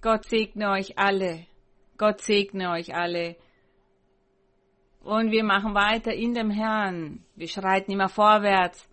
Gott 0.00 0.26
segne 0.26 0.70
euch 0.70 0.98
alle. 0.98 1.46
Gott 1.96 2.20
segne 2.20 2.70
euch 2.70 2.94
alle. 2.94 3.36
Und 5.00 5.30
wir 5.30 5.44
machen 5.44 5.74
weiter 5.74 6.12
in 6.14 6.34
dem 6.34 6.50
Herrn. 6.50 7.24
Wir 7.34 7.48
schreiten 7.48 7.92
immer 7.92 8.08
vorwärts. 8.08 8.88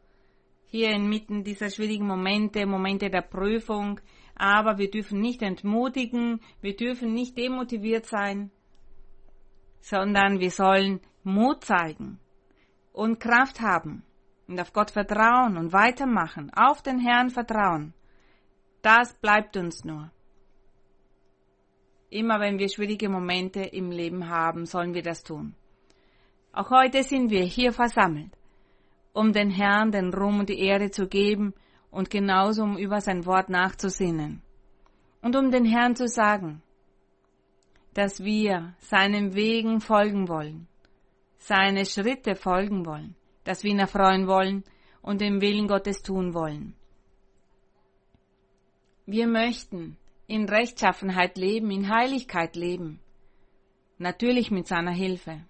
Hier 0.66 0.90
inmitten 0.92 1.44
dieser 1.44 1.70
schwierigen 1.70 2.08
Momente, 2.08 2.66
Momente 2.66 3.10
der 3.10 3.22
Prüfung. 3.22 4.00
Aber 4.36 4.78
wir 4.78 4.90
dürfen 4.90 5.20
nicht 5.20 5.42
entmutigen. 5.42 6.42
Wir 6.62 6.76
dürfen 6.76 7.14
nicht 7.14 7.38
demotiviert 7.38 8.06
sein. 8.06 8.52
Sondern 9.82 10.40
wir 10.40 10.52
sollen 10.52 11.02
Mut 11.24 11.64
zeigen 11.64 12.20
und 12.92 13.20
Kraft 13.20 13.62
haben 13.62 14.04
und 14.48 14.60
auf 14.60 14.74
Gott 14.74 14.92
vertrauen 14.92 15.58
und 15.58 15.74
weitermachen, 15.74 16.52
auf 16.56 16.82
den 16.82 17.00
Herrn 17.00 17.30
vertrauen. 17.30 17.94
Das 18.82 19.14
bleibt 19.16 19.58
uns 19.58 19.84
nur. 19.84 20.12
Immer 22.16 22.40
wenn 22.40 22.60
wir 22.60 22.70
schwierige 22.70 23.10
Momente 23.10 23.60
im 23.60 23.92
Leben 23.92 24.30
haben, 24.30 24.66
sollen 24.66 24.94
wir 24.94 25.04
das 25.04 25.22
tun. 25.22 25.54
Auch 26.54 26.70
heute 26.70 27.04
sind 27.04 27.30
wir 27.30 27.44
hier 27.44 27.74
versammelt, 27.74 28.32
um 29.12 29.34
den 29.34 29.50
Herrn 29.50 29.92
den 29.92 30.14
Ruhm 30.14 30.40
und 30.40 30.48
die 30.48 30.62
Ehre 30.62 30.92
zu 30.92 31.10
geben 31.10 31.54
und 31.92 32.10
genauso 32.10 32.64
um 32.64 32.78
über 32.78 33.02
sein 33.02 33.26
Wort 33.26 33.50
nachzusinnen. 33.50 34.42
Und 35.22 35.36
um 35.36 35.52
den 35.52 35.66
Herrn 35.66 35.98
zu 35.98 36.08
sagen, 36.08 36.62
dass 37.94 38.24
wir 38.24 38.76
seinen 38.80 39.36
Wegen 39.36 39.82
folgen 39.82 40.30
wollen, 40.30 40.70
seine 41.38 41.86
Schritte 41.86 42.36
folgen 42.36 42.86
wollen, 42.86 43.16
dass 43.44 43.66
wir 43.66 43.72
ihn 43.72 43.80
erfreuen 43.80 44.26
wollen 44.26 44.64
und 45.02 45.20
den 45.20 45.42
Willen 45.42 45.68
Gottes 45.68 46.02
tun 46.02 46.34
wollen. 46.34 46.76
Wir 49.06 49.28
möchten 49.28 49.98
in 50.28 50.50
Rechtschaffenheit 50.50 51.38
leben, 51.38 51.72
in 51.72 51.90
Heiligkeit 51.90 52.56
leben, 52.56 53.00
natürlich 53.98 54.52
mit 54.52 54.68
seiner 54.68 54.92
Hilfe. 54.92 55.46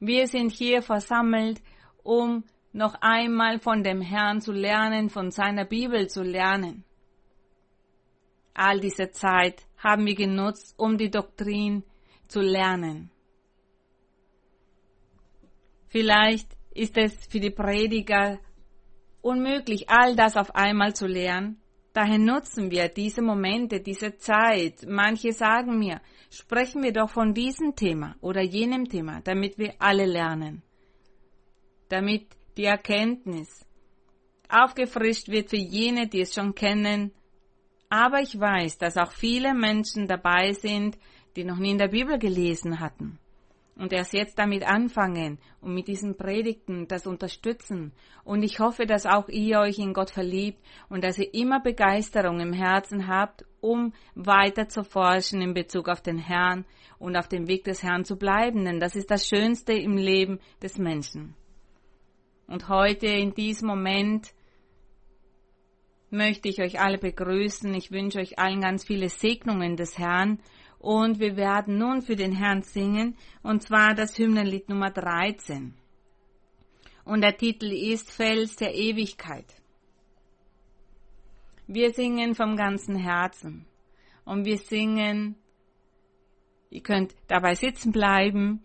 Wir 0.00 0.26
sind 0.26 0.52
hier 0.52 0.82
versammelt, 0.82 1.62
um 2.02 2.44
noch 2.72 2.94
einmal 3.00 3.58
von 3.58 3.82
dem 3.82 4.00
Herrn 4.00 4.40
zu 4.40 4.52
lernen, 4.52 5.08
von 5.08 5.30
seiner 5.30 5.64
Bibel 5.64 6.08
zu 6.08 6.22
lernen. 6.22 6.84
All 8.52 8.80
diese 8.80 9.10
Zeit 9.10 9.66
haben 9.78 10.06
wir 10.06 10.14
genutzt, 10.14 10.74
um 10.78 10.96
die 10.96 11.10
Doktrin 11.10 11.84
zu 12.28 12.40
lernen. 12.40 13.10
Vielleicht 15.88 16.56
ist 16.74 16.96
es 16.96 17.26
für 17.26 17.40
die 17.40 17.50
Prediger 17.50 18.38
unmöglich, 19.22 19.88
all 19.88 20.14
das 20.14 20.36
auf 20.36 20.54
einmal 20.54 20.94
zu 20.94 21.06
lernen. 21.06 21.60
Daher 21.96 22.18
nutzen 22.18 22.70
wir 22.70 22.90
diese 22.90 23.22
Momente, 23.22 23.80
diese 23.80 24.18
Zeit. 24.18 24.84
Manche 24.86 25.32
sagen 25.32 25.78
mir, 25.78 26.02
sprechen 26.30 26.82
wir 26.82 26.92
doch 26.92 27.08
von 27.08 27.32
diesem 27.32 27.74
Thema 27.74 28.16
oder 28.20 28.42
jenem 28.42 28.86
Thema, 28.86 29.22
damit 29.22 29.56
wir 29.56 29.76
alle 29.78 30.04
lernen. 30.04 30.62
Damit 31.88 32.26
die 32.58 32.64
Erkenntnis 32.64 33.64
aufgefrischt 34.50 35.28
wird 35.28 35.48
für 35.48 35.56
jene, 35.56 36.06
die 36.06 36.20
es 36.20 36.34
schon 36.34 36.54
kennen. 36.54 37.12
Aber 37.88 38.20
ich 38.20 38.38
weiß, 38.38 38.76
dass 38.76 38.98
auch 38.98 39.12
viele 39.12 39.54
Menschen 39.54 40.06
dabei 40.06 40.52
sind, 40.52 40.98
die 41.34 41.44
noch 41.44 41.56
nie 41.56 41.70
in 41.70 41.78
der 41.78 41.88
Bibel 41.88 42.18
gelesen 42.18 42.78
hatten 42.78 43.18
und 43.76 43.92
erst 43.92 44.14
jetzt 44.14 44.38
damit 44.38 44.66
anfangen 44.66 45.38
und 45.60 45.74
mit 45.74 45.86
diesen 45.86 46.16
Predigten 46.16 46.88
das 46.88 47.06
unterstützen. 47.06 47.92
Und 48.24 48.42
ich 48.42 48.58
hoffe, 48.58 48.86
dass 48.86 49.06
auch 49.06 49.28
ihr 49.28 49.60
euch 49.60 49.78
in 49.78 49.92
Gott 49.92 50.10
verliebt 50.10 50.58
und 50.88 51.04
dass 51.04 51.18
ihr 51.18 51.32
immer 51.34 51.60
Begeisterung 51.60 52.40
im 52.40 52.52
Herzen 52.52 53.06
habt, 53.06 53.44
um 53.60 53.92
weiter 54.14 54.68
zu 54.68 54.82
forschen 54.82 55.42
in 55.42 55.54
Bezug 55.54 55.88
auf 55.88 56.00
den 56.00 56.18
Herrn 56.18 56.64
und 56.98 57.16
auf 57.16 57.28
dem 57.28 57.48
Weg 57.48 57.64
des 57.64 57.82
Herrn 57.82 58.04
zu 58.04 58.16
bleiben, 58.16 58.64
denn 58.64 58.80
das 58.80 58.96
ist 58.96 59.10
das 59.10 59.28
Schönste 59.28 59.74
im 59.74 59.96
Leben 59.96 60.40
des 60.62 60.78
Menschen. 60.78 61.34
Und 62.46 62.68
heute 62.68 63.06
in 63.06 63.34
diesem 63.34 63.68
Moment 63.68 64.32
möchte 66.10 66.48
ich 66.48 66.62
euch 66.62 66.80
alle 66.80 66.98
begrüßen. 66.98 67.74
Ich 67.74 67.90
wünsche 67.90 68.20
euch 68.20 68.38
allen 68.38 68.60
ganz 68.60 68.84
viele 68.84 69.08
Segnungen 69.08 69.76
des 69.76 69.98
Herrn 69.98 70.38
und 70.86 71.18
wir 71.18 71.36
werden 71.36 71.78
nun 71.78 72.00
für 72.00 72.14
den 72.14 72.30
Herrn 72.30 72.62
singen, 72.62 73.16
und 73.42 73.60
zwar 73.64 73.92
das 73.96 74.16
Hymnenlied 74.16 74.68
Nummer 74.68 74.92
13. 74.92 75.74
Und 77.04 77.22
der 77.22 77.36
Titel 77.36 77.72
ist 77.72 78.12
Fels 78.12 78.54
der 78.54 78.72
Ewigkeit. 78.72 79.52
Wir 81.66 81.92
singen 81.92 82.36
vom 82.36 82.56
ganzen 82.56 82.94
Herzen. 82.94 83.66
Und 84.24 84.44
wir 84.44 84.58
singen, 84.58 85.34
ihr 86.70 86.84
könnt 86.84 87.16
dabei 87.26 87.56
sitzen 87.56 87.90
bleiben. 87.90 88.64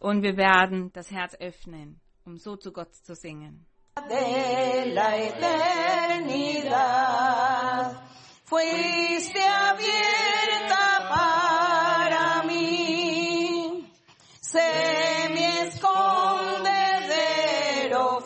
Und 0.00 0.22
wir 0.22 0.38
werden 0.38 0.90
das 0.94 1.10
Herz 1.10 1.34
öffnen, 1.38 2.00
um 2.24 2.38
so 2.38 2.56
zu 2.56 2.72
Gott 2.72 2.94
zu 2.94 3.14
singen. 3.14 3.66
De 4.08 4.90
la 4.94 5.18
eternidad. 5.18 6.48
Fuiste 8.48 9.42
abierta 9.42 11.06
para 11.08 12.42
mí. 12.44 13.92
Sé 14.40 15.28
mi 15.34 15.44
escondedero 15.44 16.62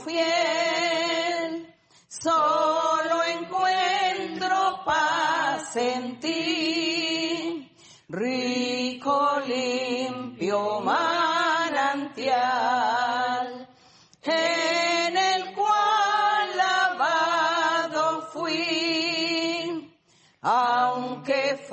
fiel, 0.04 1.74
solo 2.08 3.24
encuentro 3.24 4.84
paz 4.84 5.74
en 5.76 6.20
ti, 6.20 7.68
rico, 8.08 9.40
limpio 9.46 10.80
manantial. 10.80 11.11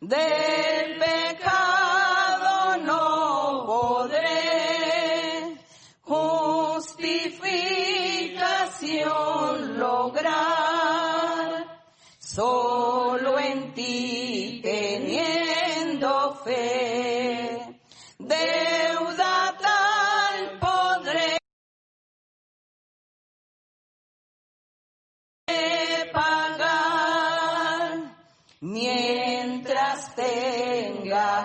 del 0.00 0.41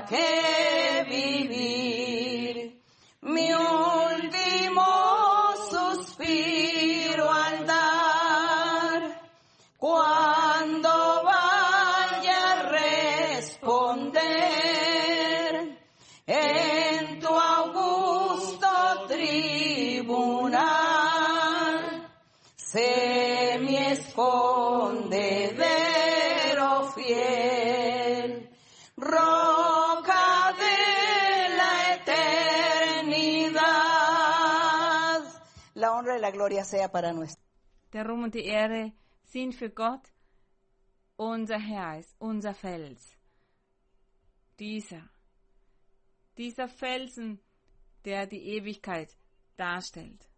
que 0.10 1.06
vivir. 1.10 2.82
Mi 3.22 3.54
un... 3.54 3.97
gloria 36.38 36.64
sea 36.64 36.88
para 36.88 37.12
nuestro. 37.12 37.44
Der 37.94 38.06
Ruhm 38.06 38.24
und 38.24 38.34
die 38.36 38.46
Ehre 38.46 38.92
sind 39.24 39.56
für 39.56 39.70
Gott. 39.70 40.14
Unser 41.16 41.60
Herr 41.60 41.98
ist 41.98 42.16
unser 42.20 42.54
Fels. 42.54 43.18
Dieser 44.60 45.10
dieser 46.38 46.68
Felsen, 46.68 47.40
der 48.06 48.28
die 48.28 48.44
Ewigkeit 48.56 49.10
darstellt. 49.58 50.30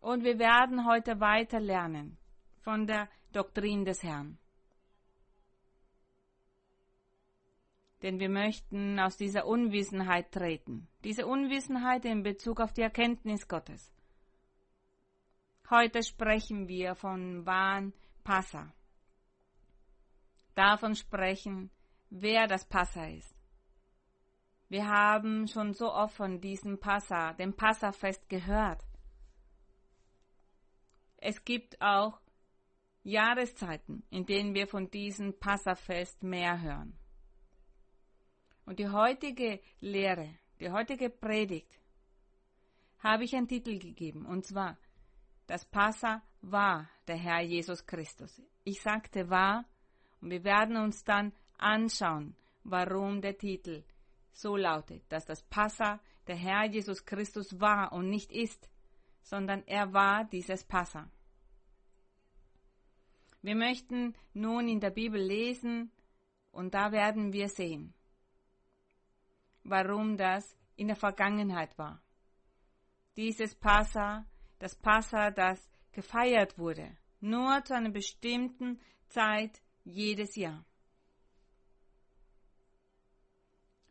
Und 0.00 0.24
wir 0.24 0.38
werden 0.38 0.86
heute 0.86 1.20
weiter 1.20 1.60
lernen 1.60 2.16
von 2.62 2.86
der 2.86 3.08
Doktrin 3.32 3.84
des 3.84 4.02
Herrn. 4.02 4.38
Denn 8.02 8.18
wir 8.18 8.28
möchten 8.28 8.98
aus 8.98 9.16
dieser 9.16 9.46
Unwissenheit 9.46 10.32
treten. 10.32 10.88
Diese 11.04 11.26
Unwissenheit 11.26 12.04
in 12.04 12.22
Bezug 12.22 12.60
auf 12.60 12.72
die 12.72 12.82
Erkenntnis 12.82 13.46
Gottes. 13.48 13.92
Heute 15.68 16.02
sprechen 16.02 16.66
wir 16.68 16.94
von 16.94 17.46
Wahn 17.46 17.92
Passa. 18.24 18.72
Davon 20.54 20.94
sprechen, 20.94 21.70
wer 22.10 22.46
das 22.46 22.64
Passa 22.64 23.06
ist. 23.06 23.34
Wir 24.68 24.86
haben 24.86 25.48
schon 25.48 25.74
so 25.74 25.92
oft 25.92 26.14
von 26.14 26.40
diesem 26.40 26.78
Passa, 26.78 27.32
dem 27.34 27.54
Passafest 27.54 28.28
gehört. 28.28 28.84
Es 31.16 31.44
gibt 31.44 31.80
auch 31.82 32.20
Jahreszeiten, 33.02 34.04
in 34.10 34.26
denen 34.26 34.54
wir 34.54 34.66
von 34.66 34.90
diesem 34.90 35.38
Passafest 35.38 36.22
mehr 36.22 36.60
hören. 36.60 36.99
Und 38.70 38.78
die 38.78 38.88
heutige 38.88 39.58
Lehre, 39.80 40.32
die 40.60 40.70
heutige 40.70 41.10
Predigt, 41.10 41.76
habe 43.00 43.24
ich 43.24 43.34
einen 43.34 43.48
Titel 43.48 43.80
gegeben, 43.80 44.24
und 44.24 44.46
zwar, 44.46 44.78
das 45.48 45.64
Passa 45.64 46.22
war 46.40 46.88
der 47.08 47.16
Herr 47.16 47.40
Jesus 47.40 47.84
Christus. 47.84 48.40
Ich 48.62 48.80
sagte 48.80 49.28
war, 49.28 49.64
und 50.20 50.30
wir 50.30 50.44
werden 50.44 50.76
uns 50.76 51.02
dann 51.02 51.32
anschauen, 51.58 52.36
warum 52.62 53.20
der 53.20 53.36
Titel 53.36 53.82
so 54.30 54.54
lautet, 54.56 55.02
dass 55.08 55.24
das 55.24 55.42
Passa 55.42 55.98
der 56.28 56.36
Herr 56.36 56.64
Jesus 56.66 57.04
Christus 57.04 57.58
war 57.58 57.92
und 57.92 58.08
nicht 58.08 58.30
ist, 58.30 58.70
sondern 59.22 59.64
er 59.66 59.92
war 59.92 60.26
dieses 60.26 60.62
Passa. 60.62 61.10
Wir 63.42 63.56
möchten 63.56 64.14
nun 64.32 64.68
in 64.68 64.78
der 64.78 64.90
Bibel 64.90 65.20
lesen 65.20 65.90
und 66.52 66.72
da 66.72 66.92
werden 66.92 67.32
wir 67.32 67.48
sehen, 67.48 67.94
warum 69.64 70.16
das 70.16 70.56
in 70.76 70.88
der 70.88 70.96
Vergangenheit 70.96 71.76
war. 71.78 72.02
Dieses 73.16 73.54
Passa, 73.54 74.26
das 74.58 74.74
Passa, 74.76 75.30
das 75.30 75.68
gefeiert 75.92 76.58
wurde, 76.58 76.96
nur 77.20 77.62
zu 77.64 77.74
einer 77.74 77.90
bestimmten 77.90 78.80
Zeit 79.08 79.60
jedes 79.84 80.36
Jahr. 80.36 80.64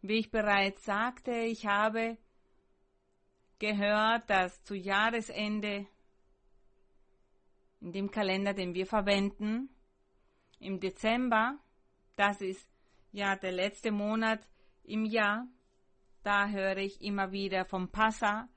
Wie 0.01 0.19
ich 0.19 0.31
bereits 0.31 0.85
sagte, 0.85 1.31
ich 1.31 1.65
habe 1.65 2.17
gehört, 3.59 4.29
dass 4.29 4.63
zu 4.63 4.75
Jahresende 4.75 5.85
in 7.81 7.91
dem 7.91 8.09
Kalender, 8.09 8.53
den 8.53 8.73
wir 8.73 8.85
verwenden, 8.85 9.69
im 10.59 10.79
Dezember, 10.79 11.57
das 12.15 12.41
ist 12.41 12.67
ja 13.11 13.35
der 13.35 13.51
letzte 13.51 13.91
Monat 13.91 14.39
im 14.83 15.05
Jahr, 15.05 15.47
da 16.23 16.47
höre 16.47 16.77
ich 16.77 17.01
immer 17.01 17.31
wieder 17.31 17.65
vom 17.65 17.89
Passa, 17.89 18.47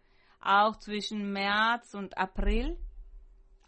auch 0.40 0.76
zwischen 0.76 1.32
März 1.32 1.94
und 1.94 2.16
April. 2.18 2.78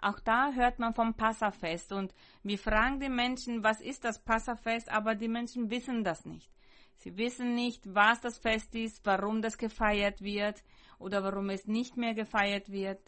Auch 0.00 0.20
da 0.20 0.52
hört 0.52 0.79
man 0.79 0.94
vom 0.94 1.14
Passafest 1.14 1.93
und 1.93 2.12
wir 2.43 2.58
fragen 2.58 3.00
die 3.00 3.08
Menschen, 3.08 3.64
was 3.64 3.81
ist 3.81 4.05
das 4.05 4.23
Passafest, 4.23 4.91
aber 4.91 5.14
die 5.14 5.29
Menschen 5.29 5.70
wissen 5.70 6.05
das 6.05 6.26
nicht. 6.26 6.50
Sie 6.96 7.17
wissen 7.17 7.55
nicht, 7.55 7.82
was 7.94 8.20
das 8.20 8.38
Fest 8.38 8.75
ist, 8.75 9.05
warum 9.05 9.43
das 9.43 9.58
gefeiert 9.58 10.20
wird 10.20 10.62
oder 10.99 11.23
warum 11.23 11.50
es 11.50 11.67
nicht 11.67 11.96
mehr 11.96 12.14
gefeiert 12.14 12.70
wird. 12.70 13.00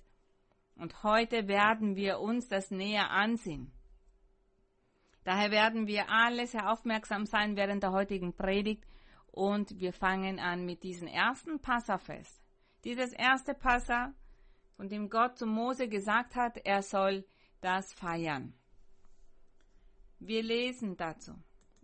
Und 0.76 1.02
heute 1.02 1.48
werden 1.48 1.96
wir 1.96 2.20
uns 2.20 2.48
das 2.48 2.70
näher 2.70 3.10
ansehen. 3.10 3.72
Daher 5.24 5.50
werden 5.50 5.86
wir 5.86 6.08
alle 6.08 6.46
sehr 6.46 6.70
aufmerksam 6.70 7.26
sein 7.26 7.56
während 7.56 7.82
der 7.82 7.92
heutigen 7.92 8.32
Predigt 8.32 8.86
und 9.36 9.78
wir 9.80 9.92
fangen 9.92 10.40
an 10.40 10.64
mit 10.64 10.82
diesem 10.82 11.06
ersten 11.06 11.60
Passafest. 11.60 12.42
Dieses 12.84 13.12
erste 13.12 13.52
Passa, 13.52 14.14
von 14.76 14.88
dem 14.88 15.10
Gott 15.10 15.36
zu 15.36 15.46
Mose 15.46 15.88
gesagt 15.88 16.36
hat, 16.36 16.56
er 16.64 16.82
soll 16.82 17.22
das 17.60 17.92
feiern. 17.92 18.54
Wir 20.20 20.42
lesen 20.42 20.96
dazu 20.96 21.34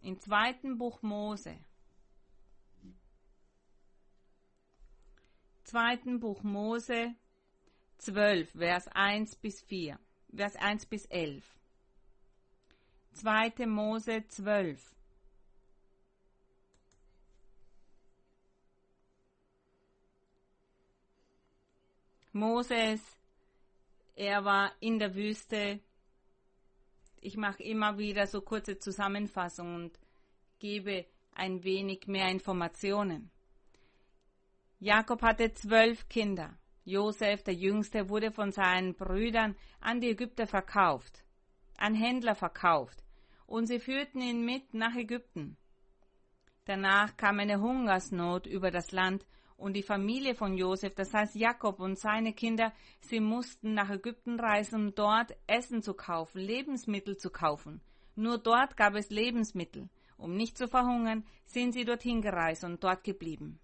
im 0.01 0.19
zweiten 0.19 0.79
Buch 0.79 1.03
Mose, 1.03 1.59
zweiten 5.65 6.21
Buch 6.21 6.43
Mose 6.43 7.15
12, 7.99 8.51
Vers 8.53 8.89
1 8.89 9.37
bis 9.37 9.61
4, 9.61 9.99
Vers 10.35 10.57
1 10.57 10.87
bis 10.87 11.05
11. 11.05 11.45
2. 13.13 13.67
Mose 13.67 14.27
12. 14.27 14.97
Moses, 22.33 23.01
er 24.17 24.45
war 24.45 24.73
in 24.81 24.99
der 24.99 25.15
Wüste. 25.15 25.81
Ich 27.21 27.37
mache 27.37 27.63
immer 27.63 27.99
wieder 27.99 28.27
so 28.27 28.41
kurze 28.41 28.79
Zusammenfassungen 28.79 29.85
und 29.85 29.99
gebe 30.59 31.05
ein 31.35 31.63
wenig 31.63 32.07
mehr 32.07 32.29
Informationen. 32.31 33.31
Jakob 34.81 35.23
hatte 35.23 35.53
zwölf 35.53 36.09
Kinder. 36.09 36.59
Josef, 36.85 37.43
der 37.43 37.55
Jüngste, 37.55 38.09
wurde 38.09 38.33
von 38.33 38.51
seinen 38.51 38.95
Brüdern 38.95 39.55
an 39.81 40.01
die 40.01 40.09
Ägypter 40.09 40.47
verkauft, 40.47 41.25
an 41.77 41.95
Händler 41.95 42.35
verkauft, 42.35 43.05
und 43.47 43.67
sie 43.67 43.79
führten 43.79 44.21
ihn 44.21 44.45
mit 44.45 44.75
nach 44.75 44.97
Ägypten. 44.97 45.57
Danach 46.65 47.17
kam 47.17 47.39
eine 47.39 47.61
Hungersnot 47.61 48.47
über 48.47 48.71
das 48.71 48.91
Land, 48.91 49.25
und 49.63 49.75
die 49.75 49.83
Familie 49.85 50.35
von 50.35 50.59
Josef, 50.59 50.95
das 50.95 51.15
heißt 51.15 51.37
Jakob 51.37 51.79
und 51.79 51.97
seine 51.97 52.33
Kinder, 52.33 52.73
sie 53.01 53.21
mussten 53.21 53.75
nach 53.75 53.91
Ägypten 53.91 54.41
reisen, 54.41 54.75
um 54.75 54.95
dort 54.95 55.37
Essen 55.47 55.83
zu 55.83 55.95
kaufen, 55.95 56.41
Lebensmittel 56.41 57.17
zu 57.17 57.31
kaufen. 57.31 57.81
Nur 58.17 58.39
dort 58.39 58.77
gab 58.77 58.97
es 58.97 59.11
Lebensmittel. 59.11 59.89
Um 60.19 60.35
nicht 60.37 60.59
zu 60.59 60.69
verhungern, 60.69 61.25
sind 61.47 61.73
sie 61.73 61.85
dorthin 61.85 62.23
gereist 62.23 62.65
und 62.65 62.83
dort 62.83 63.05
geblieben. 63.05 63.61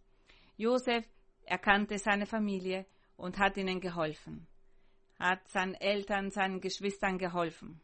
Josef 0.57 1.05
erkannte 1.45 1.99
seine 1.99 2.27
Familie 2.27 2.87
und 3.17 3.39
hat 3.39 3.57
ihnen 3.57 3.81
geholfen, 3.81 4.47
hat 5.19 5.47
seinen 5.49 5.75
Eltern, 5.75 6.31
seinen 6.31 6.61
Geschwistern 6.61 7.19
geholfen. 7.19 7.81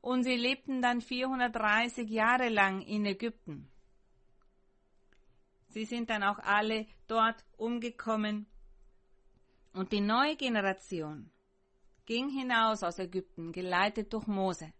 Und 0.00 0.22
sie 0.22 0.36
lebten 0.36 0.82
dann 0.82 1.00
430 1.00 2.08
Jahre 2.08 2.48
lang 2.48 2.82
in 2.82 3.06
Ägypten. 3.06 3.68
Sie 5.74 5.86
sind 5.86 6.08
dann 6.08 6.22
auch 6.22 6.38
alle 6.38 6.86
dort 7.08 7.44
umgekommen. 7.56 8.46
Und 9.72 9.90
die 9.90 10.00
neue 10.00 10.36
Generation 10.36 11.32
ging 12.06 12.28
hinaus 12.28 12.84
aus 12.84 13.00
Ägypten, 13.00 13.50
geleitet 13.50 14.12
durch 14.12 14.28
Mose. 14.28 14.72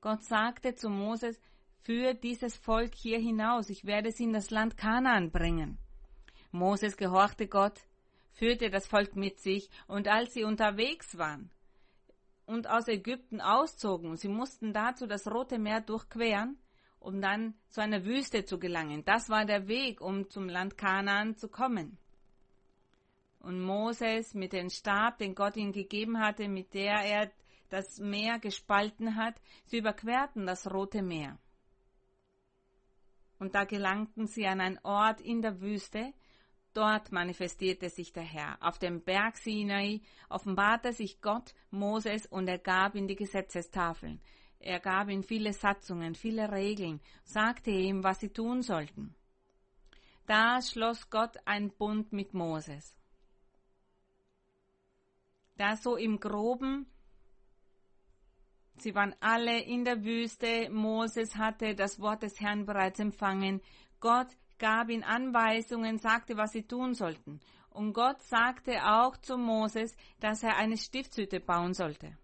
Gott 0.00 0.22
sagte 0.22 0.76
zu 0.76 0.88
Moses, 0.88 1.40
führ 1.80 2.14
dieses 2.14 2.56
Volk 2.56 2.94
hier 2.94 3.18
hinaus, 3.18 3.70
ich 3.70 3.84
werde 3.84 4.12
sie 4.12 4.22
in 4.22 4.32
das 4.32 4.50
Land 4.50 4.76
Kanaan 4.76 5.32
bringen. 5.32 5.78
Moses 6.52 6.96
gehorchte 6.96 7.48
Gott, 7.48 7.80
führte 8.30 8.70
das 8.70 8.86
Volk 8.86 9.16
mit 9.16 9.40
sich, 9.40 9.68
und 9.88 10.06
als 10.06 10.32
sie 10.32 10.44
unterwegs 10.44 11.18
waren 11.18 11.50
und 12.46 12.68
aus 12.68 12.86
Ägypten 12.86 13.40
auszogen, 13.40 14.16
sie 14.16 14.28
mussten 14.28 14.72
dazu 14.72 15.08
das 15.08 15.26
Rote 15.26 15.58
Meer 15.58 15.80
durchqueren, 15.80 16.56
um 17.02 17.20
dann 17.20 17.54
zu 17.68 17.80
einer 17.80 18.04
Wüste 18.04 18.44
zu 18.44 18.58
gelangen. 18.58 19.04
Das 19.04 19.28
war 19.28 19.44
der 19.44 19.68
Weg, 19.68 20.00
um 20.00 20.28
zum 20.30 20.48
Land 20.48 20.78
Kanaan 20.78 21.36
zu 21.36 21.48
kommen. 21.48 21.98
Und 23.40 23.60
Moses 23.60 24.34
mit 24.34 24.52
dem 24.52 24.70
Stab, 24.70 25.18
den 25.18 25.34
Gott 25.34 25.56
ihm 25.56 25.72
gegeben 25.72 26.20
hatte, 26.20 26.48
mit 26.48 26.74
der 26.74 27.04
er 27.04 27.30
das 27.70 27.98
Meer 27.98 28.38
gespalten 28.38 29.16
hat, 29.16 29.34
sie 29.64 29.78
überquerten 29.78 30.46
das 30.46 30.70
Rote 30.70 31.02
Meer. 31.02 31.38
Und 33.38 33.54
da 33.54 33.64
gelangten 33.64 34.26
sie 34.26 34.46
an 34.46 34.60
einen 34.60 34.78
Ort 34.84 35.20
in 35.20 35.42
der 35.42 35.60
Wüste, 35.60 36.12
Dort 36.74 37.12
manifestierte 37.12 37.90
sich 37.90 38.14
der 38.14 38.22
Herr. 38.22 38.56
Auf 38.60 38.78
dem 38.78 39.02
Berg 39.02 39.36
Sinai 39.36 40.00
offenbarte 40.30 40.94
sich 40.94 41.20
Gott 41.20 41.54
Moses 41.70 42.24
und 42.26 42.48
er 42.48 42.58
gab 42.58 42.94
ihm 42.94 43.06
die 43.06 43.16
Gesetzestafeln. 43.16 44.22
Er 44.62 44.78
gab 44.78 45.08
ihm 45.08 45.24
viele 45.24 45.52
Satzungen, 45.52 46.14
viele 46.14 46.52
Regeln, 46.52 47.00
sagte 47.24 47.72
ihm, 47.72 48.04
was 48.04 48.20
sie 48.20 48.28
tun 48.28 48.62
sollten. 48.62 49.12
Da 50.26 50.62
schloss 50.62 51.10
Gott 51.10 51.36
ein 51.44 51.72
Bund 51.72 52.12
mit 52.12 52.32
Moses. 52.32 52.96
Da 55.56 55.76
so 55.76 55.96
im 55.96 56.20
Groben, 56.20 56.86
sie 58.76 58.94
waren 58.94 59.16
alle 59.18 59.60
in 59.60 59.84
der 59.84 60.04
Wüste, 60.04 60.70
Moses 60.70 61.34
hatte 61.34 61.74
das 61.74 61.98
Wort 61.98 62.22
des 62.22 62.40
Herrn 62.40 62.64
bereits 62.64 63.00
empfangen, 63.00 63.60
Gott 63.98 64.28
gab 64.58 64.90
ihnen 64.90 65.02
Anweisungen, 65.02 65.98
sagte, 65.98 66.36
was 66.36 66.52
sie 66.52 66.62
tun 66.62 66.94
sollten. 66.94 67.40
Und 67.70 67.94
Gott 67.94 68.22
sagte 68.22 68.84
auch 68.84 69.16
zu 69.16 69.36
Moses, 69.36 69.96
dass 70.20 70.44
er 70.44 70.56
eine 70.56 70.76
Stiftshütte 70.76 71.40
bauen 71.40 71.74
sollte. 71.74 72.16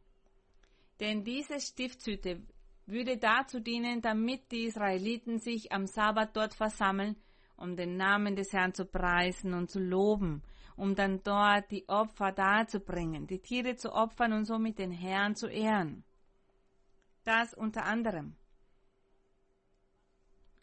Denn 1.01 1.23
diese 1.23 1.61
Stiftshütte 1.61 2.43
würde 2.87 3.19
dazu 3.19 3.61
dienen, 3.61 4.01
damit 4.01 4.51
die 4.51 4.65
Israeliten 4.65 5.39
sich 5.39 5.73
am 5.73 5.87
Sabbat 5.87 6.37
dort 6.37 6.55
versammeln, 6.55 7.17
um 7.57 7.77
den 7.77 7.97
Namen 7.97 8.35
des 8.35 8.53
Herrn 8.53 8.73
zu 8.73 8.87
preisen 8.87 9.53
und 9.55 9.71
zu 9.71 9.79
loben, 9.79 10.43
um 10.77 10.95
dann 10.95 11.23
dort 11.23 11.71
die 11.71 11.89
Opfer 11.89 12.33
darzubringen, 12.33 13.27
die 13.27 13.41
Tiere 13.41 13.77
zu 13.77 13.93
opfern 13.93 14.33
und 14.33 14.45
somit 14.45 14.79
den 14.79 14.93
Herrn 14.93 15.35
zu 15.35 15.49
ehren. 15.49 16.05
Das 17.25 17.53
unter 17.53 17.85
anderem. 17.85 18.37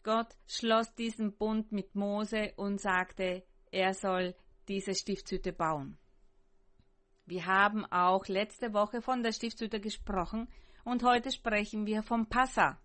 Gott 0.02 0.36
schloss 0.46 0.94
diesen 0.94 1.36
Bund 1.36 1.72
mit 1.72 1.94
Mose 1.94 2.52
und 2.56 2.80
sagte, 2.80 3.42
er 3.70 3.92
soll 3.92 4.34
diese 4.68 4.94
Stiftshütte 4.94 5.52
bauen. 5.52 5.98
Wir 7.26 7.46
haben 7.46 7.84
auch 7.86 8.28
letzte 8.28 8.72
Woche 8.72 9.02
von 9.02 9.24
der 9.24 9.32
Stiftshütte 9.32 9.80
gesprochen 9.80 10.48
und 10.84 11.02
heute 11.02 11.32
sprechen 11.32 11.84
wir 11.84 12.04
vom 12.04 12.26
Passa. 12.28 12.80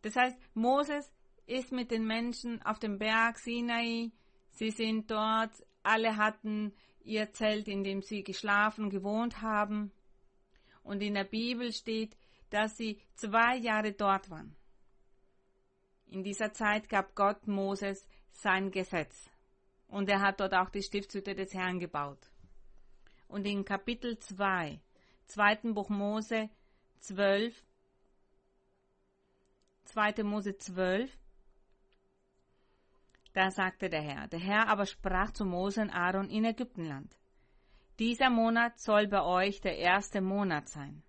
Das 0.00 0.16
heißt, 0.16 0.38
Moses 0.54 1.12
ist 1.46 1.70
mit 1.70 1.90
den 1.90 2.06
Menschen 2.06 2.62
auf 2.62 2.78
dem 2.78 2.98
Berg 2.98 3.38
Sinai. 3.38 4.10
Sie 4.52 4.70
sind 4.70 5.10
dort, 5.10 5.52
alle 5.82 6.16
hatten 6.16 6.72
ihr 7.04 7.30
Zelt, 7.32 7.68
in 7.68 7.84
dem 7.84 8.00
sie 8.00 8.22
geschlafen, 8.22 8.88
gewohnt 8.88 9.42
haben. 9.42 9.92
Und 10.82 11.02
in 11.02 11.12
der 11.12 11.24
Bibel 11.24 11.72
steht, 11.72 12.16
dass 12.48 12.76
sie 12.78 12.98
zwei 13.14 13.56
Jahre 13.56 13.92
dort 13.92 14.30
waren. 14.30 14.56
In 16.06 16.24
dieser 16.24 16.52
Zeit 16.52 16.88
gab 16.88 17.14
Gott 17.14 17.46
Moses 17.46 18.06
sein 18.30 18.70
Gesetz. 18.70 19.31
Und 19.92 20.08
er 20.08 20.22
hat 20.22 20.40
dort 20.40 20.54
auch 20.54 20.70
die 20.70 20.82
Stiftshütte 20.82 21.34
des 21.34 21.52
Herrn 21.52 21.78
gebaut. 21.78 22.30
Und 23.28 23.44
in 23.46 23.62
Kapitel 23.62 24.18
2, 24.18 24.80
zweiten 25.26 25.74
Buch 25.74 25.90
Mose 25.90 26.48
12, 27.00 27.62
2. 29.84 30.24
Mose 30.24 30.56
12, 30.56 31.14
da 33.34 33.50
sagte 33.50 33.90
der 33.90 34.00
Herr, 34.00 34.28
der 34.28 34.40
Herr 34.40 34.68
aber 34.68 34.86
sprach 34.86 35.30
zu 35.32 35.44
Mose 35.44 35.82
und 35.82 35.90
Aaron 35.90 36.30
in 36.30 36.46
Ägyptenland, 36.46 37.14
dieser 37.98 38.30
Monat 38.30 38.80
soll 38.80 39.08
bei 39.08 39.22
euch 39.22 39.60
der 39.60 39.76
erste 39.76 40.22
Monat 40.22 40.70
sein. 40.70 41.02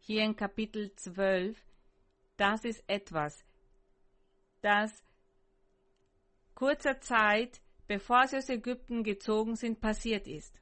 Hier 0.00 0.24
in 0.24 0.36
Kapitel 0.36 0.94
12, 0.94 1.58
das 2.36 2.66
ist 2.66 2.84
etwas, 2.86 3.46
das 4.60 5.02
kurzer 6.54 7.00
Zeit, 7.00 7.60
bevor 7.86 8.26
sie 8.26 8.38
aus 8.38 8.48
Ägypten 8.48 9.04
gezogen 9.04 9.56
sind, 9.56 9.80
passiert 9.80 10.26
ist. 10.26 10.60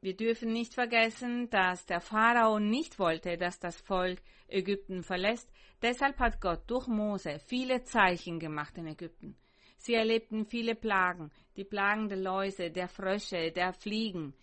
Wir 0.00 0.16
dürfen 0.16 0.52
nicht 0.52 0.74
vergessen, 0.74 1.48
dass 1.50 1.86
der 1.86 2.00
Pharao 2.00 2.58
nicht 2.58 2.98
wollte, 2.98 3.38
dass 3.38 3.60
das 3.60 3.80
Volk 3.80 4.20
Ägypten 4.48 5.04
verlässt. 5.04 5.48
Deshalb 5.80 6.18
hat 6.18 6.40
Gott 6.40 6.62
durch 6.66 6.88
Mose 6.88 7.38
viele 7.38 7.84
Zeichen 7.84 8.40
gemacht 8.40 8.76
in 8.78 8.88
Ägypten. 8.88 9.36
Sie 9.78 9.94
erlebten 9.94 10.44
viele 10.44 10.74
Plagen, 10.74 11.30
die 11.56 11.64
Plagen 11.64 12.08
der 12.08 12.18
Läuse, 12.18 12.70
der 12.70 12.88
Frösche, 12.88 13.52
der 13.52 13.72
Fliegen 13.72 14.34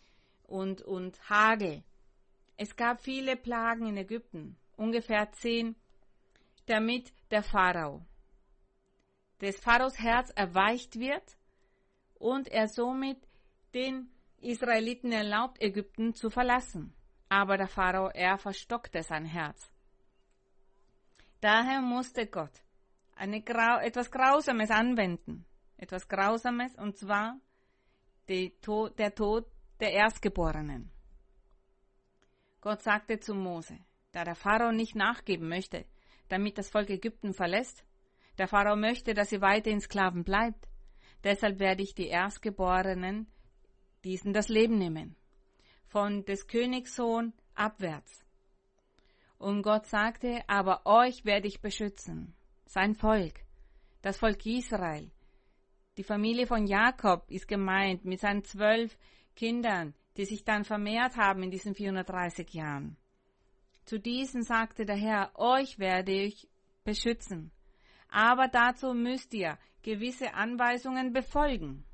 und, 0.44 0.82
und 0.82 1.30
Hagel. 1.30 1.84
Es 2.56 2.76
gab 2.76 3.02
viele 3.02 3.36
Plagen 3.36 3.88
in 3.88 3.98
Ägypten, 3.98 4.58
ungefähr 4.78 5.30
zehn, 5.32 5.76
damit 6.68 7.12
der 7.32 7.44
Pharao 7.44 8.06
des 9.42 9.60
Pharaos 9.60 9.98
Herz 10.00 10.32
erweicht 10.36 11.00
wird 11.00 11.38
und 12.16 12.48
er 12.48 12.68
somit 12.68 13.18
den 13.74 14.10
Israeliten 14.42 15.12
erlaubt, 15.12 15.62
Ägypten 15.62 16.14
zu 16.14 16.30
verlassen. 16.30 16.94
Aber 17.30 17.58
der 17.58 17.68
Pharao, 17.68 18.10
er 18.10 18.38
verstockte 18.38 19.04
sein 19.04 19.26
Herz. 19.26 19.72
Daher 21.42 21.82
musste 21.82 22.26
Gott 22.28 22.64
Grau 23.46 23.80
etwas 23.80 24.12
Grausames 24.12 24.72
anwenden. 24.72 25.46
Etwas 25.78 26.08
Grausames, 26.08 26.76
und 26.76 26.98
zwar 26.98 27.38
To 28.62 28.90
der 28.90 29.16
Tod 29.16 29.46
der 29.80 29.92
Erstgeborenen. 29.92 30.92
Gott 32.62 32.82
sagte 32.82 33.20
zu 33.20 33.34
Mose, 33.34 33.80
da 34.12 34.24
der 34.24 34.36
Pharao 34.36 34.72
nicht 34.72 34.96
nachgeben 34.96 35.50
möchte, 35.50 35.86
damit 36.28 36.58
das 36.58 36.70
Volk 36.70 36.90
Ägypten 36.90 37.34
verlässt, 37.34 37.84
der 38.40 38.48
Pharao 38.48 38.76
möchte, 38.76 39.14
dass 39.14 39.32
ihr 39.32 39.42
weiterhin 39.42 39.82
Sklaven 39.82 40.24
bleibt. 40.24 40.68
Deshalb 41.24 41.60
werde 41.60 41.84
ich 41.84 41.94
die 41.94 42.08
Erstgeborenen 42.08 43.28
diesen 44.06 44.32
das 44.32 44.48
Leben 44.48 44.78
nehmen. 44.78 45.16
Von 45.88 46.24
des 46.24 46.48
Königs 46.48 46.96
Sohn 46.96 47.34
abwärts. 47.54 48.26
Und 49.38 49.62
Gott 49.62 49.86
sagte, 49.86 50.42
aber 50.48 50.86
euch 50.86 51.26
werde 51.26 51.48
ich 51.48 51.62
beschützen. 51.62 52.34
Sein 52.66 52.96
Volk, 52.96 53.42
das 54.02 54.18
Volk 54.18 54.46
Israel. 54.46 55.12
Die 55.98 56.04
Familie 56.04 56.48
von 56.48 56.66
Jakob 56.66 57.30
ist 57.30 57.48
gemeint 57.48 58.06
mit 58.06 58.22
seinen 58.22 58.44
zwölf 58.44 58.98
Kindern, 59.36 59.94
die 60.16 60.26
sich 60.26 60.46
dann 60.46 60.64
vermehrt 60.64 61.18
haben 61.18 61.44
in 61.44 61.52
diesen 61.52 61.76
430 61.76 62.54
Jahren. 62.54 62.96
Zu 63.86 64.00
diesen 64.00 64.44
sagte 64.44 64.86
der 64.86 64.98
Herr, 64.98 65.32
euch 65.36 65.80
werde 65.80 66.12
ich 66.12 66.48
beschützen 66.84 67.52
aber 68.10 68.48
dazu 68.48 68.94
müsst 68.94 69.34
ihr 69.34 69.58
gewisse 69.84 70.34
Anweisungen 70.34 71.14
befolgen. 71.14 71.86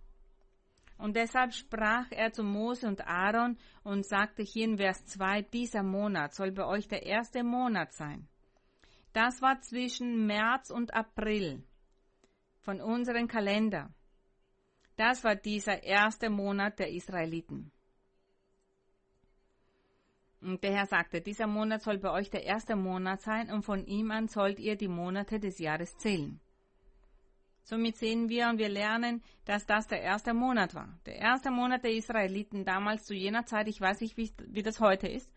Und 0.98 1.16
deshalb 1.16 1.54
sprach 1.54 2.08
er 2.12 2.32
zu 2.32 2.44
Mose 2.44 2.88
und 2.88 3.06
Aaron 3.06 3.58
und 3.84 4.06
sagte 4.06 4.44
hier 4.44 4.66
in 4.66 4.78
Vers 4.78 5.06
2, 5.08 5.42
dieser 5.42 5.84
Monat 5.84 6.34
soll 6.34 6.52
bei 6.52 6.66
euch 6.66 6.88
der 6.88 7.06
erste 7.06 7.44
Monat 7.44 7.92
sein. 7.94 8.28
Das 9.12 9.42
war 9.42 9.60
zwischen 9.62 10.26
März 10.26 10.70
und 10.70 10.94
April 10.94 11.64
von 12.62 12.82
unserem 12.82 13.28
Kalender. 13.28 13.94
Das 14.96 15.24
war 15.24 15.36
dieser 15.36 15.84
erste 15.84 16.30
Monat 16.30 16.80
der 16.80 16.92
Israeliten. 16.92 17.72
Und 20.46 20.64
der 20.64 20.74
Herr 20.74 20.86
sagte, 20.86 21.22
dieser 21.22 21.48
Monat 21.48 21.82
soll 21.82 21.98
bei 21.98 22.12
euch 22.12 22.30
der 22.30 22.44
erste 22.44 22.76
Monat 22.76 23.20
sein 23.22 23.50
und 23.50 23.64
von 23.64 23.84
ihm 23.88 24.12
an 24.12 24.28
sollt 24.28 24.60
ihr 24.60 24.76
die 24.76 24.88
Monate 24.88 25.40
des 25.40 25.58
Jahres 25.58 25.98
zählen. 25.98 26.40
Somit 27.64 27.98
sehen 27.98 28.30
wir 28.30 28.50
und 28.50 28.60
wir 28.60 28.70
lernen, 28.70 29.24
dass 29.46 29.66
das 29.66 29.88
der 29.88 30.04
erste 30.04 30.36
Monat 30.36 30.76
war. 30.76 31.00
Der 31.08 31.16
erste 31.16 31.50
Monat 31.50 31.84
der 31.84 31.94
Israeliten 31.94 32.64
damals 32.64 33.06
zu 33.06 33.16
jener 33.16 33.48
Zeit, 33.48 33.68
ich 33.68 33.82
weiß 33.82 34.02
nicht, 34.02 34.18
wie, 34.18 34.32
wie 34.46 34.62
das 34.62 34.80
heute 34.80 35.08
ist. 35.08 35.34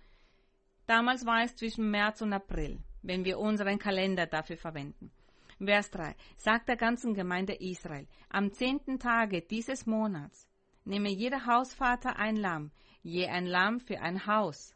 Damals 0.86 1.24
war 1.24 1.42
es 1.42 1.56
zwischen 1.56 1.90
März 1.90 2.20
und 2.20 2.34
April, 2.34 2.78
wenn 3.00 3.24
wir 3.24 3.38
unseren 3.38 3.78
Kalender 3.78 4.26
dafür 4.26 4.58
verwenden. 4.58 5.10
Vers 5.58 5.90
3. 5.90 6.16
Sagt 6.36 6.68
der 6.68 6.76
ganzen 6.76 7.14
Gemeinde 7.14 7.54
Israel, 7.54 8.06
am 8.28 8.52
zehnten 8.52 8.98
Tage 8.98 9.40
dieses 9.40 9.86
Monats 9.86 10.46
nehme 10.84 11.08
jeder 11.08 11.46
Hausvater 11.46 12.16
ein 12.18 12.36
Lamm, 12.36 12.72
je 13.02 13.26
ein 13.28 13.46
Lamm 13.46 13.80
für 13.80 14.00
ein 14.00 14.26
Haus 14.26 14.74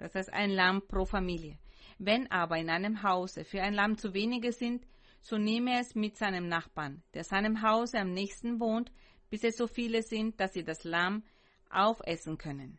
das 0.00 0.14
heißt 0.14 0.32
ein 0.32 0.50
Lamm 0.50 0.82
pro 0.88 1.04
Familie. 1.04 1.58
Wenn 1.98 2.30
aber 2.30 2.56
in 2.56 2.70
einem 2.70 3.02
Hause 3.02 3.44
für 3.44 3.62
ein 3.62 3.74
Lamm 3.74 3.98
zu 3.98 4.14
wenige 4.14 4.52
sind, 4.52 4.86
so 5.20 5.36
nehme 5.36 5.78
es 5.78 5.94
mit 5.94 6.16
seinem 6.16 6.48
Nachbarn, 6.48 7.02
der 7.12 7.22
seinem 7.24 7.60
Hause 7.60 7.98
am 7.98 8.12
nächsten 8.12 8.58
wohnt, 8.58 8.90
bis 9.28 9.44
es 9.44 9.58
so 9.58 9.66
viele 9.66 10.02
sind, 10.02 10.40
dass 10.40 10.54
sie 10.54 10.64
das 10.64 10.84
Lamm 10.84 11.22
aufessen 11.68 12.38
können. 12.38 12.78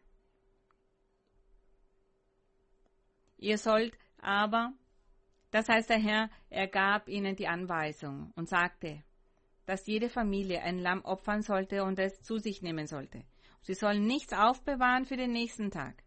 Ihr 3.37 3.59
sollt 3.59 3.95
aber, 4.17 4.73
das 5.51 5.69
heißt 5.69 5.91
der 5.91 5.99
Herr, 5.99 6.29
er 6.49 6.67
gab 6.67 7.07
ihnen 7.07 7.35
die 7.35 7.47
Anweisung 7.47 8.31
und 8.35 8.49
sagte, 8.49 9.03
dass 9.67 9.85
jede 9.85 10.09
Familie 10.09 10.63
ein 10.63 10.79
Lamm 10.79 11.05
opfern 11.05 11.43
sollte 11.43 11.83
und 11.83 11.99
es 11.99 12.23
zu 12.23 12.39
sich 12.39 12.63
nehmen 12.63 12.87
sollte. 12.87 13.23
Sie 13.61 13.75
sollen 13.75 14.05
nichts 14.05 14.33
aufbewahren 14.33 15.05
für 15.05 15.17
den 15.17 15.31
nächsten 15.31 15.69
Tag 15.69 16.03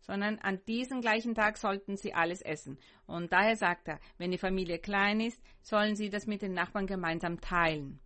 sondern 0.00 0.38
an 0.38 0.60
diesem 0.66 1.00
gleichen 1.00 1.34
Tag 1.34 1.58
sollten 1.58 1.96
sie 1.96 2.14
alles 2.14 2.42
essen. 2.42 2.78
Und 3.06 3.32
daher 3.32 3.56
sagt 3.56 3.88
er, 3.88 4.00
wenn 4.16 4.30
die 4.30 4.38
Familie 4.38 4.78
klein 4.78 5.20
ist, 5.20 5.42
sollen 5.62 5.96
sie 5.96 6.10
das 6.10 6.26
mit 6.26 6.42
den 6.42 6.54
Nachbarn 6.54 6.86
gemeinsam 6.86 7.40
teilen. 7.40 8.00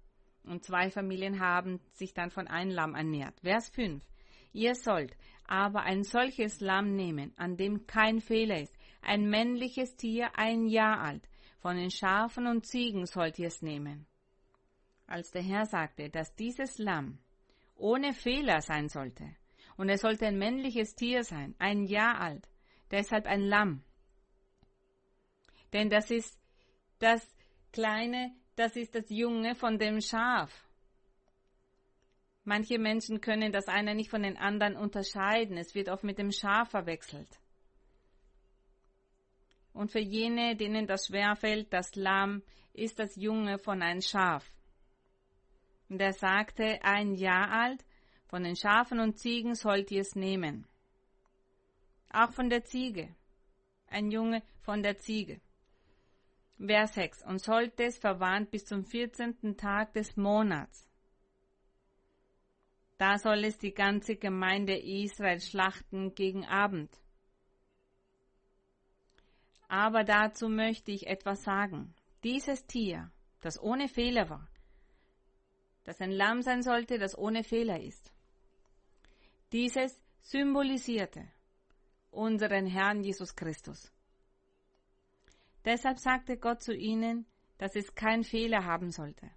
Und 0.44 0.64
zwei 0.64 0.90
Familien 0.90 1.40
haben 1.40 1.80
sich 1.92 2.14
dann 2.14 2.30
von 2.30 2.48
einem 2.48 2.70
Lamm 2.70 2.94
ernährt. 2.94 3.38
Vers 3.40 3.68
5. 3.70 4.02
Ihr 4.52 4.74
sollt 4.74 5.16
aber 5.44 5.82
ein 5.82 6.02
solches 6.04 6.60
Lamm 6.60 6.94
nehmen, 6.94 7.32
an 7.36 7.56
dem 7.56 7.86
kein 7.86 8.20
Fehler 8.20 8.60
ist, 8.60 8.74
ein 9.00 9.28
männliches 9.28 9.96
Tier, 9.96 10.30
ein 10.36 10.66
Jahr 10.66 11.00
alt. 11.00 11.28
Von 11.58 11.76
den 11.76 11.90
Schafen 11.90 12.46
und 12.46 12.66
Ziegen 12.66 13.06
sollt 13.06 13.38
ihr 13.38 13.48
es 13.48 13.62
nehmen. 13.62 14.06
Als 15.06 15.30
der 15.30 15.42
Herr 15.42 15.66
sagte, 15.66 16.10
dass 16.10 16.34
dieses 16.34 16.78
Lamm 16.78 17.18
ohne 17.76 18.14
Fehler 18.14 18.60
sein 18.60 18.88
sollte, 18.88 19.36
und 19.76 19.88
es 19.88 20.00
sollte 20.00 20.26
ein 20.26 20.38
männliches 20.38 20.94
Tier 20.94 21.24
sein, 21.24 21.54
ein 21.58 21.84
Jahr 21.84 22.20
alt, 22.20 22.48
deshalb 22.90 23.26
ein 23.26 23.42
Lamm. 23.42 23.82
Denn 25.72 25.88
das 25.88 26.10
ist 26.10 26.38
das 26.98 27.26
kleine, 27.72 28.34
das 28.56 28.76
ist 28.76 28.94
das 28.94 29.08
Junge 29.08 29.54
von 29.54 29.78
dem 29.78 30.00
Schaf. 30.00 30.68
Manche 32.44 32.78
Menschen 32.78 33.20
können 33.20 33.52
das 33.52 33.68
eine 33.68 33.94
nicht 33.94 34.10
von 34.10 34.22
den 34.22 34.36
anderen 34.36 34.76
unterscheiden. 34.76 35.56
Es 35.56 35.74
wird 35.74 35.88
oft 35.88 36.02
mit 36.02 36.18
dem 36.18 36.32
Schaf 36.32 36.70
verwechselt. 36.70 37.28
Und 39.72 39.90
für 39.90 40.00
jene, 40.00 40.56
denen 40.56 40.86
das 40.86 41.06
schwerfällt, 41.06 41.72
das 41.72 41.94
Lamm 41.94 42.42
ist 42.72 42.98
das 42.98 43.16
Junge 43.16 43.58
von 43.58 43.80
einem 43.80 44.02
Schaf. 44.02 44.44
Und 45.88 46.00
er 46.00 46.12
sagte, 46.12 46.80
ein 46.82 47.14
Jahr 47.14 47.50
alt, 47.50 47.84
von 48.32 48.44
den 48.44 48.56
Schafen 48.56 48.98
und 48.98 49.18
Ziegen 49.18 49.54
sollt 49.54 49.90
ihr 49.90 50.00
es 50.00 50.16
nehmen. 50.16 50.66
Auch 52.10 52.32
von 52.32 52.48
der 52.48 52.64
Ziege. 52.64 53.14
Ein 53.88 54.10
Junge 54.10 54.42
von 54.62 54.82
der 54.82 54.96
Ziege. 54.96 55.38
Vers 56.58 56.94
6. 56.94 57.24
Und 57.24 57.42
sollte 57.42 57.84
es 57.84 57.98
verwandt 57.98 58.50
bis 58.50 58.64
zum 58.64 58.86
14. 58.86 59.58
Tag 59.58 59.92
des 59.92 60.16
Monats. 60.16 60.88
Da 62.96 63.18
soll 63.18 63.44
es 63.44 63.58
die 63.58 63.74
ganze 63.74 64.16
Gemeinde 64.16 64.78
Israel 64.78 65.42
schlachten 65.42 66.14
gegen 66.14 66.46
Abend. 66.46 66.88
Aber 69.68 70.04
dazu 70.04 70.48
möchte 70.48 70.90
ich 70.90 71.06
etwas 71.06 71.42
sagen. 71.44 71.94
Dieses 72.24 72.66
Tier, 72.66 73.10
das 73.42 73.62
ohne 73.62 73.88
Fehler 73.88 74.30
war, 74.30 74.48
das 75.84 76.00
ein 76.00 76.12
Lamm 76.12 76.40
sein 76.40 76.62
sollte, 76.62 76.98
das 76.98 77.18
ohne 77.18 77.44
Fehler 77.44 77.78
ist. 77.78 78.11
Dieses 79.52 80.02
symbolisierte 80.20 81.28
unseren 82.10 82.66
Herrn 82.66 83.02
Jesus 83.02 83.36
Christus. 83.36 83.92
Deshalb 85.64 85.98
sagte 85.98 86.38
Gott 86.38 86.62
zu 86.62 86.74
ihnen, 86.74 87.26
dass 87.58 87.76
es 87.76 87.94
keinen 87.94 88.24
Fehler 88.24 88.64
haben 88.64 88.90
sollte. 88.90 89.30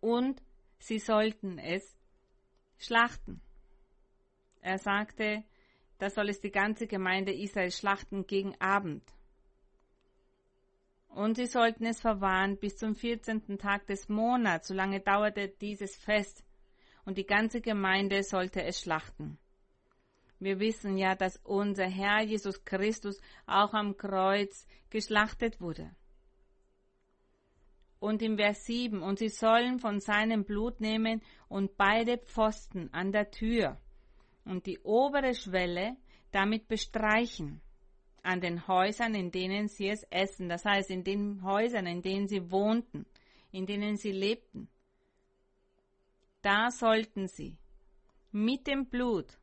Und 0.00 0.42
sie 0.80 0.98
sollten 0.98 1.58
es 1.58 1.96
schlachten. 2.78 3.40
Er 4.60 4.78
sagte, 4.78 5.44
das 5.98 6.16
soll 6.16 6.28
es 6.30 6.40
die 6.40 6.50
ganze 6.50 6.88
Gemeinde 6.88 7.32
Israel 7.32 7.70
schlachten 7.70 8.26
gegen 8.26 8.60
Abend. 8.60 9.04
Und 11.08 11.36
sie 11.36 11.46
sollten 11.46 11.86
es 11.86 12.00
verwahren 12.00 12.56
bis 12.58 12.76
zum 12.76 12.96
14. 12.96 13.58
Tag 13.58 13.86
des 13.86 14.08
Monats, 14.08 14.66
solange 14.66 15.00
dauerte 15.00 15.48
dieses 15.48 15.94
Fest, 15.94 16.44
und 17.04 17.18
die 17.18 17.26
ganze 17.26 17.60
Gemeinde 17.60 18.22
sollte 18.22 18.62
es 18.62 18.80
schlachten. 18.80 19.38
Wir 20.38 20.58
wissen 20.58 20.96
ja, 20.96 21.14
dass 21.14 21.36
unser 21.44 21.86
Herr 21.86 22.22
Jesus 22.22 22.64
Christus 22.64 23.20
auch 23.46 23.74
am 23.74 23.96
Kreuz 23.96 24.66
geschlachtet 24.90 25.60
wurde. 25.60 25.94
Und 28.00 28.22
im 28.22 28.36
Vers 28.36 28.64
7, 28.66 29.00
und 29.02 29.20
sie 29.20 29.28
sollen 29.28 29.78
von 29.78 30.00
seinem 30.00 30.44
Blut 30.44 30.80
nehmen 30.80 31.22
und 31.48 31.76
beide 31.76 32.18
Pfosten 32.18 32.92
an 32.92 33.12
der 33.12 33.30
Tür 33.30 33.78
und 34.44 34.66
die 34.66 34.80
obere 34.80 35.34
Schwelle 35.34 35.96
damit 36.32 36.66
bestreichen 36.66 37.60
an 38.24 38.40
den 38.40 38.66
Häusern, 38.66 39.14
in 39.14 39.30
denen 39.30 39.68
sie 39.68 39.88
es 39.88 40.02
essen, 40.10 40.48
das 40.48 40.64
heißt 40.64 40.90
in 40.90 41.04
den 41.04 41.42
Häusern, 41.42 41.86
in 41.86 42.02
denen 42.02 42.28
sie 42.28 42.50
wohnten, 42.50 43.06
in 43.50 43.66
denen 43.66 43.96
sie 43.96 44.12
lebten. 44.12 44.68
Da 46.42 46.70
sollten 46.70 47.28
sie 47.28 47.56
mit 48.32 48.66
dem 48.66 48.86
Blut 48.86 49.38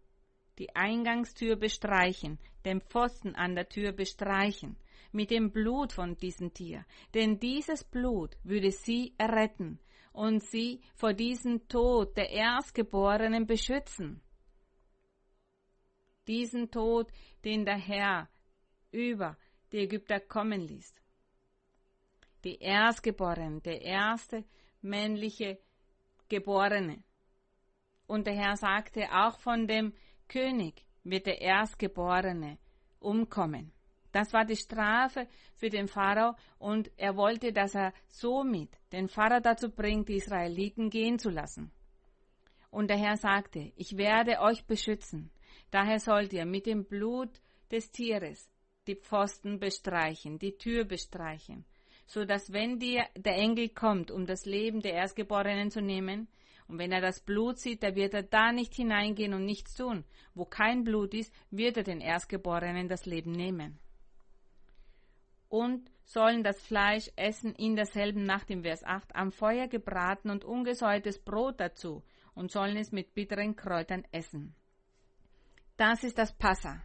die 0.58 0.76
Eingangstür 0.76 1.56
bestreichen, 1.56 2.38
den 2.66 2.82
Pfosten 2.82 3.36
an 3.36 3.56
der 3.56 3.70
Tür 3.70 3.94
bestreichen, 3.94 4.78
mit 5.12 5.32
dem 5.32 5.52
Blut 5.52 5.94
von 5.94 6.18
diesem 6.18 6.54
Tier, 6.54 6.86
denn 7.14 7.40
dieses 7.40 7.84
Blut 7.84 8.36
würde 8.44 8.72
sie 8.72 9.14
erretten 9.18 9.80
und 10.12 10.44
sie 10.44 10.82
vor 10.96 11.14
diesem 11.14 11.68
Tod 11.68 12.18
der 12.18 12.30
Erstgeborenen 12.30 13.48
beschützen. 13.48 14.22
Diesen 16.28 16.70
Tod, 16.70 17.10
den 17.46 17.66
der 17.66 17.78
Herr 17.78 18.30
über 18.92 19.38
die 19.72 19.80
Ägypter 19.80 20.20
kommen 20.20 20.62
ließ. 20.62 20.94
Die 22.44 22.58
Erstgeborenen, 22.60 23.64
der 23.64 23.82
erste 23.82 24.44
männliche 24.82 25.60
Geborene. 26.30 27.04
Und 28.08 28.26
der 28.28 28.36
Herr 28.36 28.56
sagte, 28.56 29.08
auch 29.12 29.40
von 29.40 29.68
dem 29.68 29.94
König 30.28 30.86
wird 31.04 31.26
der 31.26 31.42
Erstgeborene 31.42 32.58
umkommen. 33.00 33.72
Das 34.12 34.34
war 34.34 34.46
die 34.46 34.56
Strafe 34.56 35.28
für 35.56 35.70
den 35.70 35.88
Pharao 35.88 36.36
und 36.58 36.90
er 36.98 37.16
wollte, 37.16 37.54
dass 37.54 37.76
er 37.76 37.94
somit 38.08 38.70
den 38.92 39.08
Pharao 39.08 39.40
dazu 39.40 39.70
bringt, 39.70 40.10
die 40.10 40.16
Israeliten 40.16 40.90
gehen 40.90 41.20
zu 41.20 41.30
lassen. 41.30 41.72
Und 42.72 42.90
der 42.90 42.98
Herr 42.98 43.18
sagte, 43.18 43.72
ich 43.76 43.98
werde 43.98 44.40
euch 44.40 44.66
beschützen. 44.66 45.32
Daher 45.72 46.00
sollt 46.00 46.34
ihr 46.34 46.46
mit 46.46 46.66
dem 46.66 46.86
Blut 46.86 47.42
des 47.72 47.92
Tieres 47.92 48.50
die 48.88 48.96
Pfosten 48.96 49.60
bestreichen, 49.60 50.40
die 50.40 50.58
Tür 50.58 50.86
bestreichen, 50.86 51.66
so 52.10 52.26
dass 52.26 52.52
wenn 52.52 52.80
dir 52.80 53.06
der 53.16 53.36
Engel 53.36 53.70
kommt, 53.70 54.10
um 54.10 54.26
das 54.26 54.48
Leben 54.48 54.82
der 54.82 54.94
Erstgeborenen 54.94 55.70
zu 55.70 55.80
nehmen, 55.80 56.28
und 56.68 56.80
wenn 56.80 56.92
er 56.92 57.02
das 57.02 57.20
Blut 57.20 57.60
sieht, 57.60 57.84
da 57.84 57.96
wird 57.96 58.14
er 58.14 58.24
da 58.24 58.52
nicht 58.52 58.74
hineingehen 58.76 59.34
und 59.34 59.46
nichts 59.46 59.76
tun. 59.76 60.06
Wo 60.36 60.46
kein 60.46 60.84
Blut 60.84 61.14
ist, 61.14 61.34
wird 61.50 61.78
er 61.78 61.84
den 61.84 62.02
Erstgeborenen 62.02 62.88
das 62.88 63.06
Leben 63.06 63.32
nehmen. 63.32 63.80
Und 65.50 65.90
sollen 66.04 66.44
das 66.44 66.62
Fleisch 66.62 67.10
essen 67.16 67.54
in 67.56 67.76
derselben 67.76 68.24
Nacht 68.24 68.52
im 68.52 68.64
Vers 68.64 68.84
8 68.84 69.16
am 69.16 69.32
Feuer 69.32 69.68
gebraten 69.68 70.30
und 70.30 70.46
ungesäuertes 70.46 71.20
Brot 71.20 71.60
dazu 71.60 72.04
und 72.34 72.52
sollen 72.52 72.78
es 72.78 72.92
mit 72.92 73.14
bitteren 73.16 73.56
Kräutern 73.56 74.04
essen. 74.12 74.56
Das 75.78 76.04
ist 76.04 76.18
das 76.18 76.36
Passa. 76.38 76.84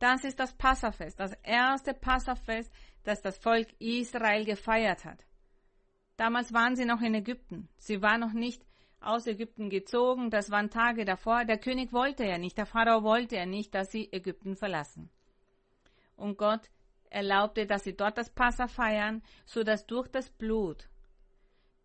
Das 0.00 0.24
ist 0.24 0.40
das 0.40 0.54
Passafest, 0.54 1.20
das 1.20 1.34
erste 1.42 1.92
Passafest, 1.92 2.72
das 3.04 3.22
das 3.22 3.38
Volk 3.38 3.68
Israel 3.78 4.44
gefeiert 4.44 5.04
hat. 5.04 5.24
Damals 6.16 6.52
waren 6.52 6.76
sie 6.76 6.84
noch 6.84 7.00
in 7.00 7.14
Ägypten. 7.14 7.68
Sie 7.78 8.02
waren 8.02 8.20
noch 8.20 8.32
nicht 8.32 8.62
aus 9.00 9.26
Ägypten 9.26 9.70
gezogen. 9.70 10.30
Das 10.30 10.50
waren 10.50 10.70
Tage 10.70 11.04
davor. 11.04 11.44
Der 11.44 11.58
König 11.58 11.92
wollte 11.92 12.24
ja 12.24 12.38
nicht, 12.38 12.58
der 12.58 12.66
Pharao 12.66 13.02
wollte 13.02 13.36
ja 13.36 13.46
nicht, 13.46 13.74
dass 13.74 13.90
sie 13.90 14.12
Ägypten 14.12 14.54
verlassen. 14.54 15.10
Und 16.16 16.36
Gott 16.36 16.70
erlaubte, 17.08 17.66
dass 17.66 17.84
sie 17.84 17.96
dort 17.96 18.18
das 18.18 18.30
Passa 18.30 18.68
feiern, 18.68 19.22
so 19.46 19.64
dass 19.64 19.86
durch 19.86 20.08
das 20.08 20.30
Blut, 20.30 20.88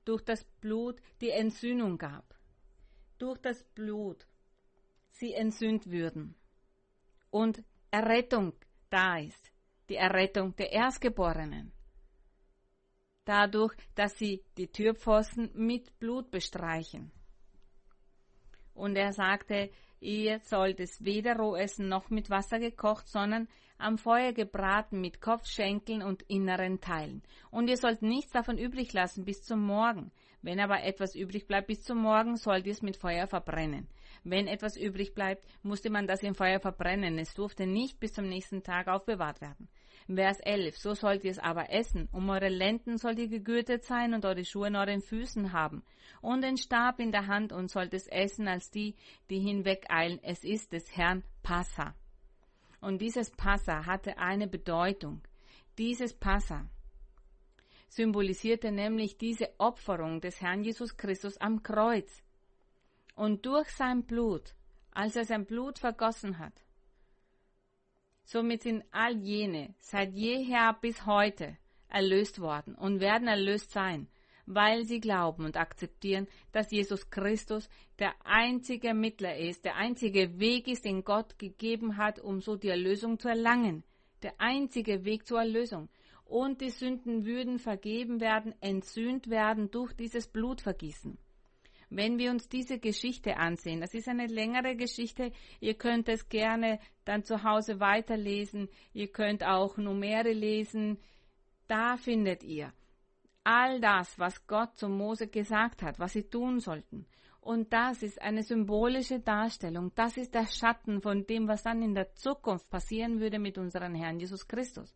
durch 0.03 0.21
das 0.23 0.43
Blut 0.61 1.01
die 1.21 1.29
Entsühnung 1.29 1.97
gab. 1.97 2.35
Durch 3.17 3.39
das 3.39 3.63
Blut 3.63 4.27
sie 5.09 5.33
entsühnt 5.33 5.89
würden. 5.89 6.35
Und 7.29 7.63
Errettung 7.89 8.53
da 8.89 9.17
ist. 9.17 9.54
Die 9.89 9.95
Errettung 9.95 10.55
der 10.55 10.71
Erstgeborenen 10.71 11.71
dadurch, 13.25 13.73
dass 13.95 14.17
sie 14.17 14.43
die 14.57 14.67
Türpfosten 14.67 15.51
mit 15.55 15.99
Blut 15.99 16.31
bestreichen. 16.31 17.11
Und 18.73 18.95
er 18.95 19.13
sagte, 19.13 19.71
ihr 19.99 20.39
sollt 20.39 20.79
es 20.79 21.03
weder 21.03 21.37
roh 21.37 21.55
essen 21.55 21.87
noch 21.87 22.09
mit 22.09 22.29
Wasser 22.29 22.59
gekocht, 22.59 23.07
sondern 23.07 23.47
am 23.77 23.97
Feuer 23.97 24.31
gebraten 24.31 25.01
mit 25.01 25.21
Kopf, 25.21 25.47
Schenkeln 25.47 26.01
und 26.01 26.23
inneren 26.23 26.79
Teilen. 26.79 27.23
Und 27.51 27.69
ihr 27.69 27.77
sollt 27.77 28.01
nichts 28.01 28.31
davon 28.31 28.57
übrig 28.57 28.93
lassen 28.93 29.25
bis 29.25 29.43
zum 29.43 29.61
Morgen. 29.65 30.11
Wenn 30.41 30.59
aber 30.59 30.83
etwas 30.83 31.15
übrig 31.15 31.47
bleibt 31.47 31.67
bis 31.67 31.83
zum 31.83 31.99
Morgen, 31.99 32.37
sollt 32.37 32.65
ihr 32.67 32.73
es 32.73 32.81
mit 32.81 32.97
Feuer 32.97 33.27
verbrennen. 33.27 33.87
Wenn 34.27 34.47
etwas 34.47 34.75
übrig 34.75 35.13
bleibt, 35.13 35.45
musste 35.61 35.91
man 35.91 36.07
das 36.07 36.23
im 36.23 36.33
Feuer 36.33 36.59
verbrennen. 36.59 37.19
Es 37.19 37.35
durfte 37.35 37.67
nicht 37.67 37.99
bis 37.99 38.13
zum 38.13 38.27
nächsten 38.27 38.63
Tag 38.63 38.87
aufbewahrt 38.87 39.39
werden. 39.39 39.69
Vers 40.07 40.39
11. 40.39 40.77
So 40.79 40.95
sollt 40.95 41.23
ihr 41.23 41.29
es 41.29 41.37
aber 41.37 41.71
essen. 41.71 42.09
Um 42.11 42.27
eure 42.31 42.49
Lenden 42.49 42.97
sollt 42.97 43.19
ihr 43.19 43.27
gegürtet 43.27 43.83
sein 43.83 44.15
und 44.15 44.25
eure 44.25 44.43
Schuhe 44.43 44.67
in 44.69 44.75
euren 44.75 45.01
Füßen 45.01 45.53
haben. 45.53 45.83
Und 46.21 46.43
den 46.43 46.57
Stab 46.57 46.99
in 46.99 47.11
der 47.11 47.27
Hand 47.27 47.53
und 47.53 47.69
sollt 47.69 47.93
es 47.93 48.07
essen 48.07 48.47
als 48.47 48.71
die, 48.71 48.95
die 49.29 49.39
hinwegeilen. 49.39 50.19
Es 50.23 50.43
ist 50.43 50.73
des 50.73 50.97
Herrn 50.97 51.23
Passa. 51.43 51.93
Und 52.81 53.01
dieses 53.01 53.29
Passa 53.29 53.85
hatte 53.85 54.17
eine 54.17 54.47
Bedeutung. 54.47 55.21
Dieses 55.77 56.15
Passa 56.15 56.65
symbolisierte 57.89 58.71
nämlich 58.71 59.19
diese 59.19 59.51
Opferung 59.59 60.19
des 60.19 60.41
Herrn 60.41 60.63
Jesus 60.63 60.97
Christus 60.97 61.37
am 61.37 61.61
Kreuz. 61.61 62.24
Und 63.15 63.45
durch 63.45 63.69
sein 63.69 64.05
Blut, 64.05 64.53
als 64.91 65.15
er 65.15 65.25
sein 65.25 65.45
Blut 65.45 65.79
vergossen 65.79 66.37
hat, 66.37 66.65
Somit 68.27 68.63
sind 68.63 68.83
all 68.91 69.15
jene 69.17 69.75
seit 69.77 70.13
jeher 70.13 70.73
bis 70.81 71.05
heute 71.05 71.57
erlöst 71.87 72.41
worden 72.41 72.73
und 72.73 72.99
werden 72.99 73.27
erlöst 73.27 73.69
sein, 73.69 74.07
weil 74.47 74.83
sie 74.83 74.99
glauben 74.99 75.45
und 75.45 75.57
akzeptieren, 75.57 76.27
dass 76.51 76.71
Jesus 76.71 77.11
Christus 77.11 77.69
der 77.99 78.15
einzige 78.23 78.95
Mittler 78.95 79.37
ist, 79.37 79.63
der 79.63 79.75
einzige 79.75 80.39
Weg 80.39 80.67
ist, 80.67 80.85
den 80.85 81.03
Gott 81.03 81.37
gegeben 81.37 81.97
hat, 81.97 82.19
um 82.19 82.41
so 82.41 82.55
die 82.55 82.69
Erlösung 82.69 83.19
zu 83.19 83.27
erlangen. 83.27 83.83
Der 84.23 84.33
einzige 84.39 85.05
Weg 85.05 85.27
zur 85.27 85.39
Erlösung. 85.41 85.89
Und 86.25 86.61
die 86.61 86.71
Sünden 86.71 87.25
würden 87.25 87.59
vergeben 87.59 88.19
werden, 88.19 88.55
entsühnt 88.59 89.29
werden 89.29 89.69
durch 89.69 89.93
dieses 89.93 90.27
Blutvergießen. 90.27 91.19
Wenn 91.89 92.17
wir 92.17 92.31
uns 92.31 92.49
diese 92.49 92.79
Geschichte 92.79 93.37
ansehen, 93.37 93.81
das 93.81 93.93
ist 93.93 94.07
eine 94.07 94.27
längere 94.27 94.75
Geschichte, 94.75 95.31
ihr 95.59 95.75
könnt 95.75 96.09
es 96.09 96.29
gerne 96.29 96.79
dann 97.03 97.23
zu 97.23 97.43
Hause 97.43 97.79
weiterlesen, 97.79 98.69
ihr 98.93 99.07
könnt 99.07 99.43
auch 99.43 99.77
Numere 99.77 100.31
lesen, 100.31 100.97
da 101.67 101.97
findet 101.97 102.43
ihr 102.43 102.73
all 103.43 103.79
das, 103.79 104.17
was 104.17 104.45
Gott 104.47 104.75
zu 104.75 104.89
Mose 104.89 105.27
gesagt 105.27 105.83
hat, 105.83 105.99
was 105.99 106.13
sie 106.13 106.23
tun 106.23 106.59
sollten. 106.59 107.05
Und 107.39 107.71
das 107.71 108.01
ist 108.01 108.19
eine 108.19 108.41
symbolische 108.41 109.19
Darstellung. 109.19 109.91
Das 109.93 110.17
ist 110.17 110.33
der 110.33 110.47
Schatten 110.47 110.99
von 110.99 111.27
dem, 111.27 111.47
was 111.47 111.61
dann 111.61 111.83
in 111.83 111.93
der 111.93 112.11
Zukunft 112.15 112.71
passieren 112.71 113.19
würde 113.19 113.37
mit 113.37 113.59
unserem 113.59 113.93
Herrn 113.93 114.19
Jesus 114.19 114.47
Christus. 114.47 114.95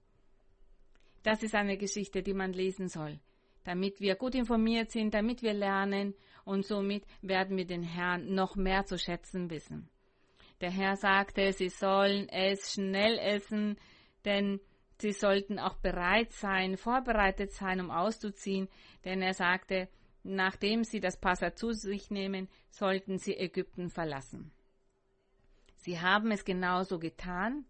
Das 1.22 1.44
ist 1.44 1.54
eine 1.54 1.78
Geschichte, 1.78 2.24
die 2.24 2.34
man 2.34 2.52
lesen 2.52 2.88
soll, 2.88 3.20
damit 3.64 4.02
wir 4.02 4.16
gut 4.16 4.34
informiert 4.34 4.90
sind, 4.90 5.14
damit 5.14 5.44
wir 5.44 5.54
lernen 5.54 6.16
und 6.50 6.66
somit 6.66 7.06
werden 7.22 7.56
wir 7.58 7.66
den 7.66 7.84
Herrn 7.84 8.34
noch 8.34 8.56
mehr 8.56 8.86
zu 8.86 8.98
schätzen 8.98 9.50
wissen. 9.50 9.88
Der 10.62 10.72
Herr 10.72 10.98
sagte, 10.98 11.54
sie 11.54 11.70
sollen 11.70 12.28
es 12.28 12.74
schnell 12.74 13.18
essen, 13.18 13.78
denn 14.26 14.60
sie 15.00 15.14
sollten 15.14 15.60
auch 15.60 15.78
bereit 15.78 16.34
sein, 16.34 16.76
vorbereitet 16.76 17.54
sein, 17.54 17.80
um 17.80 17.92
auszuziehen, 17.92 18.68
denn 19.06 19.22
er 19.22 19.34
sagte, 19.34 19.88
Nachdem 20.24 20.84
sie 20.84 21.00
das 21.00 21.18
Passa 21.18 21.56
zu 21.56 21.72
sich 21.72 22.12
nehmen, 22.12 22.50
sollten 22.70 23.18
sie 23.18 23.38
Ägypten 23.38 23.90
verlassen. 23.90 24.52
Sie 25.78 26.00
haben 26.00 26.32
es 26.32 26.44
genauso 26.44 27.00
getan. 27.00 27.66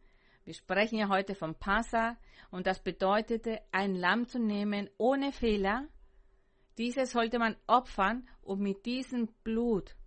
Wir 0.46 0.56
sprechen 0.56 0.98
ja 0.98 1.10
heute 1.10 1.36
vom 1.36 1.54
Passa 1.54 2.18
und 2.50 2.66
das 2.66 2.82
bedeutete, 2.82 3.62
ein 3.72 3.94
Lamm 3.94 4.28
zu 4.28 4.40
nehmen 4.40 4.90
ohne 4.98 5.32
Fehler. 5.32 5.88
Dieses 6.80 7.12
sollte 7.12 7.40
man 7.40 7.58
opfern 7.68 8.26
und 8.42 8.62
mit 8.62 8.86
diesem 8.86 9.28
Blut 9.44 9.98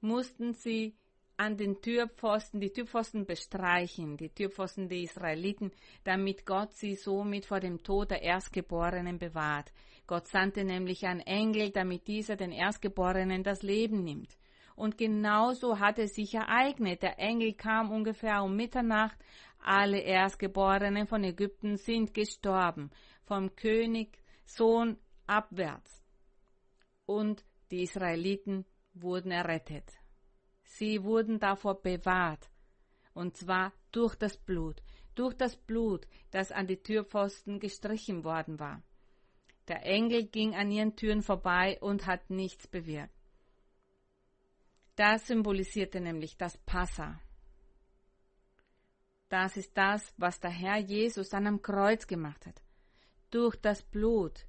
mussten 0.00 0.54
sie 0.54 0.94
an 1.36 1.56
den 1.56 1.82
Türpfosten, 1.82 2.60
die 2.60 2.70
Türpfosten 2.70 3.26
bestreichen, 3.26 4.16
die 4.16 4.28
Türpfosten 4.28 4.88
der 4.88 4.98
Israeliten, 4.98 5.72
damit 6.04 6.46
Gott 6.46 6.74
sie 6.74 6.94
somit 6.94 7.46
vor 7.46 7.58
dem 7.58 7.82
Tod 7.82 8.12
der 8.12 8.22
Erstgeborenen 8.22 9.18
bewahrt. 9.18 9.72
Gott 10.06 10.28
sandte 10.28 10.62
nämlich 10.62 11.06
einen 11.06 11.20
Engel, 11.20 11.72
damit 11.72 12.06
dieser 12.06 12.36
den 12.36 12.52
Erstgeborenen 12.52 13.42
das 13.42 13.64
Leben 13.64 14.04
nimmt. 14.04 14.38
Und 14.76 14.96
genauso 14.96 15.80
hat 15.80 15.98
es 15.98 16.14
sich 16.14 16.34
ereignet. 16.34 17.02
Der 17.02 17.18
Engel 17.18 17.54
kam 17.54 17.90
ungefähr 17.90 18.44
um 18.44 18.54
Mitternacht. 18.54 19.18
Alle 19.58 19.98
Erstgeborenen 19.98 21.08
von 21.08 21.24
Ägypten 21.24 21.78
sind 21.78 22.14
gestorben. 22.14 22.92
Vom 23.24 23.56
König 23.56 24.18
Sohn 24.46 24.98
abwärts. 25.26 26.02
Und 27.06 27.44
die 27.70 27.82
Israeliten 27.82 28.64
wurden 28.94 29.30
errettet. 29.30 29.92
Sie 30.62 31.04
wurden 31.04 31.38
davor 31.38 31.80
bewahrt. 31.80 32.50
Und 33.12 33.36
zwar 33.36 33.72
durch 33.92 34.16
das 34.16 34.36
Blut, 34.36 34.82
durch 35.14 35.34
das 35.34 35.56
Blut, 35.56 36.06
das 36.30 36.50
an 36.50 36.66
die 36.66 36.82
Türpfosten 36.82 37.60
gestrichen 37.60 38.24
worden 38.24 38.58
war. 38.58 38.82
Der 39.68 39.86
Engel 39.86 40.26
ging 40.26 40.54
an 40.54 40.70
ihren 40.70 40.96
Türen 40.96 41.22
vorbei 41.22 41.78
und 41.80 42.06
hat 42.06 42.28
nichts 42.28 42.66
bewirkt. 42.66 43.14
Das 44.96 45.26
symbolisierte 45.26 46.00
nämlich 46.00 46.36
das 46.36 46.56
Passa. 46.58 47.20
Das 49.28 49.56
ist 49.56 49.76
das, 49.76 50.14
was 50.16 50.38
der 50.38 50.50
Herr 50.50 50.78
Jesus 50.78 51.30
dann 51.30 51.46
am 51.46 51.62
Kreuz 51.62 52.06
gemacht 52.06 52.46
hat. 52.46 52.62
Durch 53.30 53.56
das 53.56 53.82
Blut. 53.82 54.46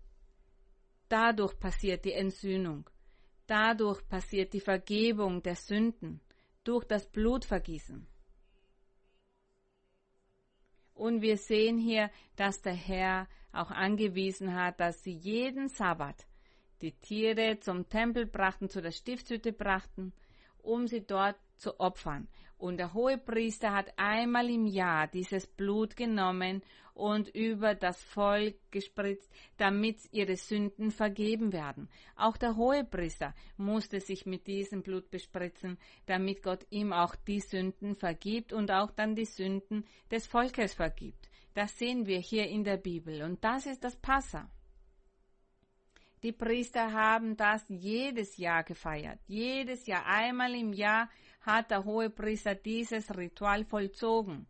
Dadurch 1.09 1.59
passiert 1.59 2.05
die 2.05 2.13
Entsühnung. 2.13 2.89
Dadurch 3.47 4.07
passiert 4.07 4.53
die 4.53 4.59
Vergebung 4.59 5.43
der 5.43 5.55
Sünden 5.55 6.21
durch 6.63 6.85
das 6.85 7.05
Blutvergießen. 7.07 8.07
Und 10.95 11.21
wir 11.21 11.37
sehen 11.37 11.77
hier, 11.77 12.09
dass 12.35 12.61
der 12.61 12.73
Herr 12.73 13.27
auch 13.51 13.69
angewiesen 13.69 14.55
hat, 14.55 14.79
dass 14.79 15.03
sie 15.03 15.13
jeden 15.13 15.67
Sabbat 15.67 16.25
die 16.81 16.93
Tiere 16.93 17.59
zum 17.59 17.87
Tempel 17.87 18.25
brachten, 18.25 18.69
zu 18.69 18.81
der 18.81 18.91
Stiftshütte 18.91 19.53
brachten, 19.53 20.13
um 20.57 20.87
sie 20.87 21.05
dort 21.05 21.37
zu 21.57 21.79
opfern. 21.79 22.27
Und 22.57 22.77
der 22.77 22.93
Hohepriester 22.93 23.73
hat 23.73 23.93
einmal 23.97 24.49
im 24.49 24.65
Jahr 24.65 25.07
dieses 25.07 25.45
Blut 25.45 25.95
genommen 25.95 26.61
und 26.93 27.27
über 27.35 27.75
das 27.75 28.01
Volk 28.01 28.55
gespritzt, 28.71 29.29
damit 29.57 29.97
ihre 30.11 30.37
Sünden 30.37 30.91
vergeben 30.91 31.51
werden. 31.51 31.89
Auch 32.15 32.37
der 32.37 32.55
Hohepriester 32.55 33.35
musste 33.57 33.99
sich 33.99 34.25
mit 34.25 34.47
diesem 34.47 34.81
Blut 34.81 35.11
bespritzen, 35.11 35.77
damit 36.05 36.41
Gott 36.41 36.65
ihm 36.69 36.93
auch 36.93 37.15
die 37.15 37.41
Sünden 37.41 37.95
vergibt 37.95 38.53
und 38.53 38.71
auch 38.71 38.91
dann 38.91 39.15
die 39.15 39.25
Sünden 39.25 39.85
des 40.09 40.25
Volkes 40.25 40.73
vergibt. 40.73 41.29
Das 41.53 41.77
sehen 41.77 42.05
wir 42.05 42.19
hier 42.19 42.47
in 42.47 42.63
der 42.63 42.77
Bibel 42.77 43.21
und 43.23 43.43
das 43.43 43.65
ist 43.65 43.83
das 43.83 43.97
Passa. 43.97 44.49
Die 46.23 46.31
Priester 46.31 46.91
haben 46.91 47.37
das 47.37 47.63
jedes 47.67 48.37
Jahr 48.37 48.63
gefeiert. 48.63 49.19
Jedes 49.27 49.85
Jahr, 49.85 50.05
einmal 50.07 50.55
im 50.55 50.73
Jahr 50.73 51.07
hat 51.45 51.71
der 51.71 51.85
hohe 51.85 52.09
Priester 52.09 52.55
dieses 52.55 53.15
Ritual 53.15 53.65
vollzogen. 53.65 54.47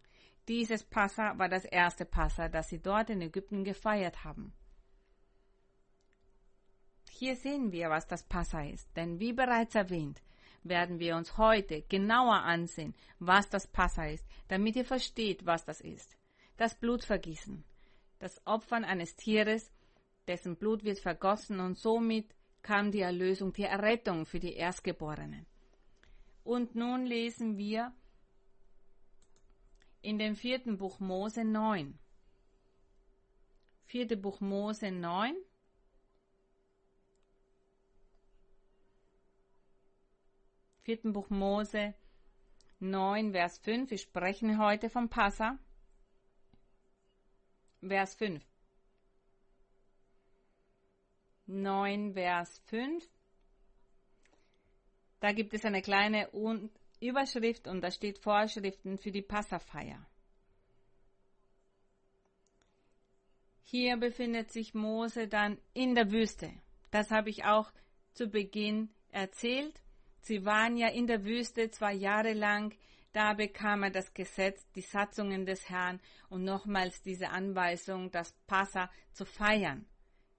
Dieses 0.47 0.83
Passa 0.83 1.37
war 1.37 1.49
das 1.49 1.65
erste 1.65 2.05
Passa, 2.05 2.47
das 2.49 2.69
sie 2.69 2.79
dort 2.79 3.09
in 3.09 3.21
Ägypten 3.21 3.63
gefeiert 3.63 4.23
haben. 4.23 4.53
Hier 7.09 7.35
sehen 7.35 7.71
wir, 7.71 7.89
was 7.89 8.07
das 8.07 8.23
Passa 8.23 8.63
ist, 8.63 8.89
denn 8.95 9.19
wie 9.19 9.33
bereits 9.33 9.75
erwähnt, 9.75 10.21
werden 10.63 10.99
wir 10.99 11.15
uns 11.15 11.37
heute 11.37 11.81
genauer 11.83 12.41
ansehen, 12.43 12.93
was 13.19 13.49
das 13.49 13.67
Passa 13.67 14.05
ist, 14.07 14.25
damit 14.47 14.75
ihr 14.75 14.85
versteht, 14.85 15.45
was 15.45 15.63
das 15.63 15.79
ist. 15.81 16.17
Das 16.57 16.75
Blutvergießen, 16.75 17.63
das 18.19 18.45
Opfern 18.45 18.83
eines 18.83 19.15
Tieres, 19.15 19.71
dessen 20.27 20.55
Blut 20.55 20.83
wird 20.83 20.99
vergossen 20.99 21.59
und 21.59 21.77
somit 21.77 22.33
kam 22.61 22.91
die 22.91 23.01
Erlösung, 23.01 23.53
die 23.53 23.63
Errettung 23.63 24.25
für 24.25 24.39
die 24.39 24.53
Erstgeborenen. 24.53 25.45
Und 26.45 26.75
nun 26.75 27.07
lesen 27.07 27.57
wir 27.57 27.91
in 30.03 30.19
dem 30.19 30.35
vierten 30.35 30.77
Buch 30.77 30.99
Mose 30.99 31.43
9. 31.43 31.97
Vierte 33.85 34.15
Buch 34.15 34.41
Mose 34.41 34.91
9. 34.91 35.35
Vierten 40.83 41.13
Buch 41.13 41.31
Mose 41.31 41.95
9, 42.79 43.31
Vers 43.31 43.57
5. 43.57 43.89
Wir 43.89 43.97
sprechen 43.97 44.59
heute 44.59 44.91
vom 44.91 45.09
Passa. 45.09 45.57
Vers 47.81 48.13
5. 48.13 48.45
9, 51.47 52.13
Vers 52.13 52.59
5. 52.67 53.14
Da 55.25 55.31
gibt 55.31 55.55
es 55.55 55.65
eine 55.65 55.81
kleine 55.81 56.29
Überschrift 56.99 57.67
und 57.67 57.81
da 57.81 57.89
steht 57.89 58.19
Vorschriften 58.19 58.99
für 58.99 59.09
die 59.09 59.23
Passafeier. 59.23 60.05
Hier 63.63 63.97
befindet 63.97 64.51
sich 64.51 64.75
Mose 64.75 65.27
dann 65.27 65.57
in 65.73 65.95
der 65.95 66.11
Wüste. 66.11 66.53
Das 66.91 67.09
habe 67.09 67.31
ich 67.31 67.43
auch 67.43 67.71
zu 68.13 68.27
Beginn 68.27 68.91
erzählt. 69.09 69.73
Sie 70.21 70.45
waren 70.45 70.77
ja 70.77 70.89
in 70.89 71.07
der 71.07 71.25
Wüste 71.25 71.71
zwei 71.71 71.95
Jahre 71.95 72.33
lang. 72.33 72.75
Da 73.11 73.33
bekam 73.33 73.81
er 73.81 73.89
das 73.89 74.13
Gesetz, 74.13 74.69
die 74.73 74.81
Satzungen 74.81 75.47
des 75.47 75.67
Herrn 75.67 75.99
und 76.29 76.43
nochmals 76.43 77.01
diese 77.01 77.29
Anweisung, 77.29 78.11
das 78.11 78.31
Passa 78.45 78.91
zu 79.11 79.25
feiern. 79.25 79.87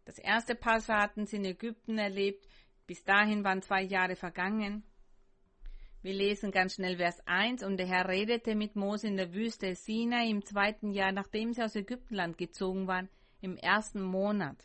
Das 0.05 0.21
erste 0.21 0.55
Passa 0.55 1.01
hatten 1.03 1.27
sie 1.27 1.39
in 1.39 1.45
Ägypten 1.45 1.99
erlebt. 1.99 2.47
Bis 2.87 3.03
dahin 3.03 3.43
waren 3.43 3.63
zwei 3.63 3.83
Jahre 3.83 4.15
vergangen. 4.15 4.85
Wir 6.03 6.15
lesen 6.15 6.53
ganz 6.53 6.75
schnell 6.75 6.99
Vers 6.99 7.21
1. 7.27 7.65
Und 7.65 7.79
der 7.79 7.87
Herr 7.87 8.09
redete 8.09 8.55
mit 8.55 8.77
Mose 8.77 9.09
in 9.09 9.17
der 9.17 9.35
Wüste 9.35 9.75
Sinai 9.75 10.31
im 10.31 10.45
zweiten 10.45 10.93
Jahr, 10.93 11.11
nachdem 11.11 11.53
sie 11.53 11.65
aus 11.65 11.75
Ägyptenland 11.75 12.39
gezogen 12.39 12.87
waren, 12.87 13.09
im 13.41 13.57
ersten 13.57 14.01
Monat. 14.01 14.57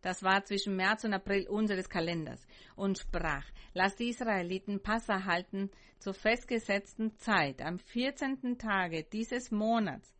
Das 0.00 0.22
war 0.22 0.44
zwischen 0.44 0.76
März 0.76 1.04
und 1.04 1.12
April 1.12 1.46
unseres 1.48 1.90
Kalenders 1.90 2.46
und 2.76 2.98
sprach, 2.98 3.44
lass 3.74 3.96
die 3.96 4.08
Israeliten 4.08 4.80
Passa 4.80 5.24
halten 5.24 5.70
zur 5.98 6.14
festgesetzten 6.14 7.16
Zeit 7.18 7.60
am 7.60 7.78
14. 7.78 8.56
Tage 8.58 9.04
dieses 9.04 9.50
Monats 9.50 10.14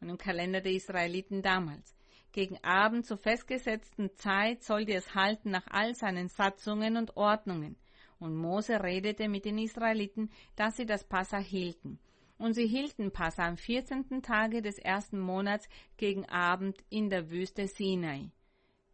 und 0.00 0.08
im 0.08 0.18
Kalender 0.18 0.60
der 0.60 0.72
Israeliten 0.72 1.42
damals. 1.42 1.97
Gegen 2.32 2.62
Abend 2.62 3.06
zur 3.06 3.16
festgesetzten 3.16 4.14
Zeit 4.16 4.62
sollt 4.62 4.88
ihr 4.88 4.98
es 4.98 5.14
halten 5.14 5.50
nach 5.50 5.66
all 5.68 5.94
seinen 5.94 6.28
Satzungen 6.28 6.96
und 6.96 7.16
Ordnungen. 7.16 7.76
Und 8.18 8.36
Mose 8.36 8.82
redete 8.82 9.28
mit 9.28 9.44
den 9.44 9.58
Israeliten, 9.58 10.30
dass 10.56 10.76
sie 10.76 10.86
das 10.86 11.04
Passa 11.04 11.38
hielten. 11.38 11.98
Und 12.36 12.54
sie 12.54 12.66
hielten 12.66 13.10
Passa 13.10 13.46
am 13.46 13.56
vierzehnten 13.56 14.22
Tage 14.22 14.62
des 14.62 14.78
ersten 14.78 15.18
Monats 15.18 15.68
gegen 15.96 16.28
Abend 16.28 16.76
in 16.88 17.10
der 17.10 17.30
Wüste 17.30 17.66
Sinai. 17.66 18.30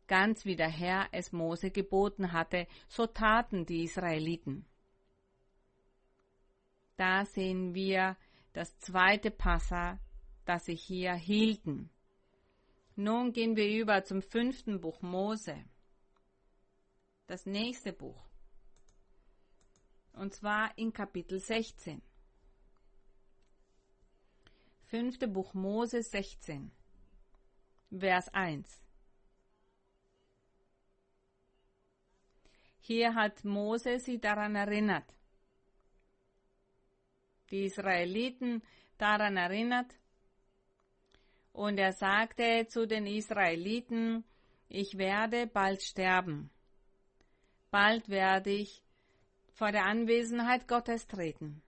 Ganz 0.07 0.45
wie 0.45 0.57
der 0.57 0.69
Herr 0.69 1.09
es 1.13 1.33
Mose 1.33 1.71
geboten 1.71 2.33
hatte, 2.33 2.67
so 2.89 3.07
taten 3.07 3.67
die 3.67 3.85
Israeliten. 3.85 4.67
Da 6.97 7.25
sehen 7.25 7.75
wir 7.75 8.17
das 8.53 8.79
zweite 8.79 9.31
Passa, 9.31 9.99
das 10.45 10.67
sie 10.67 10.77
hier 10.77 11.15
hielten. 11.15 11.91
Nun 12.97 13.33
gehen 13.33 13.57
wir 13.57 13.69
über 13.69 14.05
zum 14.05 14.23
fünften 14.23 14.81
Buch 14.81 15.03
Mose. 15.03 15.65
Das 17.27 17.45
nächste 17.45 17.93
Buch. 17.93 18.25
Und 20.13 20.33
zwar 20.33 20.77
in 20.79 20.93
Kapitel 20.93 21.41
16. 21.41 22.01
Fünfte 24.85 25.27
Buch 25.27 25.55
Mose 25.55 26.03
16. 26.03 26.71
Vers 27.91 28.29
1. 28.33 28.85
Hier 32.79 33.15
hat 33.15 33.45
Mose 33.45 33.99
sie 33.99 34.21
daran 34.21 34.55
erinnert. 34.55 35.17
Die 37.51 37.65
Israeliten 37.65 38.63
daran 38.99 39.37
erinnert. 39.37 39.93
Und 41.55 41.79
er 41.79 41.93
sagte 41.93 42.67
zu 42.67 42.85
den 42.85 43.07
Israeliten, 43.07 44.25
ich 44.69 44.99
werde 44.99 45.47
bald 45.47 45.83
sterben. 45.83 46.51
Bald 47.71 48.09
werde 48.09 48.51
ich 48.51 48.83
vor 49.53 49.71
der 49.71 49.85
Anwesenheit 49.85 50.67
Gottes 50.67 51.07
treten. 51.07 51.63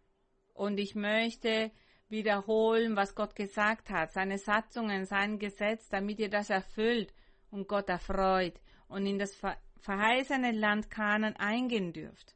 Und 0.55 0.79
ich 0.79 0.97
möchte 0.97 1.71
wiederholen, 2.09 2.97
was 2.97 3.15
Gott 3.15 3.37
gesagt 3.37 3.89
hat, 3.89 4.13
seine 4.13 4.39
Satzungen, 4.39 5.05
sein 5.05 5.39
Gesetz, 5.39 5.89
damit 5.89 6.19
ihr 6.19 6.31
das 6.31 6.51
erfüllt 6.51 7.15
und 7.53 7.69
Gott 7.69 7.89
erfreut 7.89 8.61
und 8.89 9.07
in 9.07 9.21
das 9.21 9.41
verheißene 9.83 10.51
Land 10.51 10.91
Kanan 10.91 11.37
eingehen 11.37 11.93
dürft. 11.93 12.35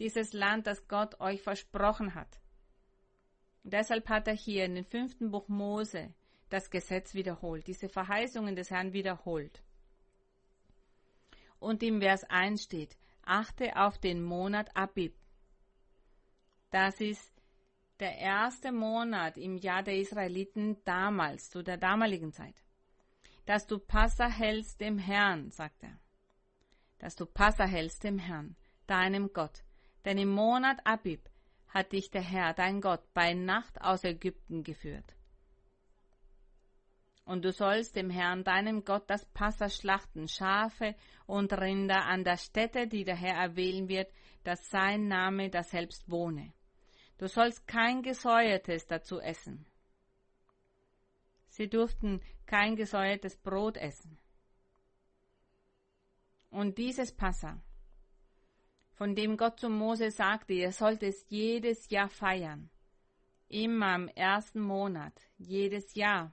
Dieses 0.00 0.32
Land, 0.32 0.66
das 0.66 0.88
Gott 0.88 1.20
euch 1.20 1.42
versprochen 1.42 2.16
hat. 2.16 2.40
Deshalb 3.62 4.08
hat 4.08 4.26
er 4.26 4.34
hier 4.34 4.64
in 4.64 4.74
dem 4.74 4.84
fünften 4.84 5.30
Buch 5.30 5.46
Mose 5.46 6.12
das 6.48 6.70
Gesetz 6.70 7.14
wiederholt, 7.14 7.66
diese 7.66 7.88
Verheißungen 7.88 8.56
des 8.56 8.70
Herrn 8.70 8.92
wiederholt. 8.92 9.62
Und 11.58 11.82
im 11.82 12.00
Vers 12.00 12.24
1 12.24 12.62
steht, 12.62 12.96
achte 13.22 13.76
auf 13.76 13.98
den 13.98 14.22
Monat 14.22 14.74
Abib. 14.74 15.14
Das 16.70 17.00
ist 17.00 17.32
der 18.00 18.16
erste 18.18 18.72
Monat 18.72 19.36
im 19.36 19.56
Jahr 19.56 19.82
der 19.82 19.96
Israeliten 19.96 20.76
damals, 20.84 21.50
zu 21.50 21.62
der 21.62 21.76
damaligen 21.76 22.32
Zeit. 22.32 22.54
Dass 23.46 23.66
du 23.66 23.78
Passa 23.78 24.28
hältst 24.28 24.80
dem 24.80 24.98
Herrn, 24.98 25.50
sagt 25.50 25.82
er. 25.82 25.98
Dass 26.98 27.16
du 27.16 27.26
Passa 27.26 27.64
hältst 27.64 28.04
dem 28.04 28.18
Herrn, 28.18 28.56
deinem 28.86 29.32
Gott. 29.32 29.64
Denn 30.04 30.18
im 30.18 30.28
Monat 30.28 30.78
Abib 30.84 31.28
hat 31.68 31.92
dich 31.92 32.10
der 32.10 32.22
Herr, 32.22 32.54
dein 32.54 32.80
Gott, 32.80 33.02
bei 33.14 33.34
Nacht 33.34 33.80
aus 33.80 34.04
Ägypten 34.04 34.62
geführt. 34.62 35.17
Und 37.28 37.44
du 37.44 37.52
sollst 37.52 37.94
dem 37.94 38.08
Herrn, 38.08 38.42
deinem 38.42 38.86
Gott, 38.86 39.04
das 39.10 39.26
Passa 39.26 39.68
schlachten, 39.68 40.28
Schafe 40.28 40.94
und 41.26 41.52
Rinder 41.52 42.06
an 42.06 42.24
der 42.24 42.38
Stätte, 42.38 42.86
die 42.86 43.04
der 43.04 43.16
Herr 43.16 43.34
erwählen 43.34 43.86
wird, 43.86 44.10
dass 44.44 44.70
sein 44.70 45.08
Name 45.08 45.50
da 45.50 45.62
selbst 45.62 46.10
wohne. 46.10 46.54
Du 47.18 47.28
sollst 47.28 47.68
kein 47.68 48.02
Gesäuertes 48.02 48.86
dazu 48.86 49.20
essen. 49.20 49.66
Sie 51.48 51.68
durften 51.68 52.22
kein 52.46 52.76
gesäuertes 52.76 53.36
Brot 53.36 53.76
essen. 53.76 54.18
Und 56.48 56.78
dieses 56.78 57.12
Passa, 57.12 57.60
von 58.94 59.14
dem 59.14 59.36
Gott 59.36 59.60
zu 59.60 59.68
Mose 59.68 60.10
sagte, 60.10 60.54
ihr 60.54 60.72
sollt 60.72 61.02
es 61.02 61.26
jedes 61.28 61.90
Jahr 61.90 62.08
feiern, 62.08 62.70
immer 63.48 63.96
im 63.96 64.08
ersten 64.08 64.60
Monat, 64.60 65.12
jedes 65.36 65.94
Jahr, 65.94 66.32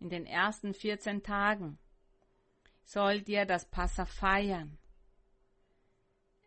in 0.00 0.08
den 0.08 0.26
ersten 0.26 0.74
14 0.74 1.22
Tagen, 1.22 1.78
sollt 2.84 3.28
ihr 3.28 3.44
das 3.44 3.66
Passa 3.66 4.04
feiern. 4.04 4.78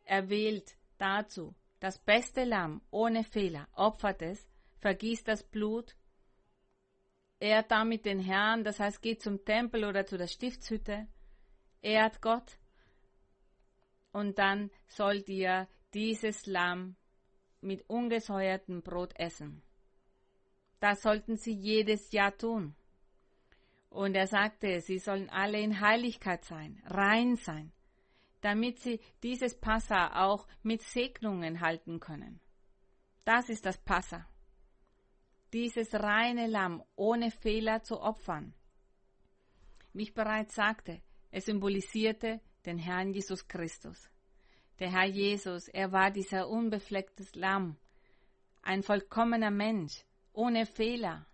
Er 0.06 0.30
wählt 0.30 0.78
dazu 0.98 1.56
das 1.80 2.00
beste 2.00 2.44
Lamm 2.44 2.82
ohne 2.92 3.24
Fehler, 3.24 3.68
opfert 3.74 4.22
es, 4.22 4.48
vergießt 4.80 5.28
das 5.28 5.44
Blut, 5.44 5.96
ehrt 7.40 7.72
damit 7.72 8.06
den 8.06 8.20
Herrn, 8.20 8.64
das 8.64 8.80
heißt 8.80 9.02
geht 9.02 9.22
zum 9.22 9.44
Tempel 9.46 9.84
oder 9.86 10.06
zu 10.06 10.18
der 10.18 10.28
Stiftshütte, 10.28 11.08
ehrt 11.82 12.22
Gott 12.22 12.60
und 14.12 14.38
dann 14.38 14.70
sollt 14.88 15.28
ihr 15.30 15.68
dieses 15.94 16.46
Lamm 16.46 16.96
mit 17.62 17.90
ungesäuertem 17.90 18.82
Brot 18.82 19.14
essen. 19.20 19.62
Das 20.80 21.02
sollten 21.02 21.38
sie 21.38 21.54
jedes 21.54 22.12
Jahr 22.12 22.36
tun. 22.36 22.76
Und 23.92 24.16
er 24.16 24.28
sagte, 24.28 24.82
sie 24.82 24.98
sollen 24.98 25.30
alle 25.30 25.62
in 25.62 25.80
Heiligkeit 25.80 26.44
sein, 26.44 26.82
rein 26.88 27.36
sein 27.36 27.72
damit 28.42 28.80
sie 28.80 29.00
dieses 29.24 29.56
Passa 29.56 30.26
auch 30.26 30.48
mit 30.64 30.82
Segnungen 30.82 31.62
halten 31.62 32.00
können. 32.00 32.40
Das 33.24 33.50
ist 33.50 33.66
das 33.66 33.78
Passa. 33.78 34.28
Dieses 35.54 35.94
reine 35.94 36.48
Lamm 36.48 36.84
ohne 36.96 37.30
Fehler 37.30 37.84
zu 37.84 38.02
opfern. 38.02 38.54
Wie 39.94 40.04
ich 40.04 40.14
bereits 40.14 40.56
sagte, 40.56 41.02
es 41.30 41.46
symbolisierte 41.46 42.42
den 42.66 42.78
Herrn 42.78 43.14
Jesus 43.14 43.48
Christus. 43.48 44.10
Der 44.80 44.92
Herr 44.92 45.06
Jesus, 45.06 45.68
er 45.68 45.92
war 45.92 46.10
dieser 46.10 46.50
unbeflecktes 46.50 47.36
Lamm, 47.36 47.78
ein 48.64 48.82
vollkommener 48.82 49.52
Mensch, 49.52 50.04
ohne 50.34 50.66
Fehler. 50.66 51.28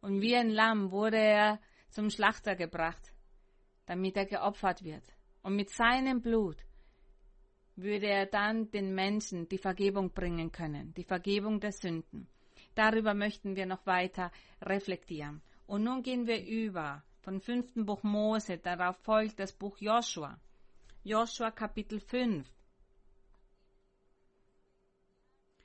Und 0.00 0.20
wie 0.20 0.34
ein 0.34 0.50
Lamm 0.50 0.90
wurde 0.90 1.18
er 1.18 1.60
zum 1.94 2.10
Schlachter 2.10 2.56
gebracht, 2.56 3.12
damit 3.86 4.16
er 4.16 4.26
geopfert 4.26 4.82
wird. 4.82 5.04
Und 5.42 5.54
mit 5.54 5.70
seinem 5.70 6.20
Blut 6.20 6.56
würde 7.76 8.08
er 8.08 8.26
dann 8.26 8.70
den 8.72 8.94
Menschen 8.94 9.48
die 9.48 9.58
Vergebung 9.58 10.10
bringen 10.10 10.50
können, 10.50 10.92
die 10.94 11.04
Vergebung 11.04 11.60
der 11.60 11.72
Sünden. 11.72 12.28
Darüber 12.74 13.14
möchten 13.14 13.54
wir 13.54 13.66
noch 13.66 13.86
weiter 13.86 14.32
reflektieren. 14.60 15.40
Und 15.66 15.84
nun 15.84 16.02
gehen 16.02 16.26
wir 16.26 16.44
über 16.44 17.04
vom 17.20 17.40
fünften 17.40 17.86
Buch 17.86 18.02
Mose, 18.02 18.58
darauf 18.58 18.96
folgt 18.98 19.38
das 19.38 19.52
Buch 19.52 19.78
Joshua. 19.78 20.38
Joshua 21.04 21.52
Kapitel 21.52 22.00
5. 22.00 22.46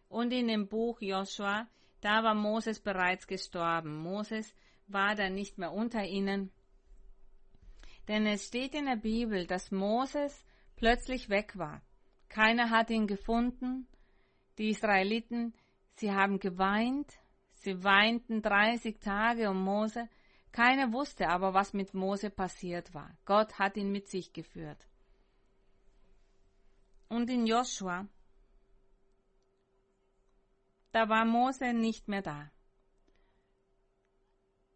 Und 0.10 0.32
in 0.32 0.48
dem 0.48 0.68
Buch 0.68 1.02
Joshua, 1.02 1.68
da 2.02 2.24
war 2.24 2.36
Moses 2.36 2.80
bereits 2.80 3.26
gestorben. 3.26 3.98
Moses 3.98 4.54
war 4.92 5.16
da 5.16 5.30
nicht 5.30 5.58
mehr 5.58 5.72
unter 5.72 6.04
ihnen. 6.04 6.52
Denn 8.08 8.26
es 8.26 8.48
steht 8.48 8.74
in 8.74 8.86
der 8.86 8.96
Bibel, 8.96 9.46
dass 9.46 9.72
Moses 9.72 10.44
plötzlich 10.76 11.30
weg 11.30 11.58
war. 11.58 11.82
Keiner 12.28 12.70
hat 12.70 12.90
ihn 12.90 13.08
gefunden. 13.08 13.88
Die 14.58 14.70
Israeliten, 14.70 15.54
sie 15.94 16.12
haben 16.12 16.40
geweint. 16.40 17.20
Sie 17.54 17.84
weinten 17.84 18.42
30 18.42 19.00
Tage 19.00 19.50
um 19.50 19.64
Mose. 19.64 20.08
Keiner 20.52 20.92
wusste 20.94 21.28
aber, 21.30 21.54
was 21.54 21.74
mit 21.74 21.94
Mose 21.94 22.30
passiert 22.30 22.94
war. 22.94 23.16
Gott 23.26 23.60
hat 23.60 23.78
ihn 23.78 23.92
mit 23.92 24.08
sich 24.08 24.34
geführt. 24.34 24.88
Und 27.10 27.30
in 27.30 27.46
Joshua, 27.46 28.08
da 30.92 31.10
war 31.10 31.26
Mose 31.26 31.74
nicht 31.74 32.08
mehr 32.08 32.22
da. 32.22 32.52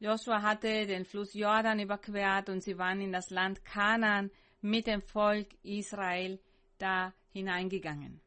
Joshua 0.04 0.42
hatte 0.42 0.86
den 0.86 1.06
Fluss 1.06 1.34
Jordan 1.34 1.80
überquert 1.80 2.50
und 2.50 2.62
sie 2.62 2.78
waren 2.78 3.00
in 3.00 3.13
das 3.13 3.30
Land 3.30 3.63
Kanaan 3.63 4.32
mit 4.60 4.86
dem 4.86 5.02
Volk 5.02 5.48
Israel 5.63 6.42
da 6.78 7.13
hineingegangen. 7.32 8.20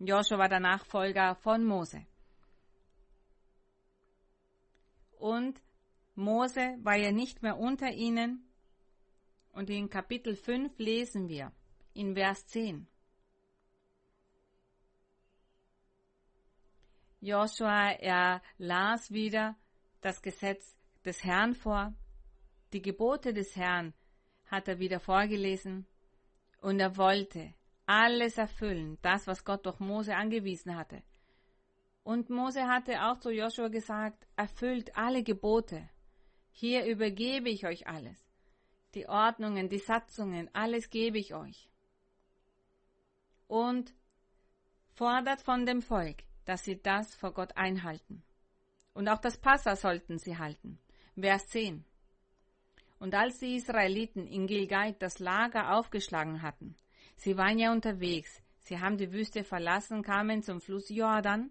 Joshua 0.00 0.38
war 0.38 0.48
der 0.48 0.58
Nachfolger 0.58 1.36
von 1.36 1.64
Mose. 1.64 2.04
Und 5.20 5.62
Mose 6.16 6.78
war 6.82 6.96
ja 6.96 7.12
nicht 7.12 7.42
mehr 7.42 7.56
unter 7.56 7.92
ihnen. 7.92 8.44
Und 9.52 9.70
in 9.70 9.88
Kapitel 9.88 10.34
5 10.34 10.76
lesen 10.78 11.28
wir 11.28 11.52
in 11.94 12.16
Vers 12.16 12.44
10. 12.48 12.88
Joshua, 17.20 17.92
er 17.92 18.42
las 18.58 19.12
wieder 19.12 19.54
das 20.00 20.22
Gesetz 20.22 20.76
des 21.04 21.24
Herrn 21.24 21.54
vor, 21.54 21.94
die 22.72 22.82
Gebote 22.82 23.32
des 23.32 23.56
Herrn 23.56 23.94
hat 24.46 24.68
er 24.68 24.78
wieder 24.78 25.00
vorgelesen 25.00 25.86
und 26.60 26.80
er 26.80 26.96
wollte 26.96 27.54
alles 27.86 28.38
erfüllen, 28.38 28.98
das, 29.02 29.26
was 29.26 29.44
Gott 29.44 29.66
durch 29.66 29.80
Mose 29.80 30.14
angewiesen 30.14 30.76
hatte. 30.76 31.02
Und 32.02 32.30
Mose 32.30 32.66
hatte 32.66 33.02
auch 33.04 33.18
zu 33.18 33.30
Joshua 33.30 33.68
gesagt, 33.68 34.26
erfüllt 34.36 34.96
alle 34.96 35.22
Gebote. 35.22 35.88
Hier 36.50 36.84
übergebe 36.86 37.48
ich 37.48 37.66
euch 37.66 37.86
alles. 37.86 38.30
die 38.94 39.08
Ordnungen, 39.08 39.68
die 39.68 39.78
Satzungen, 39.78 40.50
alles 40.52 40.90
gebe 40.90 41.18
ich 41.18 41.34
euch. 41.34 41.68
Und 43.46 43.94
fordert 44.94 45.40
von 45.42 45.66
dem 45.66 45.82
Volk, 45.82 46.24
dass 46.44 46.64
sie 46.64 46.80
das 46.80 47.14
vor 47.14 47.32
Gott 47.32 47.56
einhalten. 47.56 48.22
Und 48.92 49.08
auch 49.08 49.20
das 49.20 49.38
Passa 49.38 49.76
sollten 49.76 50.18
sie 50.18 50.36
halten. 50.38 50.78
Vers 51.18 51.48
10. 51.48 51.84
Und 52.98 53.14
als 53.14 53.38
die 53.38 53.56
Israeliten 53.56 54.26
in 54.26 54.46
Gilgal 54.46 54.94
das 54.98 55.18
Lager 55.18 55.74
aufgeschlagen 55.76 56.42
hatten, 56.42 56.76
sie 57.16 57.36
waren 57.36 57.58
ja 57.58 57.72
unterwegs, 57.72 58.42
sie 58.58 58.78
haben 58.78 58.98
die 58.98 59.12
Wüste 59.12 59.42
verlassen, 59.42 60.02
kamen 60.02 60.42
zum 60.42 60.60
Fluss 60.60 60.90
Jordan, 60.90 61.50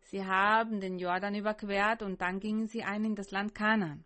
sie 0.00 0.24
haben 0.24 0.80
den 0.80 0.98
Jordan 0.98 1.34
überquert 1.34 2.02
und 2.02 2.20
dann 2.20 2.40
gingen 2.40 2.66
sie 2.66 2.82
ein 2.82 3.04
in 3.04 3.14
das 3.14 3.30
Land 3.30 3.54
Kanaan. 3.54 4.04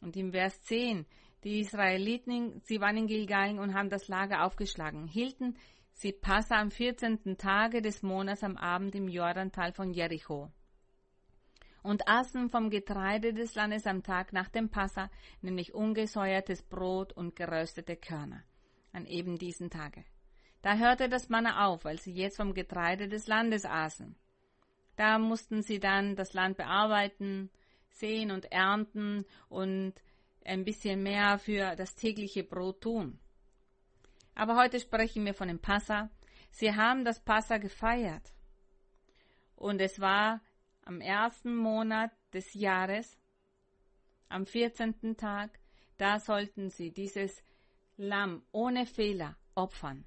Und 0.00 0.16
im 0.16 0.32
Vers 0.32 0.62
10, 0.62 1.06
die 1.44 1.60
Israeliten, 1.60 2.60
sie 2.62 2.80
waren 2.80 2.96
in 2.96 3.06
Gilgal 3.06 3.58
und 3.58 3.74
haben 3.74 3.90
das 3.90 4.08
Lager 4.08 4.44
aufgeschlagen, 4.44 5.06
hielten 5.06 5.56
sie 5.92 6.12
Passa 6.12 6.56
am 6.56 6.70
14. 6.70 7.36
Tage 7.36 7.82
des 7.82 8.02
Monats 8.02 8.42
am 8.42 8.56
Abend 8.56 8.94
im 8.94 9.08
Jordantal 9.08 9.72
von 9.72 9.92
Jericho 9.92 10.50
und 11.84 12.08
aßen 12.08 12.48
vom 12.48 12.70
Getreide 12.70 13.34
des 13.34 13.54
Landes 13.54 13.86
am 13.86 14.02
Tag 14.02 14.32
nach 14.32 14.48
dem 14.48 14.70
Passa, 14.70 15.10
nämlich 15.42 15.74
ungesäuertes 15.74 16.62
Brot 16.62 17.12
und 17.12 17.36
geröstete 17.36 17.94
Körner, 17.94 18.42
an 18.92 19.04
eben 19.04 19.36
diesen 19.36 19.68
Tage. 19.68 20.02
Da 20.62 20.78
hörte 20.78 21.10
das 21.10 21.28
Manna 21.28 21.66
auf, 21.66 21.84
weil 21.84 22.00
sie 22.00 22.14
jetzt 22.14 22.38
vom 22.38 22.54
Getreide 22.54 23.06
des 23.06 23.26
Landes 23.26 23.66
aßen. 23.66 24.16
Da 24.96 25.18
mussten 25.18 25.60
sie 25.60 25.78
dann 25.78 26.16
das 26.16 26.32
Land 26.32 26.56
bearbeiten, 26.56 27.50
sehen 27.90 28.30
und 28.30 28.50
ernten 28.50 29.26
und 29.50 29.92
ein 30.42 30.64
bisschen 30.64 31.02
mehr 31.02 31.38
für 31.38 31.76
das 31.76 31.94
tägliche 31.94 32.44
Brot 32.44 32.80
tun. 32.80 33.18
Aber 34.34 34.56
heute 34.56 34.80
sprechen 34.80 35.26
wir 35.26 35.34
von 35.34 35.48
dem 35.48 35.58
Passa. 35.58 36.08
Sie 36.50 36.74
haben 36.74 37.04
das 37.04 37.22
Passa 37.22 37.58
gefeiert. 37.58 38.32
Und 39.54 39.82
es 39.82 40.00
war 40.00 40.40
am 40.84 41.00
ersten 41.00 41.56
Monat 41.56 42.12
des 42.32 42.54
Jahres, 42.54 43.18
am 44.28 44.46
14. 44.46 45.16
Tag, 45.16 45.58
da 45.96 46.18
sollten 46.18 46.70
sie 46.70 46.92
dieses 46.92 47.42
Lamm 47.96 48.42
ohne 48.52 48.86
Fehler 48.86 49.36
opfern. 49.54 50.04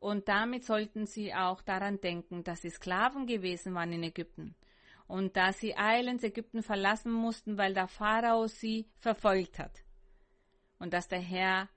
Und 0.00 0.28
damit 0.28 0.64
sollten 0.64 1.06
sie 1.06 1.32
auch 1.32 1.62
daran 1.62 2.00
denken, 2.00 2.42
dass 2.42 2.62
sie 2.62 2.70
Sklaven 2.70 3.26
gewesen 3.26 3.74
waren 3.74 3.92
in 3.92 4.02
Ägypten 4.02 4.56
und 5.06 5.36
dass 5.36 5.60
sie 5.60 5.76
eilends 5.76 6.24
Ägypten 6.24 6.62
verlassen 6.62 7.12
mussten, 7.12 7.58
weil 7.58 7.74
der 7.74 7.86
Pharao 7.86 8.46
sie 8.46 8.88
verfolgt 8.98 9.58
hat. 9.58 9.84
Und 10.78 10.92
dass 10.92 11.06
der 11.06 11.20
Herr 11.20 11.68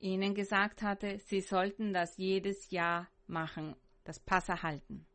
ihnen 0.00 0.34
gesagt 0.34 0.82
hatte, 0.82 1.18
sie 1.18 1.42
sollten 1.42 1.92
das 1.92 2.16
jedes 2.16 2.70
Jahr 2.70 3.06
machen, 3.26 3.76
das 4.02 4.18
Passa 4.18 4.62
halten. 4.62 5.06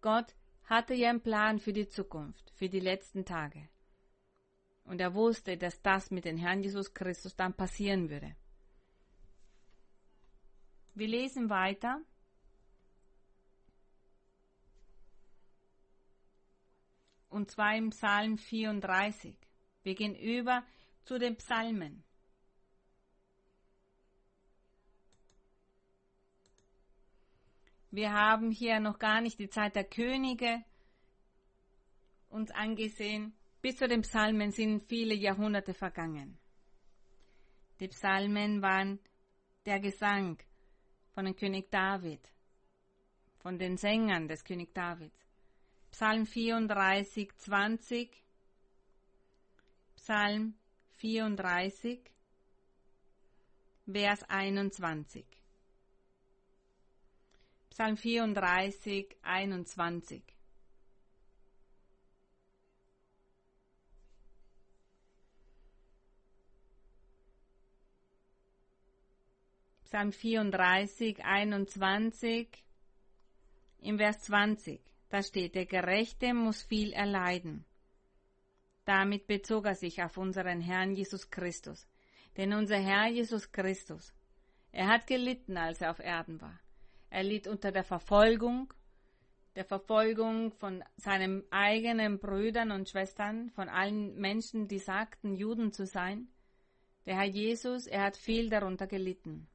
Gott 0.00 0.34
hatte 0.64 0.94
ja 0.94 1.10
einen 1.10 1.22
Plan 1.22 1.58
für 1.58 1.72
die 1.72 1.88
Zukunft, 1.88 2.50
für 2.50 2.68
die 2.68 2.80
letzten 2.80 3.24
Tage. 3.24 3.68
Und 4.84 5.00
er 5.00 5.14
wusste, 5.14 5.56
dass 5.56 5.82
das 5.82 6.10
mit 6.10 6.24
dem 6.24 6.36
Herrn 6.36 6.62
Jesus 6.62 6.94
Christus 6.94 7.36
dann 7.36 7.54
passieren 7.54 8.08
würde. 8.08 8.34
Wir 10.94 11.08
lesen 11.08 11.50
weiter. 11.50 12.00
Und 17.28 17.50
zwar 17.50 17.76
im 17.76 17.90
Psalm 17.90 18.38
34. 18.38 19.36
Wir 19.82 19.94
gehen 19.94 20.16
über 20.16 20.64
zu 21.04 21.18
den 21.18 21.36
Psalmen. 21.36 22.02
Wir 27.90 28.12
haben 28.12 28.50
hier 28.50 28.80
noch 28.80 28.98
gar 28.98 29.20
nicht 29.20 29.38
die 29.38 29.48
Zeit 29.48 29.74
der 29.74 29.84
Könige 29.84 30.62
uns 32.28 32.50
angesehen. 32.50 33.32
Bis 33.62 33.76
zu 33.76 33.88
den 33.88 34.02
Psalmen 34.02 34.50
sind 34.50 34.84
viele 34.84 35.14
Jahrhunderte 35.14 35.72
vergangen. 35.72 36.38
Die 37.80 37.88
Psalmen 37.88 38.60
waren 38.60 38.98
der 39.64 39.80
Gesang 39.80 40.38
von 41.14 41.24
dem 41.24 41.34
König 41.34 41.70
David, 41.70 42.20
von 43.38 43.58
den 43.58 43.76
Sängern 43.76 44.28
des 44.28 44.44
König 44.44 44.74
David. 44.74 45.12
Psalm 45.90 46.26
34, 46.26 47.34
20, 47.36 48.24
Psalm 49.96 50.54
34, 50.96 52.00
Vers 53.86 54.22
21. 54.28 55.37
Psalm 57.78 57.96
34, 57.96 59.06
21. 59.22 60.22
Psalm 69.84 70.10
34, 70.10 71.24
21, 71.24 72.48
im 73.82 73.98
Vers 73.98 74.22
20, 74.22 74.80
da 75.10 75.22
steht, 75.22 75.54
der 75.54 75.66
Gerechte 75.66 76.34
muss 76.34 76.60
viel 76.64 76.92
erleiden. 76.92 77.64
Damit 78.86 79.28
bezog 79.28 79.66
er 79.66 79.76
sich 79.76 80.02
auf 80.02 80.16
unseren 80.16 80.60
Herrn 80.60 80.96
Jesus 80.96 81.30
Christus. 81.30 81.86
Denn 82.36 82.52
unser 82.54 82.78
Herr 82.78 83.06
Jesus 83.06 83.52
Christus, 83.52 84.12
er 84.72 84.88
hat 84.88 85.06
gelitten, 85.06 85.56
als 85.56 85.80
er 85.80 85.92
auf 85.92 86.00
Erden 86.00 86.40
war. 86.40 86.58
Er 87.10 87.22
litt 87.22 87.46
unter 87.46 87.72
der 87.72 87.84
Verfolgung, 87.84 88.72
der 89.56 89.64
Verfolgung 89.64 90.52
von 90.52 90.84
seinen 90.96 91.42
eigenen 91.50 92.18
Brüdern 92.18 92.70
und 92.70 92.88
Schwestern, 92.88 93.50
von 93.50 93.68
allen 93.68 94.16
Menschen, 94.16 94.68
die 94.68 94.78
sagten, 94.78 95.34
Juden 95.34 95.72
zu 95.72 95.86
sein. 95.86 96.28
Der 97.06 97.16
Herr 97.16 97.26
Jesus, 97.26 97.86
er 97.86 98.02
hat 98.02 98.16
viel 98.16 98.50
darunter 98.50 98.86
gelitten. 98.86 99.48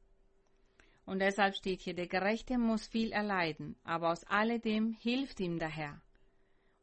Und 1.06 1.20
deshalb 1.20 1.56
steht 1.56 1.82
hier, 1.82 1.94
der 1.94 2.08
Gerechte 2.08 2.58
muss 2.58 2.88
viel 2.88 3.12
erleiden, 3.12 3.76
aber 3.84 4.12
aus 4.12 4.24
alledem 4.26 4.94
hilft 4.94 5.40
ihm 5.40 5.60
der 5.60 5.70
Herr. 5.70 6.02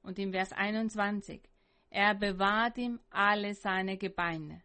Und 0.03 0.19
im 0.19 0.33
Vers 0.33 0.53
21, 0.53 1.43
er 1.91 2.15
bewahrt 2.15 2.79
ihm 2.79 3.01
alle 3.11 3.55
seine 3.55 3.97
Gebeine. 3.97 4.63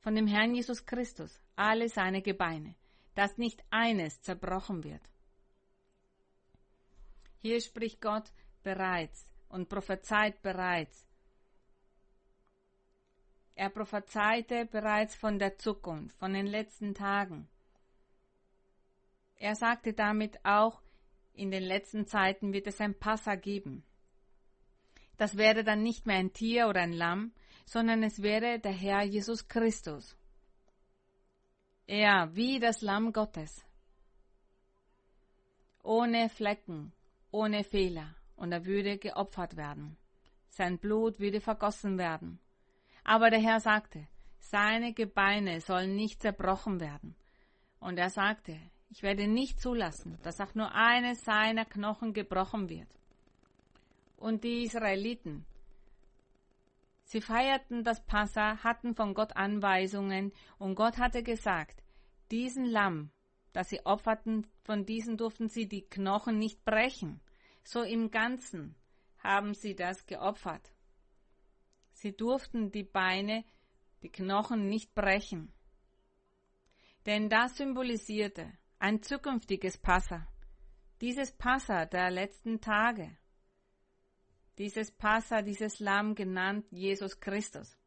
Von 0.00 0.14
dem 0.14 0.26
Herrn 0.26 0.54
Jesus 0.54 0.84
Christus, 0.84 1.40
alle 1.56 1.88
seine 1.88 2.22
Gebeine 2.22 2.74
dass 3.18 3.36
nicht 3.36 3.64
eines 3.70 4.22
zerbrochen 4.22 4.84
wird. 4.84 5.02
Hier 7.38 7.60
spricht 7.60 8.00
Gott 8.00 8.32
bereits 8.62 9.28
und 9.48 9.68
prophezeit 9.68 10.40
bereits. 10.40 11.04
Er 13.56 13.70
prophezeite 13.70 14.66
bereits 14.66 15.16
von 15.16 15.40
der 15.40 15.58
Zukunft, 15.58 16.16
von 16.16 16.32
den 16.32 16.46
letzten 16.46 16.94
Tagen. 16.94 17.48
Er 19.34 19.56
sagte 19.56 19.94
damit 19.94 20.38
auch, 20.44 20.80
in 21.32 21.50
den 21.50 21.64
letzten 21.64 22.06
Zeiten 22.06 22.52
wird 22.52 22.68
es 22.68 22.80
ein 22.80 22.96
Passa 22.96 23.34
geben. 23.34 23.82
Das 25.16 25.36
wäre 25.36 25.64
dann 25.64 25.82
nicht 25.82 26.06
mehr 26.06 26.18
ein 26.18 26.32
Tier 26.32 26.68
oder 26.68 26.82
ein 26.82 26.92
Lamm, 26.92 27.32
sondern 27.64 28.04
es 28.04 28.22
wäre 28.22 28.60
der 28.60 28.70
Herr 28.70 29.02
Jesus 29.02 29.48
Christus. 29.48 30.16
Er 31.90 32.36
wie 32.36 32.58
das 32.58 32.82
Lamm 32.82 33.14
Gottes. 33.14 33.64
Ohne 35.82 36.28
Flecken, 36.28 36.92
ohne 37.30 37.64
Fehler. 37.64 38.14
Und 38.36 38.52
er 38.52 38.66
würde 38.66 38.98
geopfert 38.98 39.56
werden. 39.56 39.96
Sein 40.50 40.78
Blut 40.78 41.18
würde 41.18 41.40
vergossen 41.40 41.96
werden. 41.96 42.40
Aber 43.04 43.30
der 43.30 43.40
Herr 43.40 43.60
sagte, 43.60 44.06
seine 44.38 44.92
Gebeine 44.92 45.62
sollen 45.62 45.96
nicht 45.96 46.20
zerbrochen 46.20 46.78
werden. 46.78 47.16
Und 47.80 47.98
er 47.98 48.10
sagte, 48.10 48.60
ich 48.90 49.02
werde 49.02 49.26
nicht 49.26 49.58
zulassen, 49.58 50.18
dass 50.22 50.42
auch 50.42 50.54
nur 50.54 50.70
eines 50.74 51.24
seiner 51.24 51.64
Knochen 51.64 52.12
gebrochen 52.12 52.68
wird. 52.68 52.88
Und 54.18 54.44
die 54.44 54.64
Israeliten, 54.64 55.46
Sie 57.08 57.22
feierten 57.22 57.84
das 57.84 58.04
Passa, 58.04 58.62
hatten 58.62 58.94
von 58.94 59.14
Gott 59.14 59.34
Anweisungen 59.34 60.30
und 60.58 60.74
Gott 60.74 60.98
hatte 60.98 61.22
gesagt, 61.22 61.82
diesen 62.30 62.66
Lamm, 62.66 63.10
das 63.54 63.70
sie 63.70 63.80
opferten, 63.86 64.46
von 64.62 64.84
diesen 64.84 65.16
durften 65.16 65.48
sie 65.48 65.66
die 65.66 65.88
Knochen 65.88 66.38
nicht 66.38 66.66
brechen. 66.66 67.22
So 67.64 67.82
im 67.82 68.10
Ganzen 68.10 68.74
haben 69.20 69.54
sie 69.54 69.74
das 69.74 70.04
geopfert. 70.04 70.70
Sie 71.92 72.14
durften 72.14 72.72
die 72.72 72.84
Beine, 72.84 73.42
die 74.02 74.12
Knochen 74.12 74.68
nicht 74.68 74.94
brechen. 74.94 75.50
Denn 77.06 77.30
das 77.30 77.56
symbolisierte 77.56 78.52
ein 78.78 79.02
zukünftiges 79.02 79.78
Passa. 79.78 80.28
Dieses 81.00 81.32
Passa 81.32 81.86
der 81.86 82.10
letzten 82.10 82.60
Tage 82.60 83.16
dieses 84.58 84.90
Passa, 84.90 85.42
dieses 85.42 85.78
Lamm 85.78 86.14
genannt 86.14 86.66
Jesus 86.70 87.18
Christus. 87.20 87.78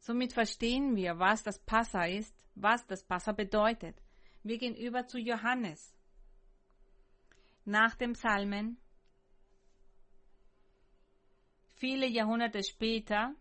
Somit 0.00 0.32
verstehen 0.32 0.96
wir, 0.96 1.18
was 1.18 1.42
das 1.42 1.58
Passa 1.58 2.04
ist, 2.04 2.34
was 2.54 2.86
das 2.86 3.04
Passa 3.04 3.32
bedeutet. 3.32 3.96
Wir 4.42 4.58
gehen 4.58 4.74
über 4.74 5.06
zu 5.06 5.18
Johannes. 5.18 5.94
Nach 7.64 7.94
dem 7.94 8.14
Psalmen, 8.14 8.78
viele 11.76 12.06
Jahrhunderte 12.06 12.62
später, 12.64 13.34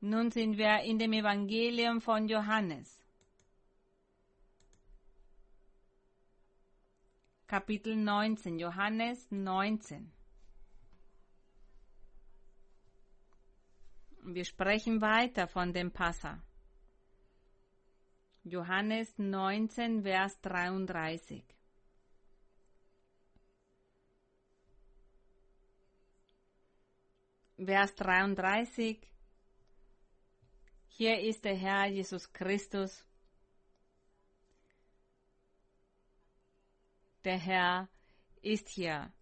nun 0.00 0.30
sind 0.30 0.58
wir 0.58 0.80
in 0.82 0.98
dem 0.98 1.12
Evangelium 1.12 2.00
von 2.00 2.28
Johannes. 2.28 2.97
Kapitel 7.48 7.96
19, 7.96 8.58
Johannes 8.58 9.26
19. 9.30 10.12
Wir 14.24 14.44
sprechen 14.44 15.00
weiter 15.00 15.48
von 15.48 15.72
dem 15.72 15.90
Passa. 15.90 16.42
Johannes 18.44 19.16
19, 19.16 20.02
Vers 20.02 20.38
33. 20.42 21.42
Vers 27.56 27.94
33. 27.94 29.10
Hier 30.88 31.18
ist 31.20 31.46
der 31.46 31.56
Herr 31.56 31.86
Jesus 31.86 32.30
Christus. 32.30 33.07
Der 37.28 37.36
Herr 37.36 37.88
ist 38.40 38.70
hier 38.70 39.12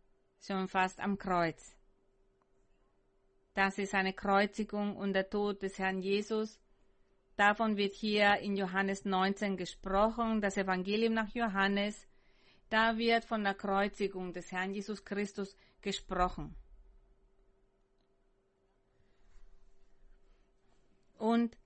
schon 0.40 0.68
fast 0.68 1.00
am 1.00 1.18
Kreuz. 1.18 1.74
Das 3.52 3.78
ist 3.78 3.96
eine 3.96 4.12
Kreuzigung 4.12 4.96
und 4.96 5.12
der 5.12 5.28
Tod 5.28 5.60
des 5.60 5.76
Herrn 5.80 6.00
Jesus. 6.00 6.60
Davon 7.34 7.76
wird 7.76 7.94
hier 7.94 8.36
in 8.36 8.56
Johannes 8.56 9.04
19 9.04 9.56
gesprochen, 9.56 10.40
das 10.40 10.56
Evangelium 10.56 11.14
nach 11.14 11.34
Johannes. 11.34 12.06
Da 12.70 12.96
wird 12.96 13.24
von 13.24 13.42
der 13.42 13.54
Kreuzigung 13.54 14.32
des 14.32 14.52
Herrn 14.52 14.72
Jesus 14.72 15.04
Christus 15.04 15.56
gesprochen. 15.82 16.54
Und 21.18 21.58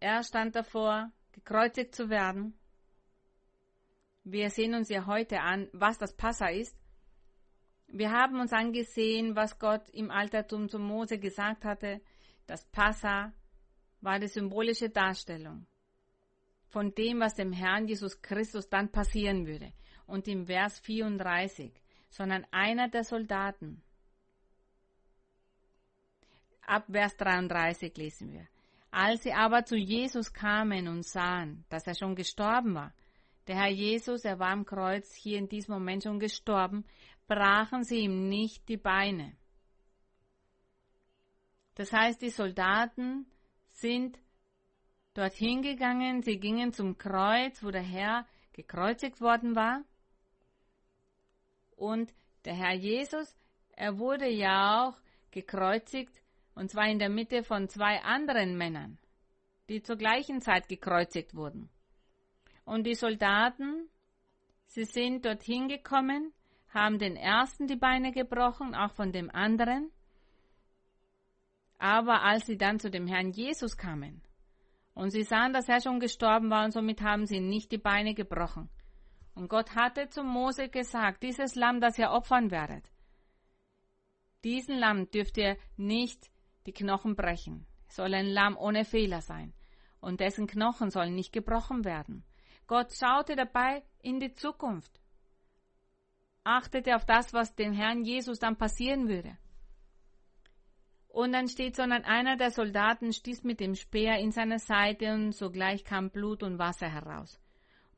er 0.00 0.24
stand 0.24 0.56
davor, 0.56 1.12
gekreuzigt 1.32 1.94
zu 1.94 2.08
werden. 2.08 2.58
Wir 4.30 4.50
sehen 4.50 4.74
uns 4.74 4.90
ja 4.90 5.06
heute 5.06 5.40
an, 5.40 5.68
was 5.72 5.96
das 5.96 6.14
Passa 6.14 6.48
ist. 6.48 6.76
Wir 7.86 8.12
haben 8.12 8.38
uns 8.40 8.52
angesehen, 8.52 9.34
was 9.34 9.58
Gott 9.58 9.88
im 9.90 10.10
Altertum 10.10 10.68
zu 10.68 10.78
Mose 10.78 11.18
gesagt 11.18 11.64
hatte. 11.64 12.02
Das 12.46 12.66
Passa 12.66 13.32
war 14.02 14.18
die 14.18 14.28
symbolische 14.28 14.90
Darstellung 14.90 15.66
von 16.68 16.94
dem, 16.94 17.20
was 17.20 17.36
dem 17.36 17.54
Herrn 17.54 17.88
Jesus 17.88 18.20
Christus 18.20 18.68
dann 18.68 18.90
passieren 18.90 19.46
würde. 19.46 19.72
Und 20.06 20.28
im 20.28 20.46
Vers 20.46 20.78
34, 20.80 21.72
sondern 22.10 22.46
einer 22.50 22.88
der 22.88 23.04
Soldaten, 23.04 23.82
ab 26.66 26.84
Vers 26.90 27.16
33 27.16 27.96
lesen 27.96 28.32
wir, 28.34 28.46
als 28.90 29.22
sie 29.22 29.32
aber 29.32 29.64
zu 29.64 29.76
Jesus 29.76 30.34
kamen 30.34 30.86
und 30.86 31.06
sahen, 31.06 31.64
dass 31.70 31.86
er 31.86 31.94
schon 31.94 32.14
gestorben 32.14 32.74
war, 32.74 32.92
der 33.48 33.56
Herr 33.56 33.70
Jesus, 33.70 34.24
er 34.24 34.38
war 34.38 34.50
am 34.50 34.66
Kreuz 34.66 35.14
hier 35.14 35.38
in 35.38 35.48
diesem 35.48 35.74
Moment 35.74 36.02
schon 36.02 36.20
gestorben, 36.20 36.84
brachen 37.26 37.82
sie 37.82 38.00
ihm 38.00 38.28
nicht 38.28 38.68
die 38.68 38.76
Beine. 38.76 39.34
Das 41.74 41.92
heißt, 41.92 42.20
die 42.20 42.30
Soldaten 42.30 43.26
sind 43.70 44.18
dorthin 45.14 45.62
gegangen, 45.62 46.22
sie 46.22 46.38
gingen 46.38 46.72
zum 46.72 46.98
Kreuz, 46.98 47.62
wo 47.64 47.70
der 47.70 47.82
Herr 47.82 48.26
gekreuzigt 48.52 49.20
worden 49.20 49.56
war. 49.56 49.82
Und 51.76 52.12
der 52.44 52.54
Herr 52.54 52.74
Jesus, 52.74 53.34
er 53.70 53.98
wurde 53.98 54.28
ja 54.28 54.84
auch 54.84 54.98
gekreuzigt, 55.30 56.20
und 56.54 56.70
zwar 56.70 56.88
in 56.88 56.98
der 56.98 57.08
Mitte 57.08 57.44
von 57.44 57.68
zwei 57.68 58.02
anderen 58.02 58.58
Männern, 58.58 58.98
die 59.68 59.80
zur 59.80 59.96
gleichen 59.96 60.40
Zeit 60.40 60.68
gekreuzigt 60.68 61.34
wurden. 61.34 61.70
Und 62.68 62.84
die 62.84 62.94
Soldaten, 62.94 63.88
sie 64.66 64.84
sind 64.84 65.24
dorthin 65.24 65.68
gekommen 65.68 66.32
haben 66.68 66.98
den 66.98 67.16
ersten 67.16 67.66
die 67.66 67.76
Beine 67.76 68.12
gebrochen, 68.12 68.74
auch 68.74 68.92
von 68.92 69.10
dem 69.10 69.30
anderen. 69.30 69.90
Aber 71.78 72.22
als 72.22 72.44
sie 72.44 72.58
dann 72.58 72.78
zu 72.78 72.90
dem 72.90 73.06
Herrn 73.06 73.30
Jesus 73.30 73.78
kamen 73.78 74.20
und 74.92 75.10
sie 75.10 75.22
sahen, 75.22 75.54
dass 75.54 75.68
er 75.68 75.80
schon 75.80 75.98
gestorben 75.98 76.50
war 76.50 76.66
und 76.66 76.72
somit 76.72 77.00
haben 77.00 77.24
sie 77.24 77.40
nicht 77.40 77.72
die 77.72 77.78
Beine 77.78 78.14
gebrochen. 78.14 78.68
Und 79.34 79.48
Gott 79.48 79.74
hatte 79.74 80.10
zu 80.10 80.22
Mose 80.22 80.68
gesagt, 80.68 81.22
dieses 81.22 81.54
Lamm, 81.54 81.80
das 81.80 81.98
ihr 81.98 82.10
opfern 82.10 82.50
werdet, 82.50 82.84
diesen 84.44 84.76
Lamm 84.76 85.10
dürft 85.10 85.38
ihr 85.38 85.56
nicht 85.78 86.30
die 86.66 86.74
Knochen 86.74 87.16
brechen. 87.16 87.66
Es 87.88 87.96
soll 87.96 88.12
ein 88.12 88.26
Lamm 88.26 88.58
ohne 88.58 88.84
Fehler 88.84 89.22
sein. 89.22 89.54
Und 90.00 90.20
dessen 90.20 90.46
Knochen 90.46 90.90
sollen 90.90 91.14
nicht 91.14 91.32
gebrochen 91.32 91.84
werden. 91.84 92.24
Gott 92.68 92.92
schaute 92.92 93.34
dabei 93.34 93.82
in 94.02 94.20
die 94.20 94.34
Zukunft 94.34 95.00
achtete 96.44 96.96
auf 96.96 97.04
das, 97.04 97.32
was 97.34 97.54
dem 97.54 97.72
Herrn 97.72 98.04
Jesus 98.04 98.38
dann 98.38 98.56
passieren 98.56 99.08
würde. 99.08 99.36
Und 101.08 101.32
dann 101.32 101.48
steht, 101.48 101.76
sondern 101.76 102.04
einer 102.04 102.36
der 102.36 102.50
Soldaten 102.50 103.12
stieß 103.12 103.42
mit 103.42 103.60
dem 103.60 103.74
Speer 103.74 104.18
in 104.18 104.30
seine 104.30 104.58
Seite 104.58 105.12
und 105.12 105.32
sogleich 105.32 105.84
kam 105.84 106.10
Blut 106.10 106.42
und 106.42 106.58
Wasser 106.58 106.88
heraus. 106.88 107.40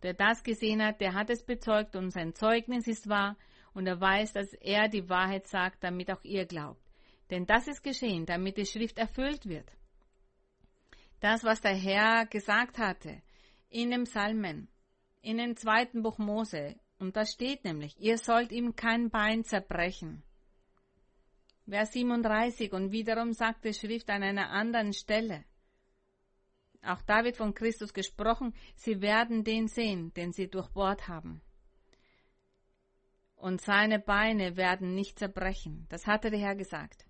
Der 0.02 0.14
das 0.14 0.42
gesehen 0.42 0.82
hat, 0.82 1.00
der 1.00 1.14
hat 1.14 1.30
es 1.30 1.44
bezeugt 1.44 1.94
und 1.96 2.10
sein 2.10 2.34
Zeugnis 2.34 2.86
ist 2.86 3.08
wahr 3.08 3.36
und 3.74 3.86
er 3.86 4.00
weiß, 4.00 4.32
dass 4.32 4.52
er 4.54 4.88
die 4.88 5.08
Wahrheit 5.08 5.46
sagt, 5.46 5.84
damit 5.84 6.10
auch 6.10 6.24
ihr 6.24 6.46
glaubt. 6.46 6.82
Denn 7.30 7.46
das 7.46 7.68
ist 7.68 7.82
geschehen, 7.82 8.24
damit 8.26 8.56
die 8.56 8.66
Schrift 8.66 8.98
erfüllt 8.98 9.46
wird. 9.46 9.70
Das, 11.20 11.44
was 11.44 11.60
der 11.60 11.74
Herr 11.74 12.26
gesagt 12.26 12.78
hatte 12.78 13.20
in 13.70 13.90
dem 13.90 14.04
Psalmen, 14.04 14.68
in 15.22 15.38
dem 15.38 15.56
zweiten 15.56 16.02
Buch 16.02 16.18
Mose, 16.18 16.76
und 16.98 17.16
da 17.16 17.24
steht 17.24 17.64
nämlich, 17.64 17.98
ihr 17.98 18.18
sollt 18.18 18.52
ihm 18.52 18.76
kein 18.76 19.08
Bein 19.08 19.44
zerbrechen. 19.44 20.22
Vers 21.66 21.92
37 21.92 22.72
und 22.72 22.90
wiederum 22.90 23.32
sagt 23.32 23.64
die 23.64 23.72
Schrift 23.72 24.10
an 24.10 24.22
einer 24.22 24.50
anderen 24.50 24.92
Stelle. 24.92 25.44
Auch 26.82 27.00
da 27.02 27.24
wird 27.24 27.36
von 27.36 27.54
Christus 27.54 27.94
gesprochen, 27.94 28.54
sie 28.74 29.00
werden 29.00 29.44
den 29.44 29.68
sehen, 29.68 30.12
den 30.14 30.32
sie 30.32 30.48
durchbohrt 30.48 31.08
haben. 31.08 31.40
Und 33.36 33.60
seine 33.60 33.98
Beine 33.98 34.56
werden 34.56 34.94
nicht 34.94 35.18
zerbrechen. 35.18 35.86
Das 35.88 36.06
hatte 36.06 36.30
der 36.30 36.40
Herr 36.40 36.56
gesagt. 36.56 37.06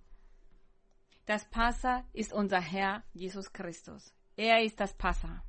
Das 1.26 1.48
Passa 1.48 2.04
ist 2.12 2.32
unser 2.32 2.61
Herr 2.61 3.02
Jesus 3.12 3.52
Christus. 3.52 4.14
Er 4.36 4.62
ist 4.62 4.78
das 4.78 4.94
Passa. 4.94 5.42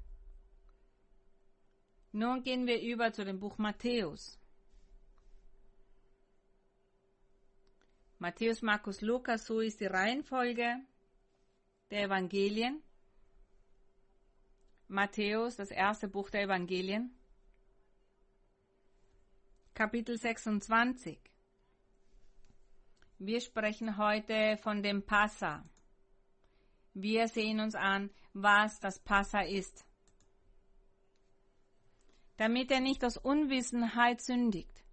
Nun 2.14 2.44
gehen 2.44 2.68
wir 2.68 2.82
über 2.82 3.14
zu 3.14 3.24
dem 3.24 3.40
Buch 3.40 3.58
Matthäus. 3.58 4.38
Matthäus, 8.20 8.62
Markus, 8.62 9.02
Lukas, 9.02 9.46
so 9.46 9.62
ist 9.62 9.80
die 9.80 9.86
Reihenfolge 9.86 10.82
der 11.90 12.04
Evangelien. 12.04 12.84
Matthäus, 14.90 15.56
das 15.56 15.72
erste 15.72 16.10
Buch 16.10 16.30
der 16.30 16.44
Evangelien. 16.44 17.16
Kapitel 19.74 20.18
26. 20.18 21.18
Wir 23.20 23.40
sprechen 23.40 23.96
heute 23.98 24.58
von 24.58 24.84
dem 24.84 25.02
Passa. 25.06 25.64
Wir 26.94 27.30
sehen 27.30 27.62
uns 27.62 27.76
an, 27.76 28.10
was 28.34 28.82
das 28.82 29.00
Passa 29.00 29.42
ist 29.42 29.86
damit 32.42 32.72
er 32.72 32.80
nicht 32.80 33.06
aus 33.06 33.18
Unwissenheit 33.18 34.20
sündigt, 34.20 34.84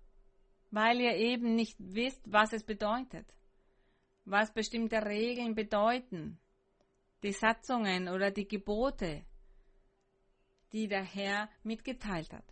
weil 0.70 1.00
ihr 1.00 1.16
eben 1.16 1.54
nicht 1.54 1.76
wisst, 1.78 2.20
was 2.30 2.52
es 2.52 2.62
bedeutet, 2.62 3.26
was 4.26 4.52
bestimmte 4.52 5.02
Regeln 5.02 5.54
bedeuten, 5.54 6.38
die 7.22 7.32
Satzungen 7.32 8.10
oder 8.10 8.30
die 8.30 8.46
Gebote, 8.46 9.24
die 10.74 10.88
der 10.88 11.02
Herr 11.02 11.48
mitgeteilt 11.62 12.34
hat. 12.34 12.44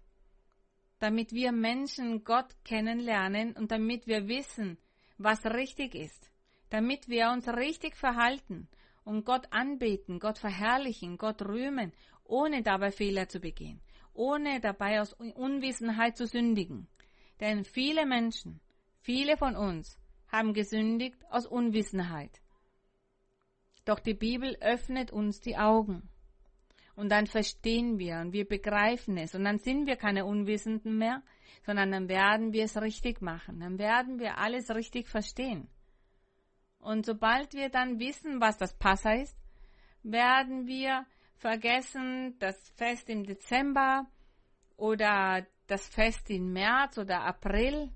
Damit 0.98 1.30
wir 1.32 1.52
Menschen 1.52 2.24
Gott 2.24 2.56
kennenlernen 2.64 3.52
und 3.52 3.70
damit 3.72 4.06
wir 4.06 4.28
wissen, 4.28 4.78
was 5.18 5.44
richtig 5.44 5.94
ist, 5.94 6.30
damit 6.70 7.06
wir 7.06 7.28
uns 7.32 7.46
richtig 7.48 7.96
verhalten 7.96 8.66
und 9.04 9.26
Gott 9.26 9.46
anbeten, 9.52 10.20
Gott 10.20 10.38
verherrlichen, 10.38 11.18
Gott 11.18 11.42
rühmen, 11.42 11.92
ohne 12.24 12.62
dabei 12.62 12.90
Fehler 12.90 13.28
zu 13.28 13.40
begehen 13.40 13.82
ohne 14.16 14.60
dabei 14.60 15.00
aus 15.00 15.12
Unwissenheit 15.12 16.16
zu 16.16 16.26
sündigen. 16.26 16.88
Denn 17.40 17.64
viele 17.64 18.06
Menschen, 18.06 18.60
viele 19.00 19.36
von 19.36 19.56
uns 19.56 19.98
haben 20.28 20.54
gesündigt 20.54 21.18
aus 21.30 21.46
Unwissenheit. 21.46 22.40
Doch 23.84 24.00
die 24.00 24.14
Bibel 24.14 24.56
öffnet 24.60 25.12
uns 25.12 25.40
die 25.40 25.56
Augen. 25.56 26.08
Und 26.96 27.10
dann 27.10 27.26
verstehen 27.26 27.98
wir 27.98 28.16
und 28.16 28.32
wir 28.32 28.48
begreifen 28.48 29.18
es. 29.18 29.34
Und 29.34 29.44
dann 29.44 29.58
sind 29.58 29.86
wir 29.86 29.96
keine 29.96 30.24
Unwissenden 30.24 30.96
mehr, 30.96 31.22
sondern 31.64 31.92
dann 31.92 32.08
werden 32.08 32.52
wir 32.52 32.64
es 32.64 32.80
richtig 32.80 33.20
machen. 33.20 33.60
Dann 33.60 33.78
werden 33.78 34.18
wir 34.18 34.38
alles 34.38 34.74
richtig 34.74 35.08
verstehen. 35.08 35.68
Und 36.78 37.04
sobald 37.04 37.52
wir 37.52 37.68
dann 37.68 38.00
wissen, 38.00 38.40
was 38.40 38.56
das 38.56 38.74
Passa 38.74 39.12
ist, 39.12 39.36
werden 40.02 40.66
wir 40.66 41.04
vergessen, 41.36 42.38
das 42.38 42.56
Fest 42.70 43.08
im 43.08 43.24
Dezember 43.24 44.06
oder 44.76 45.46
das 45.66 45.86
Fest 45.88 46.30
im 46.30 46.52
März 46.52 46.98
oder 46.98 47.22
April, 47.22 47.92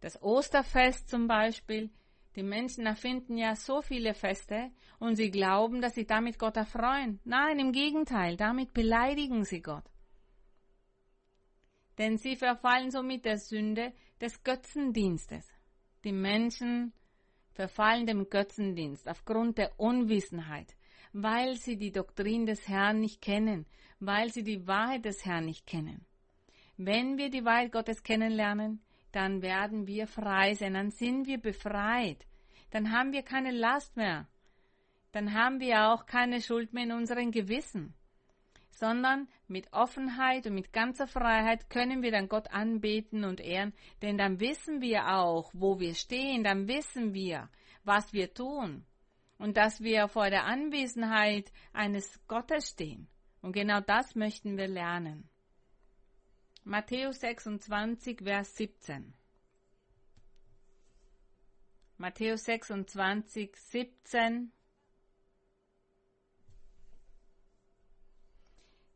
das 0.00 0.20
Osterfest 0.22 1.08
zum 1.08 1.26
Beispiel. 1.26 1.90
Die 2.36 2.42
Menschen 2.42 2.86
erfinden 2.86 3.38
ja 3.38 3.54
so 3.54 3.80
viele 3.80 4.12
Feste 4.12 4.70
und 4.98 5.16
sie 5.16 5.30
glauben, 5.30 5.80
dass 5.80 5.94
sie 5.94 6.04
damit 6.04 6.38
Gott 6.38 6.56
erfreuen. 6.56 7.20
Nein, 7.24 7.58
im 7.60 7.72
Gegenteil, 7.72 8.36
damit 8.36 8.72
beleidigen 8.74 9.44
sie 9.44 9.62
Gott. 9.62 9.84
Denn 11.98 12.18
sie 12.18 12.34
verfallen 12.34 12.90
somit 12.90 13.24
der 13.24 13.38
Sünde 13.38 13.92
des 14.20 14.42
Götzendienstes. 14.42 15.48
Die 16.02 16.12
Menschen 16.12 16.92
verfallen 17.52 18.06
dem 18.06 18.28
Götzendienst 18.28 19.08
aufgrund 19.08 19.58
der 19.58 19.78
Unwissenheit, 19.78 20.74
weil 21.14 21.54
sie 21.54 21.76
die 21.76 21.92
Doktrin 21.92 22.44
des 22.44 22.66
Herrn 22.68 22.98
nicht 22.98 23.22
kennen, 23.22 23.66
weil 24.00 24.32
sie 24.32 24.42
die 24.42 24.66
Wahrheit 24.66 25.04
des 25.04 25.24
Herrn 25.24 25.44
nicht 25.44 25.64
kennen. 25.64 26.04
Wenn 26.76 27.18
wir 27.18 27.30
die 27.30 27.44
Wahrheit 27.44 27.70
Gottes 27.70 28.02
kennenlernen, 28.02 28.82
dann 29.12 29.40
werden 29.40 29.86
wir 29.86 30.08
frei 30.08 30.54
sein, 30.54 30.74
dann 30.74 30.90
sind 30.90 31.28
wir 31.28 31.38
befreit, 31.38 32.26
dann 32.70 32.90
haben 32.90 33.12
wir 33.12 33.22
keine 33.22 33.52
Last 33.52 33.96
mehr, 33.96 34.26
dann 35.12 35.34
haben 35.34 35.60
wir 35.60 35.88
auch 35.88 36.04
keine 36.06 36.40
Schuld 36.40 36.72
mehr 36.72 36.82
in 36.82 36.92
unserem 36.92 37.30
Gewissen, 37.30 37.94
sondern 38.72 39.28
mit 39.46 39.72
Offenheit 39.72 40.48
und 40.48 40.54
mit 40.54 40.72
ganzer 40.72 41.06
Freiheit 41.06 41.70
können 41.70 42.02
wir 42.02 42.10
dann 42.10 42.28
Gott 42.28 42.52
anbeten 42.52 43.22
und 43.22 43.40
ehren, 43.40 43.72
denn 44.02 44.18
dann 44.18 44.40
wissen 44.40 44.80
wir 44.80 45.14
auch, 45.14 45.52
wo 45.54 45.78
wir 45.78 45.94
stehen, 45.94 46.42
dann 46.42 46.66
wissen 46.66 47.14
wir, 47.14 47.48
was 47.84 48.12
wir 48.12 48.34
tun 48.34 48.84
und 49.38 49.56
dass 49.56 49.82
wir 49.82 50.08
vor 50.08 50.30
der 50.30 50.44
Anwesenheit 50.44 51.52
eines 51.72 52.20
Gottes 52.28 52.70
stehen. 52.70 53.08
Und 53.42 53.52
genau 53.52 53.80
das 53.80 54.14
möchten 54.14 54.56
wir 54.56 54.68
lernen. 54.68 55.28
Matthäus 56.64 57.20
26, 57.20 58.22
Vers 58.22 58.56
17. 58.56 59.12
Matthäus 61.98 62.44
26, 62.44 63.54
17. 63.54 64.52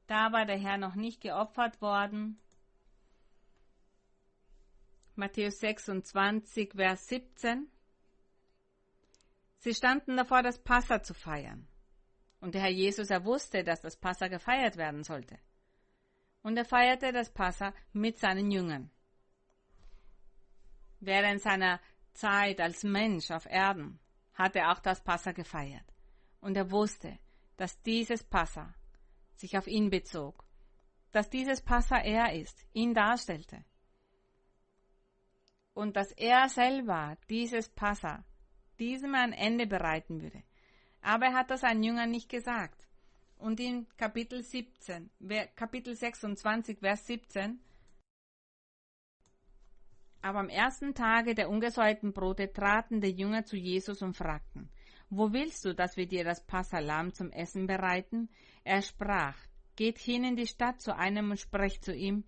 Da 0.07 0.33
war 0.33 0.47
der 0.47 0.57
Herr 0.59 0.79
noch 0.79 0.95
nicht 0.95 1.21
geopfert 1.21 1.83
worden. 1.83 2.41
Matthäus 5.15 5.61
26, 5.61 6.73
Vers 6.73 7.09
17. 7.09 7.71
Sie 9.59 9.75
standen 9.75 10.17
davor, 10.17 10.43
das 10.43 10.59
Passa 10.59 11.03
zu 11.03 11.15
feiern. 11.15 11.67
Und 12.41 12.55
der 12.55 12.63
Herr 12.63 12.71
Jesus, 12.71 13.11
er 13.11 13.25
wusste, 13.25 13.65
dass 13.65 13.81
das 13.81 13.97
Passa 13.97 14.29
gefeiert 14.29 14.77
werden 14.77 15.03
sollte 15.03 15.39
und 16.43 16.57
er 16.57 16.65
feierte 16.65 17.13
das 17.13 17.31
Passa 17.31 17.75
mit 17.93 18.19
seinen 18.19 18.51
Jüngern. 18.51 18.91
Während 21.01 21.43
seiner 21.43 21.81
Zeit 22.15 22.61
als 22.61 22.83
Mensch 22.85 23.31
auf 23.31 23.47
Erden 23.47 24.01
hat 24.35 24.57
er 24.57 24.73
auch 24.73 24.81
das 24.81 25.03
Passa 25.03 25.33
gefeiert. 25.33 25.85
Und 26.41 26.57
er 26.57 26.71
wusste, 26.71 27.19
dass 27.57 27.83
dieses 27.83 28.25
Passa 28.25 28.75
sich 29.35 29.59
auf 29.59 29.67
ihn 29.67 29.91
bezog, 29.91 30.45
dass 31.13 31.29
dieses 31.31 31.61
Passa 31.61 31.99
er 31.99 32.33
ist, 32.33 32.65
ihn 32.73 32.95
darstellte. 32.95 33.65
Und 35.75 35.97
dass 35.97 36.13
er 36.13 36.49
selber 36.49 37.17
dieses 37.29 37.69
Passa 37.69 38.25
diesem 38.79 39.15
ein 39.15 39.33
Ende 39.33 39.67
bereiten 39.67 40.23
würde. 40.23 40.43
Aber 41.01 41.27
er 41.27 41.35
hat 41.35 41.51
das 41.51 41.61
seinen 41.61 41.83
Jüngern 41.83 42.11
nicht 42.11 42.29
gesagt. 42.29 42.87
Und 43.37 43.61
in 43.61 43.87
Kapitel 43.97 44.43
17, 44.43 45.11
Kapitel 45.55 45.95
26, 45.95 46.79
Vers 46.81 47.07
17, 47.07 47.61
aber 50.21 50.41
am 50.41 50.49
ersten 50.49 50.95
Tage 50.95 51.35
der 51.35 51.49
ungesäuerten 51.49 52.13
Brote 52.13 52.53
traten 52.53 53.01
die 53.01 53.13
Jünger 53.13 53.45
zu 53.45 53.57
Jesus 53.57 54.03
und 54.03 54.17
fragten, 54.17 54.69
wo 55.11 55.33
willst 55.33 55.65
du, 55.65 55.75
dass 55.75 55.97
wir 55.97 56.07
dir 56.07 56.25
das 56.25 56.45
Passalam 56.45 57.15
zum 57.15 57.31
Essen 57.31 57.67
bereiten? 57.67 58.29
Er 58.65 58.83
sprach, 58.83 59.37
geht 59.77 59.99
hin 59.99 60.25
in 60.25 60.37
die 60.37 60.47
Stadt 60.47 60.83
zu 60.83 60.95
einem 60.95 61.31
und 61.31 61.41
sprecht 61.41 61.85
zu 61.85 61.95
ihm, 61.95 62.25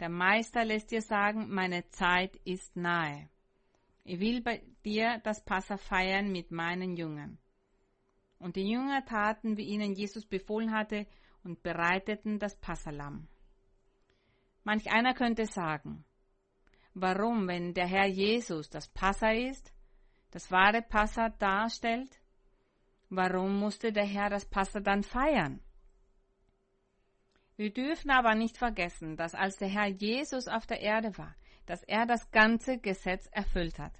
der 0.00 0.08
Meister 0.08 0.64
lässt 0.64 0.90
dir 0.90 1.02
sagen, 1.02 1.48
meine 1.50 1.88
Zeit 1.88 2.36
ist 2.44 2.76
nahe. 2.76 3.28
Ich 4.04 4.18
will 4.18 4.42
dir 4.84 5.20
das 5.24 5.44
Passa 5.44 5.76
feiern 5.76 6.30
mit 6.32 6.50
meinen 6.50 6.96
Jüngern. 6.96 7.38
Und 8.38 8.56
die 8.56 8.70
Jünger 8.70 9.04
taten, 9.04 9.56
wie 9.56 9.66
ihnen 9.66 9.92
Jesus 9.92 10.24
befohlen 10.24 10.72
hatte, 10.72 11.06
und 11.42 11.62
bereiteten 11.62 12.38
das 12.38 12.56
Passalam. 12.56 13.28
Manch 14.64 14.90
einer 14.92 15.14
könnte 15.14 15.46
sagen, 15.46 16.04
warum, 16.94 17.48
wenn 17.48 17.72
der 17.74 17.86
Herr 17.86 18.06
Jesus 18.06 18.68
das 18.68 18.88
Passa 18.88 19.30
ist, 19.30 19.72
das 20.30 20.50
wahre 20.50 20.82
Passa 20.82 21.30
darstellt, 21.30 22.20
warum 23.08 23.58
musste 23.58 23.92
der 23.92 24.04
Herr 24.04 24.30
das 24.30 24.44
Passa 24.44 24.80
dann 24.80 25.02
feiern? 25.02 25.60
Wir 27.56 27.72
dürfen 27.72 28.10
aber 28.10 28.34
nicht 28.34 28.56
vergessen, 28.56 29.16
dass 29.16 29.34
als 29.34 29.56
der 29.56 29.68
Herr 29.68 29.88
Jesus 29.88 30.48
auf 30.48 30.66
der 30.66 30.80
Erde 30.80 31.16
war, 31.18 31.34
dass 31.66 31.82
er 31.82 32.06
das 32.06 32.30
ganze 32.30 32.78
Gesetz 32.78 33.26
erfüllt 33.32 33.78
hat. 33.78 33.92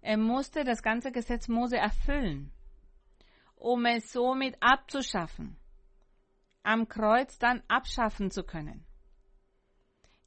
Er 0.00 0.16
musste 0.16 0.64
das 0.64 0.82
ganze 0.82 1.10
Gesetz 1.10 1.48
Mose 1.48 1.76
erfüllen 1.76 2.52
um 3.56 3.84
es 3.86 4.12
somit 4.12 4.56
abzuschaffen, 4.60 5.56
am 6.62 6.88
Kreuz 6.88 7.38
dann 7.38 7.62
abschaffen 7.68 8.30
zu 8.30 8.44
können. 8.44 8.86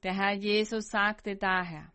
Der 0.03 0.15
Herr 0.15 0.33
Jesus 0.33 0.89
sagte 0.89 1.35
daher, 1.35 1.91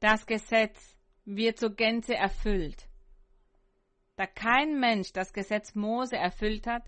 das 0.00 0.26
Gesetz 0.26 0.98
wird 1.24 1.58
zur 1.58 1.74
Gänze 1.74 2.14
erfüllt. 2.14 2.88
Da 4.16 4.26
kein 4.26 4.78
Mensch 4.78 5.12
das 5.12 5.32
Gesetz 5.32 5.74
Mose 5.74 6.16
erfüllt 6.16 6.66
hat, 6.66 6.84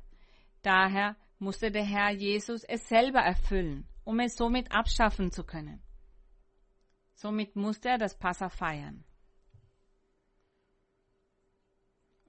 daher 0.62 1.16
musste 1.38 1.70
der 1.70 1.84
Herr 1.84 2.10
Jesus 2.10 2.64
es 2.64 2.88
selber 2.88 3.20
erfüllen, 3.20 3.88
um 4.04 4.20
es 4.20 4.36
somit 4.36 4.72
abschaffen 4.72 5.30
zu 5.32 5.44
können. 5.44 5.82
Somit 7.16 7.56
musste 7.56 7.88
er 7.88 7.98
das 7.98 8.14
Passa 8.14 8.50
feiern. 8.50 9.02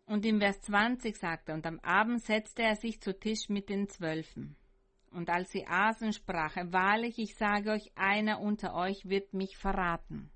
Und 0.05 0.25
im 0.25 0.39
Vers 0.39 0.61
20 0.61 1.17
sagt 1.17 1.49
er, 1.49 1.55
und 1.55 1.65
am 1.65 1.79
Abend 1.81 2.21
setzte 2.21 2.63
er 2.63 2.77
sich 2.77 3.01
zu 3.01 3.19
Tisch 3.19 3.49
mit 3.49 3.67
den 3.67 3.89
Zwölfen. 3.89 4.55
Und 5.11 5.29
als 5.29 5.51
sie 5.51 5.67
aßen, 5.67 6.13
sprach 6.13 6.55
er, 6.55 6.71
wahrlich, 6.71 7.19
ich 7.19 7.35
sage 7.35 7.71
euch, 7.71 7.91
einer 7.95 8.39
unter 8.39 8.73
euch 8.75 9.09
wird 9.09 9.33
mich 9.33 9.57
verraten. 9.57 10.31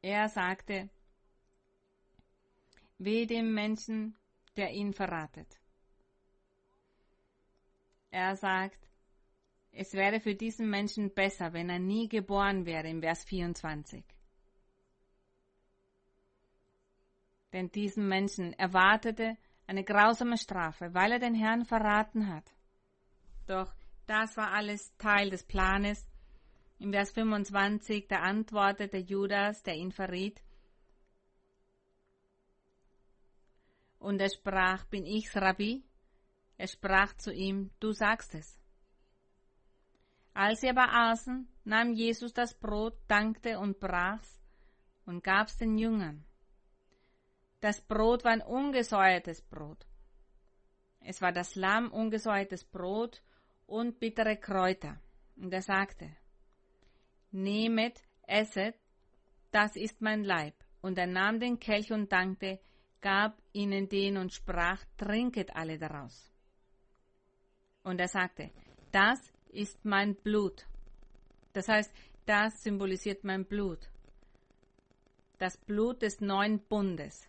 Er 0.00 0.30
sagte, 0.30 0.88
weh 2.96 3.26
dem 3.26 3.52
Menschen, 3.52 4.16
der 4.56 4.72
ihn 4.72 4.94
verratet. 4.94 5.60
Er 8.10 8.36
sagt, 8.36 8.78
es 9.72 9.92
wäre 9.92 10.20
für 10.20 10.34
diesen 10.34 10.70
Menschen 10.70 11.12
besser, 11.12 11.52
wenn 11.52 11.68
er 11.68 11.78
nie 11.78 12.08
geboren 12.08 12.64
wäre, 12.64 12.88
im 12.88 13.02
Vers 13.02 13.24
24. 13.24 14.04
Denn 17.52 17.70
diesen 17.70 18.08
Menschen 18.08 18.52
erwartete 18.54 19.36
eine 19.66 19.84
grausame 19.84 20.38
Strafe, 20.38 20.94
weil 20.94 21.12
er 21.12 21.18
den 21.18 21.34
Herrn 21.34 21.64
verraten 21.64 22.28
hat. 22.28 22.50
Doch 23.46 23.74
das 24.06 24.36
war 24.36 24.52
alles 24.52 24.96
Teil 24.96 25.30
des 25.30 25.44
Planes. 25.44 26.06
Im 26.78 26.92
Vers 26.92 27.10
25, 27.12 28.06
da 28.08 28.20
antwortete 28.20 28.98
Judas, 28.98 29.62
der 29.62 29.74
ihn 29.74 29.92
verriet, 29.92 30.42
und 33.98 34.20
er 34.20 34.30
sprach, 34.30 34.84
bin 34.84 35.04
ich's, 35.04 35.34
Rabbi? 35.34 35.82
Er 36.56 36.68
sprach 36.68 37.14
zu 37.16 37.32
ihm, 37.32 37.70
du 37.80 37.92
sagst 37.92 38.34
es. 38.34 38.58
Als 40.32 40.60
sie 40.60 40.68
aber 40.68 40.92
aßen, 40.92 41.48
nahm 41.64 41.92
Jesus 41.92 42.32
das 42.32 42.54
Brot, 42.54 42.98
dankte 43.08 43.58
und 43.58 43.80
brach's 43.80 44.40
und 45.06 45.24
gab's 45.24 45.56
den 45.56 45.78
Jüngern. 45.78 46.24
Das 47.60 47.80
Brot 47.80 48.24
war 48.24 48.32
ein 48.32 48.42
ungesäuertes 48.42 49.42
Brot. 49.42 49.86
Es 51.00 51.22
war 51.22 51.32
das 51.32 51.54
Lamm 51.54 51.90
ungesäuertes 51.90 52.64
Brot 52.64 53.22
und 53.66 53.98
bittere 53.98 54.36
Kräuter. 54.36 55.00
Und 55.36 55.52
er 55.52 55.62
sagte, 55.62 56.10
nehmet, 57.30 58.02
esset, 58.22 58.76
das 59.50 59.76
ist 59.76 60.00
mein 60.00 60.24
Leib. 60.24 60.54
Und 60.80 60.98
er 60.98 61.06
nahm 61.06 61.40
den 61.40 61.58
Kelch 61.58 61.92
und 61.92 62.12
dankte, 62.12 62.60
gab 63.00 63.40
ihnen 63.52 63.88
den 63.88 64.16
und 64.16 64.32
sprach, 64.32 64.84
trinket 64.96 65.54
alle 65.54 65.78
daraus. 65.78 66.35
Und 67.86 68.00
er 68.00 68.08
sagte, 68.08 68.50
das 68.90 69.32
ist 69.50 69.84
mein 69.84 70.16
Blut. 70.16 70.66
Das 71.52 71.68
heißt, 71.68 71.92
das 72.24 72.64
symbolisiert 72.64 73.22
mein 73.22 73.44
Blut. 73.44 73.88
Das 75.38 75.56
Blut 75.56 76.02
des 76.02 76.20
neuen 76.20 76.58
Bundes. 76.58 77.28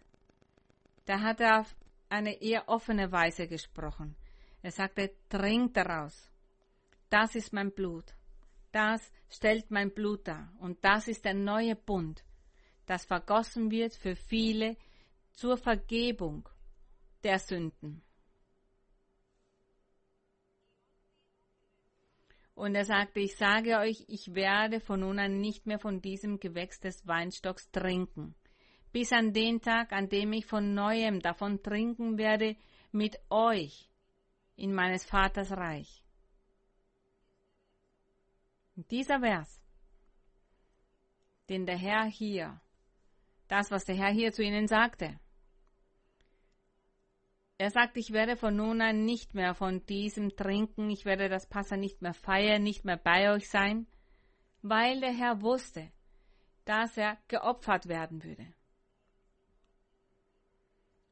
Da 1.06 1.22
hat 1.22 1.42
er 1.42 1.60
auf 1.60 1.76
eine 2.10 2.42
eher 2.42 2.68
offene 2.70 3.12
Weise 3.12 3.48
gesprochen. 3.48 4.16
Er 4.64 4.72
sagte, 4.72 5.12
trinkt 5.30 5.78
daraus. 5.78 6.32
Das 7.12 7.36
ist 7.36 7.54
mein 7.54 7.72
Blut. 7.72 8.16
Das 8.72 9.12
stellt 9.30 9.70
mein 9.70 9.92
Blut 9.92 10.28
dar. 10.28 10.52
Und 10.58 10.84
das 10.84 11.08
ist 11.08 11.24
der 11.24 11.36
neue 11.36 11.76
Bund, 11.76 12.24
das 12.88 13.06
vergossen 13.06 13.70
wird 13.70 13.94
für 13.94 14.16
viele 14.16 14.76
zur 15.34 15.56
Vergebung 15.56 16.50
der 17.24 17.38
Sünden. 17.38 18.02
Und 22.58 22.74
er 22.74 22.86
sagte, 22.86 23.20
ich 23.20 23.36
sage 23.36 23.78
euch, 23.78 24.04
ich 24.08 24.34
werde 24.34 24.80
von 24.80 25.02
nun 25.02 25.20
an 25.20 25.40
nicht 25.40 25.68
mehr 25.68 25.78
von 25.78 26.02
diesem 26.02 26.40
Gewächs 26.40 26.80
des 26.80 27.06
Weinstocks 27.06 27.70
trinken, 27.70 28.34
bis 28.92 29.14
an 29.14 29.32
den 29.32 29.62
Tag, 29.62 29.92
an 29.92 30.10
dem 30.10 30.34
ich 30.34 30.48
von 30.48 30.74
neuem 30.74 31.20
davon 31.20 31.62
trinken 31.62 32.18
werde 32.18 32.56
mit 32.92 33.20
euch 33.30 33.92
in 34.56 34.74
meines 34.74 35.06
Vaters 35.06 35.52
Reich. 35.52 36.04
Dieser 38.74 39.20
Vers, 39.20 39.62
den 41.50 41.68
der 41.68 41.78
Herr 41.78 42.06
hier, 42.06 42.60
das, 43.48 43.70
was 43.70 43.86
der 43.86 43.98
Herr 43.98 44.12
hier 44.12 44.32
zu 44.32 44.42
ihnen 44.42 44.68
sagte, 44.68 45.20
er 47.58 47.72
sagt, 47.72 47.98
ich 47.98 48.12
werde 48.12 48.36
von 48.36 48.56
nun 48.56 48.82
an 48.82 49.06
nicht 49.06 49.34
mehr 49.34 49.56
von 49.56 49.86
diesem 49.86 50.36
trinken, 50.36 50.90
ich 50.90 51.06
werde 51.06 51.28
das 51.28 51.48
Passa 51.48 51.76
nicht 51.76 52.02
mehr 52.02 52.14
feiern, 52.14 52.62
nicht 52.62 52.86
mehr 52.86 52.98
bei 52.98 53.32
euch 53.34 53.50
sein, 53.50 53.88
weil 54.62 55.00
der 55.00 55.14
Herr 55.14 55.42
wusste, 55.42 55.92
dass 56.66 56.98
er 56.98 57.18
geopfert 57.28 57.88
werden 57.88 58.24
würde. 58.24 58.54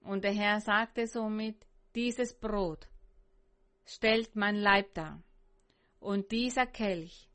Und 0.02 0.24
der 0.24 0.34
Herr 0.34 0.62
sagte 0.62 1.08
somit, 1.08 1.66
dieses 1.96 2.38
Brot 2.38 2.88
stellt 3.86 4.36
mein 4.36 4.56
Leib 4.56 4.94
dar. 4.94 5.24
Und 6.00 6.32
dieser 6.32 6.68
Kelch 6.68 7.28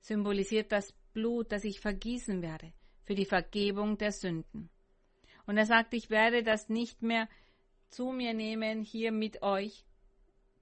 symbolisiert 0.00 0.70
das 0.70 0.92
Blut, 1.12 1.50
das 1.50 1.64
ich 1.64 1.80
vergießen 1.80 2.40
werde 2.42 2.72
für 3.02 3.16
die 3.16 3.24
Vergebung 3.24 3.98
der 3.98 4.12
Sünden. 4.12 4.70
Und 5.46 5.56
er 5.58 5.66
sagt, 5.66 5.92
ich 5.94 6.10
werde 6.10 6.44
das 6.44 6.68
nicht 6.68 7.02
mehr 7.02 7.28
zu 7.94 8.10
mir 8.10 8.34
nehmen, 8.34 8.82
hier 8.82 9.12
mit 9.12 9.42
euch, 9.42 9.84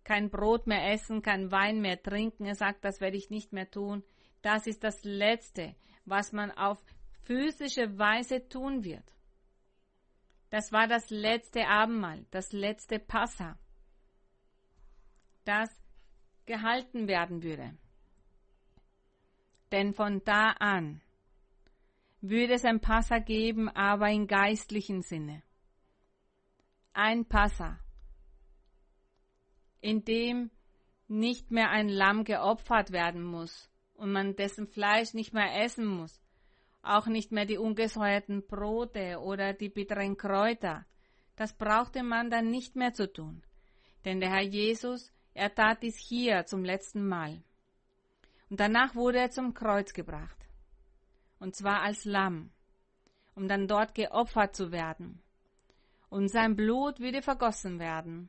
kein 0.04 0.30
Brot 0.30 0.66
mehr 0.66 0.92
essen, 0.92 1.22
kein 1.22 1.50
Wein 1.50 1.80
mehr 1.80 2.02
trinken. 2.02 2.44
Er 2.44 2.54
sagt, 2.54 2.84
das 2.84 3.00
werde 3.00 3.16
ich 3.16 3.30
nicht 3.30 3.52
mehr 3.52 3.70
tun. 3.70 4.04
Das 4.42 4.66
ist 4.66 4.84
das 4.84 5.02
Letzte, 5.04 5.74
was 6.04 6.32
man 6.32 6.50
auf 6.50 6.82
physische 7.24 7.98
Weise 7.98 8.48
tun 8.48 8.84
wird. 8.84 9.04
Das 10.50 10.72
war 10.72 10.86
das 10.86 11.08
letzte 11.08 11.66
Abendmahl, 11.66 12.26
das 12.30 12.52
letzte 12.52 12.98
Passa, 12.98 13.56
das 15.44 15.70
gehalten 16.44 17.08
werden 17.08 17.42
würde. 17.42 17.74
Denn 19.70 19.94
von 19.94 20.22
da 20.24 20.50
an 20.50 21.00
würde 22.20 22.54
es 22.54 22.64
ein 22.66 22.80
Passa 22.80 23.20
geben, 23.20 23.70
aber 23.70 24.10
in 24.10 24.26
geistlichen 24.26 25.00
Sinne 25.00 25.42
ein 26.94 27.24
Passa, 27.24 27.78
in 29.80 30.04
dem 30.04 30.50
nicht 31.08 31.50
mehr 31.50 31.70
ein 31.70 31.88
Lamm 31.88 32.24
geopfert 32.24 32.92
werden 32.92 33.22
muss 33.22 33.70
und 33.94 34.12
man 34.12 34.36
dessen 34.36 34.66
Fleisch 34.66 35.14
nicht 35.14 35.32
mehr 35.32 35.62
essen 35.64 35.86
muss, 35.86 36.22
auch 36.82 37.06
nicht 37.06 37.32
mehr 37.32 37.46
die 37.46 37.58
ungesäuerten 37.58 38.46
Brote 38.46 39.20
oder 39.20 39.52
die 39.52 39.68
bitteren 39.68 40.16
Kräuter. 40.16 40.84
Das 41.36 41.56
brauchte 41.56 42.02
man 42.02 42.30
dann 42.30 42.50
nicht 42.50 42.76
mehr 42.76 42.92
zu 42.92 43.10
tun. 43.10 43.42
Denn 44.04 44.20
der 44.20 44.30
Herr 44.30 44.42
Jesus, 44.42 45.12
er 45.32 45.54
tat 45.54 45.82
dies 45.82 45.96
hier 45.96 46.44
zum 46.44 46.64
letzten 46.64 47.06
Mal. 47.06 47.42
Und 48.50 48.60
danach 48.60 48.94
wurde 48.94 49.18
er 49.18 49.30
zum 49.30 49.54
Kreuz 49.54 49.94
gebracht. 49.94 50.36
Und 51.38 51.54
zwar 51.56 51.82
als 51.82 52.04
Lamm, 52.04 52.50
um 53.34 53.48
dann 53.48 53.66
dort 53.66 53.94
geopfert 53.94 54.54
zu 54.54 54.72
werden 54.72 55.21
und 56.12 56.28
sein 56.28 56.56
Blut 56.56 57.00
würde 57.00 57.22
vergossen 57.22 57.78
werden, 57.78 58.28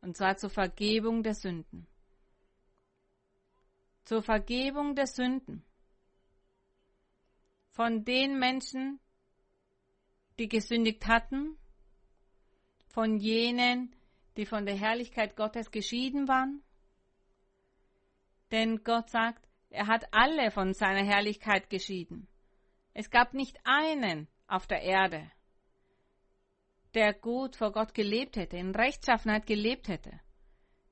und 0.00 0.16
zwar 0.16 0.36
zur 0.36 0.50
Vergebung 0.50 1.22
der 1.22 1.34
Sünden. 1.34 1.86
Zur 4.02 4.20
Vergebung 4.20 4.96
der 4.96 5.06
Sünden. 5.06 5.64
Von 7.70 8.04
den 8.04 8.40
Menschen, 8.40 8.98
die 10.40 10.48
gesündigt 10.48 11.06
hatten, 11.06 11.56
von 12.88 13.16
jenen, 13.16 13.94
die 14.36 14.44
von 14.44 14.66
der 14.66 14.74
Herrlichkeit 14.74 15.36
Gottes 15.36 15.70
geschieden 15.70 16.26
waren. 16.26 16.64
Denn 18.50 18.82
Gott 18.82 19.08
sagt, 19.08 19.46
er 19.68 19.86
hat 19.86 20.12
alle 20.12 20.50
von 20.50 20.74
seiner 20.74 21.04
Herrlichkeit 21.04 21.70
geschieden. 21.70 22.26
Es 22.92 23.08
gab 23.08 23.34
nicht 23.34 23.56
einen 23.62 24.26
auf 24.48 24.66
der 24.66 24.82
Erde, 24.82 25.30
der 26.94 27.14
gut 27.14 27.56
vor 27.56 27.72
Gott 27.72 27.94
gelebt 27.94 28.36
hätte, 28.36 28.56
in 28.56 28.74
Rechtschaffenheit 28.74 29.46
gelebt 29.46 29.88
hätte. 29.88 30.20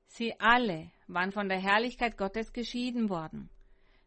Sie 0.07 0.39
alle 0.39 0.91
waren 1.07 1.31
von 1.31 1.49
der 1.49 1.59
Herrlichkeit 1.59 2.17
Gottes 2.17 2.53
geschieden 2.53 3.09
worden. 3.09 3.49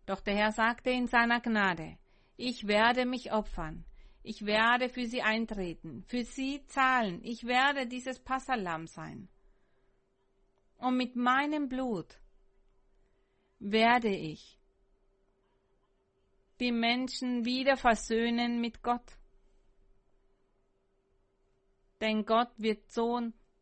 Doch 0.06 0.20
der 0.20 0.34
Herr 0.34 0.52
sagte 0.52 0.90
in 0.90 1.06
seiner 1.06 1.40
Gnade, 1.40 1.96
ich 2.36 2.66
werde 2.66 3.06
mich 3.06 3.32
opfern, 3.32 3.84
ich 4.22 4.46
werde 4.46 4.88
für 4.88 5.06
sie 5.06 5.22
eintreten, 5.22 6.04
für 6.06 6.24
sie 6.24 6.64
zahlen, 6.66 7.20
ich 7.22 7.44
werde 7.46 7.86
dieses 7.86 8.18
Passalam 8.18 8.86
sein. 8.86 9.28
Und 10.78 10.96
mit 10.96 11.14
meinem 11.14 11.68
Blut 11.68 12.18
werde 13.58 14.08
ich 14.08 14.58
die 16.58 16.72
Menschen 16.72 17.44
wieder 17.44 17.76
versöhnen 17.76 18.60
mit 18.60 18.82
Gott 18.82 19.18
denn 22.02 22.26
Gott 22.26 22.50
wird 22.58 22.90
so 22.90 23.20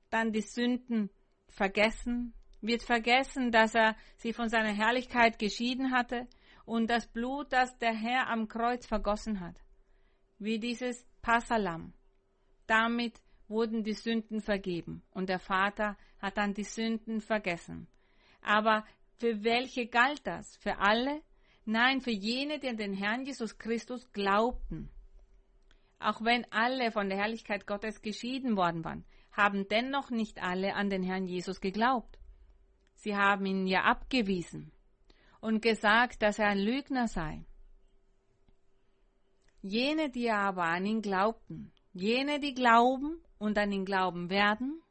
dann 0.08 0.32
die 0.32 0.40
Sünden 0.40 1.10
vergessen, 1.48 2.32
wird 2.62 2.82
vergessen, 2.82 3.52
dass 3.52 3.74
er 3.74 3.96
sie 4.16 4.32
von 4.32 4.48
seiner 4.48 4.72
Herrlichkeit 4.72 5.38
geschieden 5.38 5.92
hatte 5.92 6.26
und 6.64 6.88
das 6.88 7.06
Blut, 7.06 7.52
das 7.52 7.76
der 7.78 7.94
Herr 7.94 8.28
am 8.28 8.48
Kreuz 8.48 8.86
vergossen 8.86 9.40
hat, 9.40 9.56
wie 10.38 10.58
dieses 10.58 11.06
Passalam. 11.20 11.92
Damit 12.66 13.20
wurden 13.46 13.84
die 13.84 13.92
Sünden 13.92 14.40
vergeben 14.40 15.02
und 15.10 15.28
der 15.28 15.38
Vater 15.38 15.96
hat 16.18 16.38
dann 16.38 16.54
die 16.54 16.64
Sünden 16.64 17.20
vergessen. 17.20 17.88
Aber 18.40 18.86
für 19.18 19.44
welche 19.44 19.86
galt 19.86 20.26
das? 20.26 20.56
Für 20.56 20.78
alle? 20.78 21.22
Nein, 21.66 22.00
für 22.00 22.10
jene, 22.10 22.58
die 22.58 22.68
an 22.68 22.78
den 22.78 22.94
Herrn 22.94 23.26
Jesus 23.26 23.58
Christus 23.58 24.10
glaubten. 24.12 24.88
Auch 26.00 26.24
wenn 26.24 26.50
alle 26.50 26.90
von 26.92 27.10
der 27.10 27.18
Herrlichkeit 27.18 27.66
Gottes 27.66 28.00
geschieden 28.00 28.56
worden 28.56 28.84
waren, 28.84 29.04
haben 29.32 29.68
dennoch 29.68 30.10
nicht 30.10 30.42
alle 30.42 30.74
an 30.74 30.88
den 30.88 31.02
Herrn 31.02 31.26
Jesus 31.26 31.60
geglaubt. 31.60 32.18
Sie 32.94 33.14
haben 33.16 33.44
ihn 33.44 33.66
ja 33.66 33.82
abgewiesen 33.84 34.72
und 35.40 35.60
gesagt, 35.60 36.22
dass 36.22 36.38
er 36.38 36.48
ein 36.48 36.58
Lügner 36.58 37.06
sei. 37.06 37.44
Jene, 39.60 40.08
die 40.08 40.30
aber 40.30 40.64
an 40.64 40.86
ihn 40.86 41.02
glaubten, 41.02 41.70
jene, 41.92 42.40
die 42.40 42.54
glauben 42.54 43.22
und 43.38 43.58
an 43.58 43.70
ihn 43.70 43.84
glauben 43.84 44.30
werden, 44.30 44.82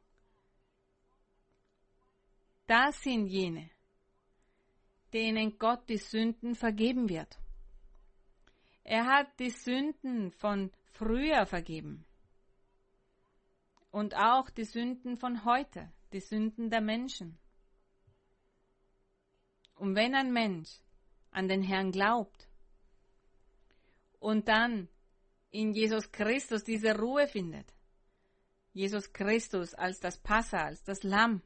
das 2.68 3.02
sind 3.02 3.26
jene, 3.26 3.68
denen 5.12 5.58
Gott 5.58 5.88
die 5.88 5.98
Sünden 5.98 6.54
vergeben 6.54 7.08
wird. 7.08 7.36
Er 8.84 9.06
hat 9.06 9.26
die 9.40 9.50
Sünden 9.50 10.30
von 10.30 10.70
früher 10.92 11.46
vergeben. 11.46 12.04
Und 13.90 14.14
auch 14.16 14.50
die 14.50 14.64
Sünden 14.64 15.16
von 15.16 15.44
heute, 15.44 15.92
die 16.12 16.20
Sünden 16.20 16.70
der 16.70 16.80
Menschen. 16.80 17.38
Und 19.74 19.94
wenn 19.94 20.14
ein 20.14 20.32
Mensch 20.32 20.70
an 21.30 21.48
den 21.48 21.62
Herrn 21.62 21.90
glaubt 21.90 22.48
und 24.18 24.48
dann 24.48 24.88
in 25.50 25.72
Jesus 25.72 26.12
Christus 26.12 26.62
diese 26.64 26.96
Ruhe 26.96 27.26
findet, 27.26 27.74
Jesus 28.72 29.12
Christus 29.12 29.74
als 29.74 29.98
das 29.98 30.18
Passa, 30.18 30.58
als 30.58 30.84
das 30.84 31.02
Lamm, 31.02 31.42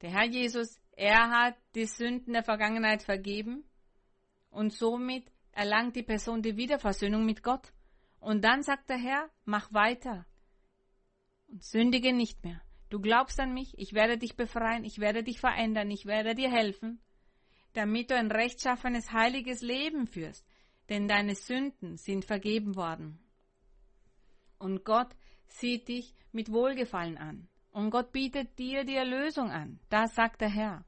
der 0.00 0.10
Herr 0.10 0.26
Jesus, 0.26 0.80
er 0.92 1.30
hat 1.30 1.56
die 1.74 1.86
Sünden 1.86 2.32
der 2.32 2.42
Vergangenheit 2.42 3.02
vergeben 3.02 3.64
Und 4.52 4.72
somit 4.72 5.24
erlangt 5.52 5.96
die 5.96 6.02
Person 6.02 6.42
die 6.42 6.56
Wiederversöhnung 6.56 7.24
mit 7.24 7.42
Gott. 7.42 7.72
Und 8.22 8.44
dann 8.44 8.62
sagt 8.62 8.88
der 8.88 8.98
Herr, 8.98 9.28
mach 9.44 9.72
weiter 9.72 10.24
und 11.48 11.64
sündige 11.64 12.12
nicht 12.12 12.44
mehr. 12.44 12.62
Du 12.88 13.00
glaubst 13.00 13.40
an 13.40 13.52
mich, 13.52 13.76
ich 13.78 13.94
werde 13.94 14.16
dich 14.16 14.36
befreien, 14.36 14.84
ich 14.84 15.00
werde 15.00 15.24
dich 15.24 15.40
verändern, 15.40 15.90
ich 15.90 16.06
werde 16.06 16.36
dir 16.36 16.48
helfen, 16.48 17.00
damit 17.72 18.10
du 18.10 18.16
ein 18.16 18.30
rechtschaffenes, 18.30 19.12
heiliges 19.12 19.60
Leben 19.60 20.06
führst, 20.06 20.46
denn 20.88 21.08
deine 21.08 21.34
Sünden 21.34 21.96
sind 21.96 22.24
vergeben 22.24 22.76
worden. 22.76 23.18
Und 24.56 24.84
Gott 24.84 25.16
sieht 25.48 25.88
dich 25.88 26.14
mit 26.30 26.52
Wohlgefallen 26.52 27.18
an. 27.18 27.48
Und 27.72 27.90
Gott 27.90 28.12
bietet 28.12 28.56
dir 28.56 28.84
die 28.84 28.94
Erlösung 28.94 29.50
an. 29.50 29.80
Das 29.88 30.14
sagt 30.14 30.42
der 30.42 30.50
Herr. 30.50 30.84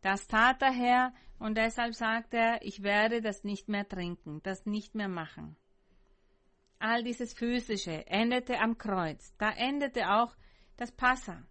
Das 0.00 0.26
tat 0.26 0.60
der 0.60 0.72
Herr 0.72 1.14
und 1.38 1.56
deshalb 1.56 1.94
sagt 1.94 2.34
er, 2.34 2.62
ich 2.62 2.82
werde 2.82 3.20
das 3.22 3.44
nicht 3.44 3.68
mehr 3.68 3.86
trinken, 3.86 4.42
das 4.42 4.66
nicht 4.66 4.96
mehr 4.96 5.08
machen. 5.08 5.56
All 6.78 7.02
dieses 7.02 7.32
Physische 7.32 8.06
endete 8.06 8.58
am 8.58 8.76
Kreuz. 8.76 9.34
Da 9.38 9.50
endete 9.52 10.10
auch 10.10 10.36
das 10.76 10.92
Passa. 10.92 11.42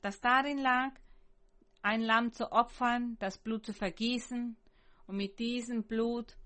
Das 0.00 0.20
darin 0.20 0.58
lag, 0.58 0.90
ein 1.82 2.02
Lamm 2.02 2.32
zu 2.32 2.50
opfern, 2.50 3.16
das 3.20 3.38
Blut 3.38 3.66
zu 3.66 3.72
vergießen, 3.72 4.56
und 5.06 5.16
mit 5.16 5.38
diesem 5.38 5.84
Blut 5.84 6.36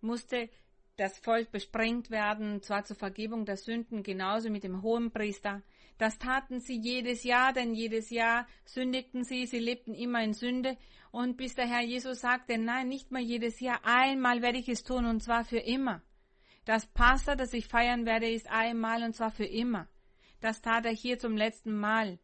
musste 0.00 0.48
das 0.96 1.18
Volk 1.18 1.50
besprengt 1.52 2.10
werden, 2.10 2.62
zwar 2.62 2.84
zur 2.84 2.96
Vergebung 2.96 3.44
der 3.44 3.56
Sünden, 3.56 4.02
genauso 4.02 4.50
mit 4.50 4.64
dem 4.64 4.82
Hohenpriester. 4.82 5.62
Das 5.98 6.18
taten 6.18 6.60
sie 6.60 6.78
jedes 6.78 7.24
Jahr, 7.24 7.52
denn 7.52 7.74
jedes 7.74 8.10
Jahr 8.10 8.46
sündigten 8.64 9.24
sie, 9.24 9.46
sie 9.46 9.58
lebten 9.58 9.94
immer 9.94 10.22
in 10.22 10.32
Sünde. 10.32 10.76
Und 11.10 11.36
bis 11.36 11.54
der 11.54 11.66
Herr 11.66 11.82
Jesus 11.82 12.20
sagte, 12.20 12.56
nein, 12.56 12.88
nicht 12.88 13.10
mal 13.10 13.20
jedes 13.20 13.58
Jahr, 13.58 13.80
einmal 13.84 14.40
werde 14.40 14.58
ich 14.58 14.68
es 14.68 14.84
tun, 14.84 15.06
und 15.06 15.22
zwar 15.22 15.44
für 15.44 15.58
immer. 15.58 16.02
Das 16.64 16.86
Passa, 16.86 17.34
das 17.34 17.52
ich 17.52 17.66
feiern 17.66 18.06
werde, 18.06 18.30
ist 18.30 18.48
einmal, 18.48 19.02
und 19.02 19.14
zwar 19.14 19.30
für 19.30 19.46
immer. 19.46 19.88
Das 20.40 20.62
tat 20.62 20.84
er 20.86 20.92
hier 20.92 21.18
zum 21.18 21.36
letzten 21.36 21.76
Mal. 21.76 22.18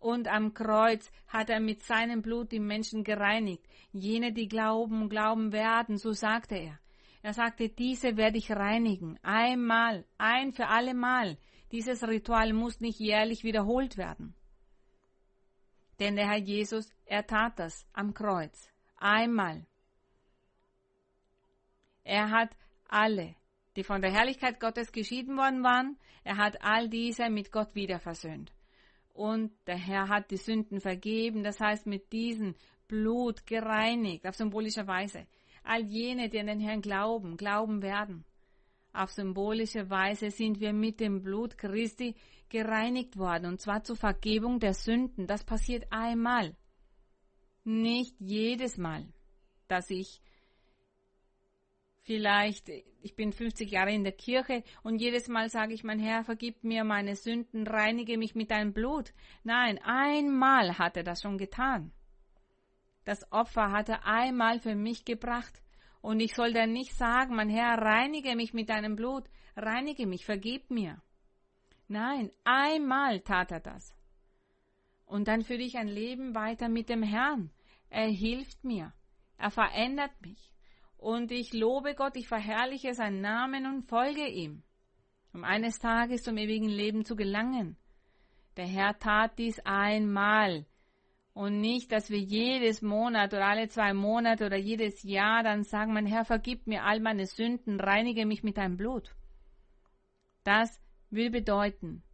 Und 0.00 0.26
am 0.26 0.52
Kreuz 0.52 1.10
hat 1.28 1.50
er 1.50 1.60
mit 1.60 1.82
seinem 1.82 2.20
Blut 2.20 2.50
die 2.50 2.60
Menschen 2.60 3.04
gereinigt. 3.04 3.64
Jene, 3.92 4.32
die 4.32 4.48
glauben, 4.48 5.08
glauben 5.08 5.52
werden, 5.52 5.98
so 5.98 6.12
sagte 6.12 6.56
er. 6.56 6.78
Er 7.22 7.32
sagte, 7.32 7.70
diese 7.70 8.16
werde 8.16 8.36
ich 8.38 8.50
reinigen. 8.50 9.18
Einmal, 9.22 10.04
ein 10.18 10.52
für 10.52 10.66
alle 10.66 10.92
Mal. 10.92 11.38
Dieses 11.72 12.02
Ritual 12.06 12.52
muss 12.52 12.80
nicht 12.80 12.98
jährlich 13.00 13.44
wiederholt 13.44 13.96
werden. 13.96 14.34
Denn 16.00 16.16
der 16.16 16.28
Herr 16.28 16.38
Jesus, 16.38 16.90
er 17.04 17.26
tat 17.26 17.58
das 17.58 17.86
am 17.92 18.14
Kreuz. 18.14 18.70
Einmal. 18.96 19.66
Er 22.04 22.30
hat 22.30 22.50
alle, 22.88 23.34
die 23.76 23.84
von 23.84 24.02
der 24.02 24.12
Herrlichkeit 24.12 24.60
Gottes 24.60 24.92
geschieden 24.92 25.36
worden 25.36 25.62
waren, 25.62 25.98
er 26.22 26.36
hat 26.36 26.62
all 26.62 26.88
diese 26.88 27.28
mit 27.30 27.52
Gott 27.52 27.74
wieder 27.74 27.98
versöhnt. 27.98 28.52
Und 29.12 29.52
der 29.66 29.76
Herr 29.76 30.08
hat 30.08 30.30
die 30.30 30.36
Sünden 30.36 30.80
vergeben, 30.80 31.44
das 31.44 31.60
heißt 31.60 31.86
mit 31.86 32.12
diesem 32.12 32.54
Blut 32.88 33.46
gereinigt, 33.46 34.26
auf 34.26 34.34
symbolische 34.34 34.86
Weise 34.86 35.26
all 35.64 35.82
jene, 35.82 36.28
die 36.28 36.38
an 36.38 36.46
den 36.46 36.60
Herrn 36.60 36.82
glauben, 36.82 37.36
glauben 37.36 37.82
werden. 37.82 38.24
Auf 38.94 39.10
symbolische 39.10 39.90
Weise 39.90 40.30
sind 40.30 40.60
wir 40.60 40.72
mit 40.72 41.00
dem 41.00 41.20
Blut 41.20 41.58
Christi 41.58 42.14
gereinigt 42.48 43.18
worden, 43.18 43.46
und 43.46 43.60
zwar 43.60 43.82
zur 43.82 43.96
Vergebung 43.96 44.60
der 44.60 44.72
Sünden. 44.72 45.26
Das 45.26 45.42
passiert 45.42 45.86
einmal. 45.90 46.56
Nicht 47.64 48.14
jedes 48.20 48.78
Mal, 48.78 49.08
dass 49.66 49.90
ich 49.90 50.22
vielleicht, 52.02 52.68
ich 53.02 53.16
bin 53.16 53.32
50 53.32 53.68
Jahre 53.68 53.92
in 53.92 54.04
der 54.04 54.12
Kirche 54.12 54.62
und 54.84 55.00
jedes 55.00 55.26
Mal 55.26 55.48
sage 55.48 55.74
ich, 55.74 55.82
mein 55.82 55.98
Herr, 55.98 56.22
vergib 56.22 56.62
mir 56.62 56.84
meine 56.84 57.16
Sünden, 57.16 57.66
reinige 57.66 58.16
mich 58.16 58.36
mit 58.36 58.52
deinem 58.52 58.72
Blut. 58.72 59.12
Nein, 59.42 59.80
einmal 59.82 60.78
hat 60.78 60.96
er 60.96 61.02
das 61.02 61.20
schon 61.20 61.36
getan. 61.36 61.90
Das 63.04 63.30
Opfer 63.32 63.72
hat 63.72 63.88
er 63.88 64.06
einmal 64.06 64.60
für 64.60 64.76
mich 64.76 65.04
gebracht. 65.04 65.63
Und 66.04 66.20
ich 66.20 66.34
soll 66.34 66.52
dann 66.52 66.74
nicht 66.74 66.92
sagen, 66.92 67.34
mein 67.34 67.48
Herr, 67.48 67.78
reinige 67.78 68.36
mich 68.36 68.52
mit 68.52 68.68
deinem 68.68 68.94
Blut, 68.94 69.24
reinige 69.56 70.06
mich, 70.06 70.26
vergib 70.26 70.70
mir. 70.70 71.00
Nein, 71.88 72.30
einmal 72.44 73.20
tat 73.20 73.50
er 73.52 73.60
das. 73.60 73.96
Und 75.06 75.28
dann 75.28 75.40
führe 75.40 75.62
ich 75.62 75.78
ein 75.78 75.88
Leben 75.88 76.34
weiter 76.34 76.68
mit 76.68 76.90
dem 76.90 77.02
Herrn. 77.02 77.50
Er 77.88 78.06
hilft 78.06 78.64
mir. 78.64 78.92
Er 79.38 79.50
verändert 79.50 80.12
mich. 80.20 80.52
Und 80.98 81.32
ich 81.32 81.54
lobe 81.54 81.94
Gott, 81.94 82.16
ich 82.16 82.28
verherrliche 82.28 82.92
seinen 82.92 83.22
Namen 83.22 83.64
und 83.64 83.88
folge 83.88 84.28
ihm, 84.28 84.62
um 85.32 85.42
eines 85.42 85.78
Tages 85.78 86.22
zum 86.22 86.36
ewigen 86.36 86.68
Leben 86.68 87.06
zu 87.06 87.16
gelangen. 87.16 87.78
Der 88.58 88.66
Herr 88.66 88.98
tat 88.98 89.38
dies 89.38 89.58
einmal 89.60 90.66
und 91.34 91.60
nicht, 91.60 91.90
dass 91.90 92.10
wir 92.10 92.18
jedes 92.18 92.80
Monat 92.80 93.34
oder 93.34 93.46
alle 93.46 93.68
zwei 93.68 93.92
Monate 93.92 94.46
oder 94.46 94.56
jedes 94.56 95.02
Jahr 95.02 95.42
dann 95.42 95.64
sagen, 95.64 95.92
mein 95.92 96.06
Herr, 96.06 96.24
vergib 96.24 96.66
mir 96.68 96.84
all 96.84 97.00
meine 97.00 97.26
Sünden, 97.26 97.80
reinige 97.80 98.24
mich 98.24 98.44
mit 98.44 98.56
deinem 98.56 98.76
Blut. 98.76 99.14
Das 100.44 100.80
will 101.10 101.30
bedeuten, 101.30 102.04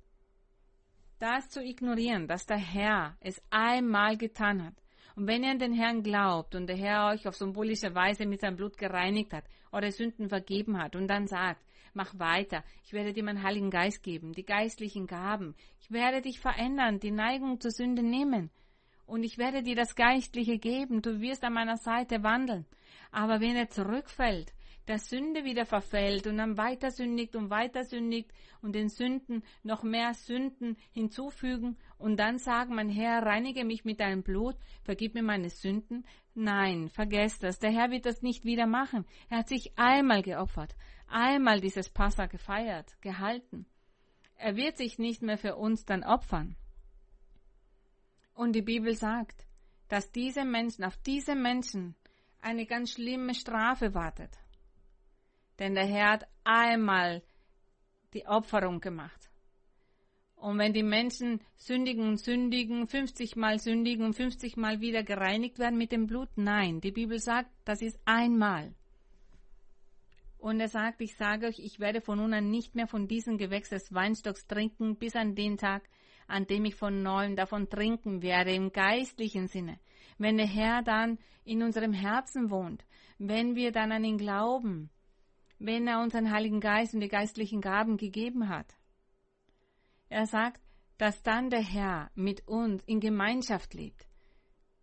das 1.18 1.50
zu 1.50 1.62
ignorieren, 1.62 2.28
dass 2.28 2.46
der 2.46 2.56
Herr 2.56 3.16
es 3.20 3.42
einmal 3.50 4.16
getan 4.16 4.64
hat. 4.64 4.74
Und 5.16 5.26
wenn 5.26 5.44
ihr 5.44 5.50
an 5.50 5.58
den 5.58 5.74
Herrn 5.74 6.02
glaubt 6.02 6.54
und 6.54 6.66
der 6.66 6.76
Herr 6.76 7.08
euch 7.08 7.28
auf 7.28 7.36
symbolische 7.36 7.94
Weise 7.94 8.24
mit 8.24 8.40
seinem 8.40 8.56
Blut 8.56 8.78
gereinigt 8.78 9.34
hat, 9.34 9.44
eure 9.70 9.92
Sünden 9.92 10.30
vergeben 10.30 10.78
hat 10.78 10.96
und 10.96 11.08
dann 11.08 11.26
sagt, 11.26 11.62
mach 11.92 12.18
weiter, 12.18 12.64
ich 12.84 12.94
werde 12.94 13.12
dir 13.12 13.22
meinen 13.22 13.42
Heiligen 13.42 13.70
Geist 13.70 14.02
geben, 14.02 14.32
die 14.32 14.44
geistlichen 14.44 15.06
Gaben, 15.06 15.56
ich 15.80 15.90
werde 15.90 16.22
dich 16.22 16.40
verändern, 16.40 17.00
die 17.00 17.10
Neigung 17.10 17.60
zur 17.60 17.72
Sünde 17.72 18.02
nehmen, 18.02 18.50
und 19.10 19.24
ich 19.24 19.38
werde 19.38 19.62
dir 19.62 19.74
das 19.74 19.96
Geistliche 19.96 20.58
geben, 20.58 21.02
du 21.02 21.20
wirst 21.20 21.42
an 21.42 21.54
meiner 21.54 21.76
Seite 21.76 22.22
wandeln. 22.22 22.64
Aber 23.10 23.40
wenn 23.40 23.56
er 23.56 23.68
zurückfällt, 23.68 24.54
der 24.86 24.98
Sünde 24.98 25.44
wieder 25.44 25.66
verfällt 25.66 26.26
und 26.26 26.38
dann 26.38 26.56
weiter 26.56 26.90
sündigt 26.90 27.34
und 27.36 27.50
weiter 27.50 27.84
sündigt 27.84 28.32
und 28.62 28.74
den 28.74 28.88
Sünden 28.88 29.42
noch 29.62 29.82
mehr 29.82 30.14
Sünden 30.14 30.76
hinzufügen 30.92 31.76
und 31.98 32.18
dann 32.18 32.38
sagen, 32.38 32.74
mein 32.74 32.88
Herr, 32.88 33.24
reinige 33.24 33.64
mich 33.64 33.84
mit 33.84 34.00
deinem 34.00 34.22
Blut, 34.22 34.56
vergib 34.82 35.14
mir 35.14 35.22
meine 35.22 35.50
Sünden. 35.50 36.06
Nein, 36.34 36.88
vergesst 36.88 37.42
das. 37.42 37.58
Der 37.58 37.70
Herr 37.70 37.90
wird 37.90 38.06
das 38.06 38.22
nicht 38.22 38.44
wieder 38.44 38.66
machen. 38.66 39.04
Er 39.28 39.38
hat 39.38 39.48
sich 39.48 39.76
einmal 39.76 40.22
geopfert, 40.22 40.76
einmal 41.08 41.60
dieses 41.60 41.88
Passa 41.88 42.26
gefeiert, 42.26 43.00
gehalten. 43.00 43.66
Er 44.36 44.56
wird 44.56 44.76
sich 44.76 44.98
nicht 44.98 45.20
mehr 45.20 45.36
für 45.36 45.56
uns 45.56 45.84
dann 45.84 46.04
opfern. 46.04 46.56
Und 48.40 48.54
die 48.54 48.62
Bibel 48.62 48.94
sagt, 48.94 49.44
dass 49.88 50.12
diese 50.12 50.46
Menschen, 50.46 50.84
auf 50.84 50.96
diese 50.96 51.34
Menschen 51.34 51.94
eine 52.40 52.64
ganz 52.64 52.92
schlimme 52.92 53.34
Strafe 53.34 53.92
wartet. 53.92 54.30
Denn 55.58 55.74
der 55.74 55.84
Herr 55.84 56.12
hat 56.12 56.26
einmal 56.42 57.22
die 58.14 58.26
Opferung 58.26 58.80
gemacht. 58.80 59.28
Und 60.36 60.56
wenn 60.56 60.72
die 60.72 60.82
Menschen 60.82 61.42
sündigen 61.56 62.08
und 62.08 62.16
sündigen, 62.16 62.86
50 62.86 63.36
Mal 63.36 63.58
sündigen 63.58 64.06
und 64.06 64.14
50 64.14 64.56
Mal 64.56 64.80
wieder 64.80 65.02
gereinigt 65.02 65.58
werden 65.58 65.76
mit 65.76 65.92
dem 65.92 66.06
Blut, 66.06 66.30
nein, 66.36 66.80
die 66.80 66.92
Bibel 66.92 67.18
sagt, 67.18 67.50
das 67.66 67.82
ist 67.82 68.00
einmal. 68.06 68.74
Und 70.38 70.60
er 70.60 70.68
sagt, 70.68 71.02
ich 71.02 71.14
sage 71.14 71.46
euch, 71.46 71.58
ich 71.58 71.78
werde 71.78 72.00
von 72.00 72.16
nun 72.16 72.32
an 72.32 72.50
nicht 72.50 72.74
mehr 72.74 72.86
von 72.86 73.06
diesem 73.06 73.36
Gewächs 73.36 73.68
des 73.68 73.92
Weinstocks 73.92 74.46
trinken, 74.46 74.96
bis 74.96 75.14
an 75.14 75.34
den 75.34 75.58
Tag, 75.58 75.82
an 76.30 76.46
dem 76.46 76.64
ich 76.64 76.74
von 76.74 77.02
neuem 77.02 77.36
davon 77.36 77.68
trinken 77.68 78.22
werde, 78.22 78.54
im 78.54 78.72
geistlichen 78.72 79.48
Sinne. 79.48 79.78
Wenn 80.18 80.36
der 80.36 80.46
Herr 80.46 80.82
dann 80.82 81.18
in 81.44 81.62
unserem 81.62 81.92
Herzen 81.92 82.50
wohnt, 82.50 82.84
wenn 83.18 83.54
wir 83.54 83.72
dann 83.72 83.92
an 83.92 84.04
ihn 84.04 84.18
glauben, 84.18 84.90
wenn 85.58 85.86
er 85.86 86.00
uns 86.00 86.12
den 86.12 86.30
Heiligen 86.30 86.60
Geist 86.60 86.94
und 86.94 87.00
die 87.00 87.08
geistlichen 87.08 87.60
Gaben 87.60 87.96
gegeben 87.96 88.48
hat. 88.48 88.74
Er 90.08 90.26
sagt, 90.26 90.60
dass 90.96 91.22
dann 91.22 91.50
der 91.50 91.62
Herr 91.62 92.10
mit 92.14 92.46
uns 92.48 92.82
in 92.84 93.00
Gemeinschaft 93.00 93.74
lebt. 93.74 94.09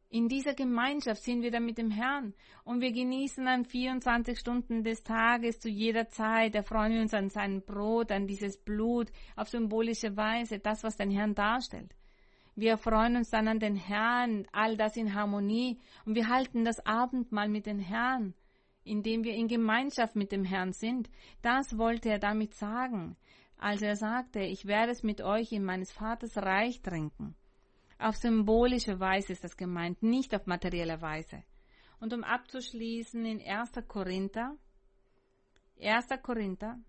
In 0.10 0.30
dieser 0.30 0.54
Gemeinschaft 0.54 1.22
sind 1.22 1.42
wir 1.42 1.52
dann 1.52 1.66
mit 1.66 1.78
dem 1.78 1.92
Herrn 1.92 2.34
und 2.64 2.80
wir 2.80 2.94
genießen 2.94 3.44
dann 3.44 3.66
24 3.66 4.40
Stunden 4.40 4.84
des 4.84 5.04
Tages 5.04 5.60
zu 5.60 5.68
jeder 5.68 6.08
Zeit. 6.08 6.56
Da 6.56 6.62
freuen 6.62 6.94
wir 6.94 7.02
uns 7.02 7.14
an 7.14 7.30
sein 7.30 7.62
Brot, 7.62 8.14
an 8.14 8.26
dieses 8.26 8.58
Blut, 8.58 9.12
auf 9.36 9.50
symbolische 9.50 10.16
Weise, 10.16 10.60
das, 10.60 10.86
was 10.86 10.96
den 10.96 11.12
Herrn 11.12 11.36
darstellt. 11.36 11.94
Wir 12.56 12.78
freuen 12.78 13.18
uns 13.18 13.30
dann 13.30 13.50
an 13.50 13.60
den 13.60 13.76
Herrn, 13.76 14.48
all 14.54 14.78
das 14.78 14.96
in 14.96 15.14
Harmonie 15.14 15.78
und 16.06 16.16
wir 16.16 16.30
halten 16.30 16.64
das 16.64 16.84
Abendmahl 16.86 17.50
mit 17.50 17.66
dem 17.66 17.80
Herrn, 17.80 18.34
indem 18.86 19.26
wir 19.26 19.34
in 19.34 19.50
Gemeinschaft 19.50 20.16
mit 20.16 20.32
dem 20.32 20.46
Herrn 20.46 20.72
sind. 20.72 21.10
Das 21.42 21.78
wollte 21.78 22.10
er 22.10 22.20
damit 22.20 22.54
sagen, 22.54 23.18
als 23.58 23.82
er 23.82 23.98
sagte, 23.98 24.40
ich 24.40 24.66
werde 24.66 24.94
es 24.94 25.04
mit 25.04 25.22
euch 25.22 25.52
in 25.52 25.66
meines 25.66 25.92
Vaters 25.92 26.38
Reich 26.38 26.82
trinken. 26.82 27.36
Auf 28.00 28.16
symbolische 28.16 29.00
Weise 29.00 29.34
ist 29.34 29.44
das 29.44 29.58
gemeint, 29.58 30.04
nicht 30.04 30.36
auf 30.36 30.46
materielle 30.46 31.02
Weise. 31.02 31.44
Und 32.00 32.14
um 32.14 32.24
abzuschließen 32.24 33.26
in 33.26 33.42
1. 33.42 33.72
Korinther, 33.88 34.56
1. 35.82 36.08
Korinther, 36.22 36.80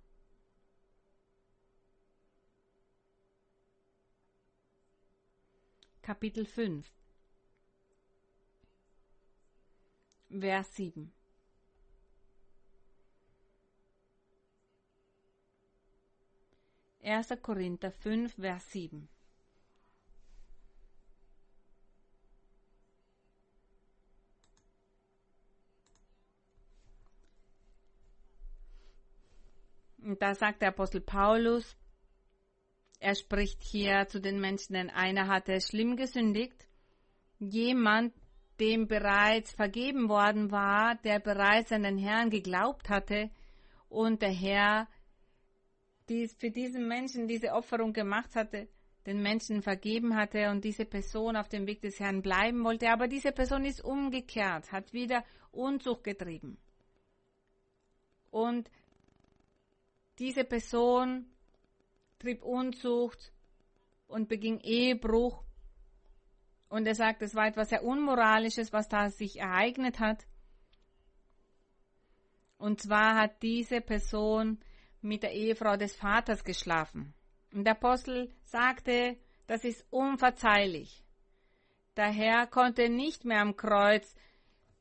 Kapitel 6.02 6.44
5, 6.44 6.90
Vers 10.30 10.76
7. 10.76 11.12
Erster 17.00 17.38
Korinther 17.38 17.90
5, 17.90 18.34
Vers 18.34 18.70
7. 18.72 19.08
Und 30.08 30.22
da 30.22 30.34
sagt 30.34 30.62
der 30.62 30.68
Apostel 30.70 31.02
Paulus, 31.02 31.76
er 32.98 33.14
spricht 33.14 33.62
hier 33.62 34.06
zu 34.08 34.22
den 34.22 34.40
Menschen, 34.40 34.72
denn 34.72 34.88
einer 34.88 35.28
hatte 35.28 35.60
schlimm 35.60 35.96
gesündigt. 35.96 36.66
Jemand, 37.38 38.14
dem 38.58 38.88
bereits 38.88 39.52
vergeben 39.52 40.08
worden 40.08 40.50
war, 40.50 40.94
der 41.04 41.20
bereits 41.20 41.72
an 41.72 41.82
den 41.82 41.98
Herrn 41.98 42.30
geglaubt 42.30 42.88
hatte 42.88 43.28
und 43.90 44.22
der 44.22 44.32
Herr 44.32 44.88
dies 46.08 46.34
für 46.36 46.50
diesen 46.50 46.88
Menschen 46.88 47.28
diese 47.28 47.52
Opferung 47.52 47.92
gemacht 47.92 48.34
hatte, 48.34 48.66
den 49.04 49.20
Menschen 49.20 49.60
vergeben 49.60 50.16
hatte 50.16 50.48
und 50.48 50.64
diese 50.64 50.86
Person 50.86 51.36
auf 51.36 51.50
dem 51.50 51.66
Weg 51.66 51.82
des 51.82 52.00
Herrn 52.00 52.22
bleiben 52.22 52.64
wollte, 52.64 52.88
aber 52.88 53.08
diese 53.08 53.32
Person 53.32 53.66
ist 53.66 53.84
umgekehrt, 53.84 54.72
hat 54.72 54.94
wieder 54.94 55.22
Unzucht 55.52 56.04
getrieben. 56.04 56.56
Und 58.30 58.70
diese 60.18 60.44
Person 60.44 61.26
trieb 62.18 62.42
Unzucht 62.42 63.32
und 64.06 64.28
beging 64.28 64.60
Ehebruch. 64.60 65.42
Und 66.68 66.86
er 66.86 66.94
sagt, 66.94 67.22
es 67.22 67.34
war 67.34 67.46
etwas 67.46 67.70
sehr 67.70 67.84
Unmoralisches, 67.84 68.72
was 68.72 68.88
da 68.88 69.10
sich 69.10 69.38
ereignet 69.38 70.00
hat. 70.00 70.26
Und 72.58 72.80
zwar 72.80 73.14
hat 73.14 73.42
diese 73.42 73.80
Person 73.80 74.58
mit 75.00 75.22
der 75.22 75.32
Ehefrau 75.32 75.76
des 75.76 75.94
Vaters 75.94 76.42
geschlafen. 76.42 77.14
Und 77.52 77.64
der 77.64 77.74
Apostel 77.74 78.34
sagte, 78.44 79.16
das 79.46 79.64
ist 79.64 79.86
unverzeihlich. 79.90 81.04
Der 81.96 82.10
Herr 82.12 82.46
konnte 82.46 82.88
nicht 82.90 83.24
mehr 83.24 83.40
am 83.40 83.56
Kreuz 83.56 84.14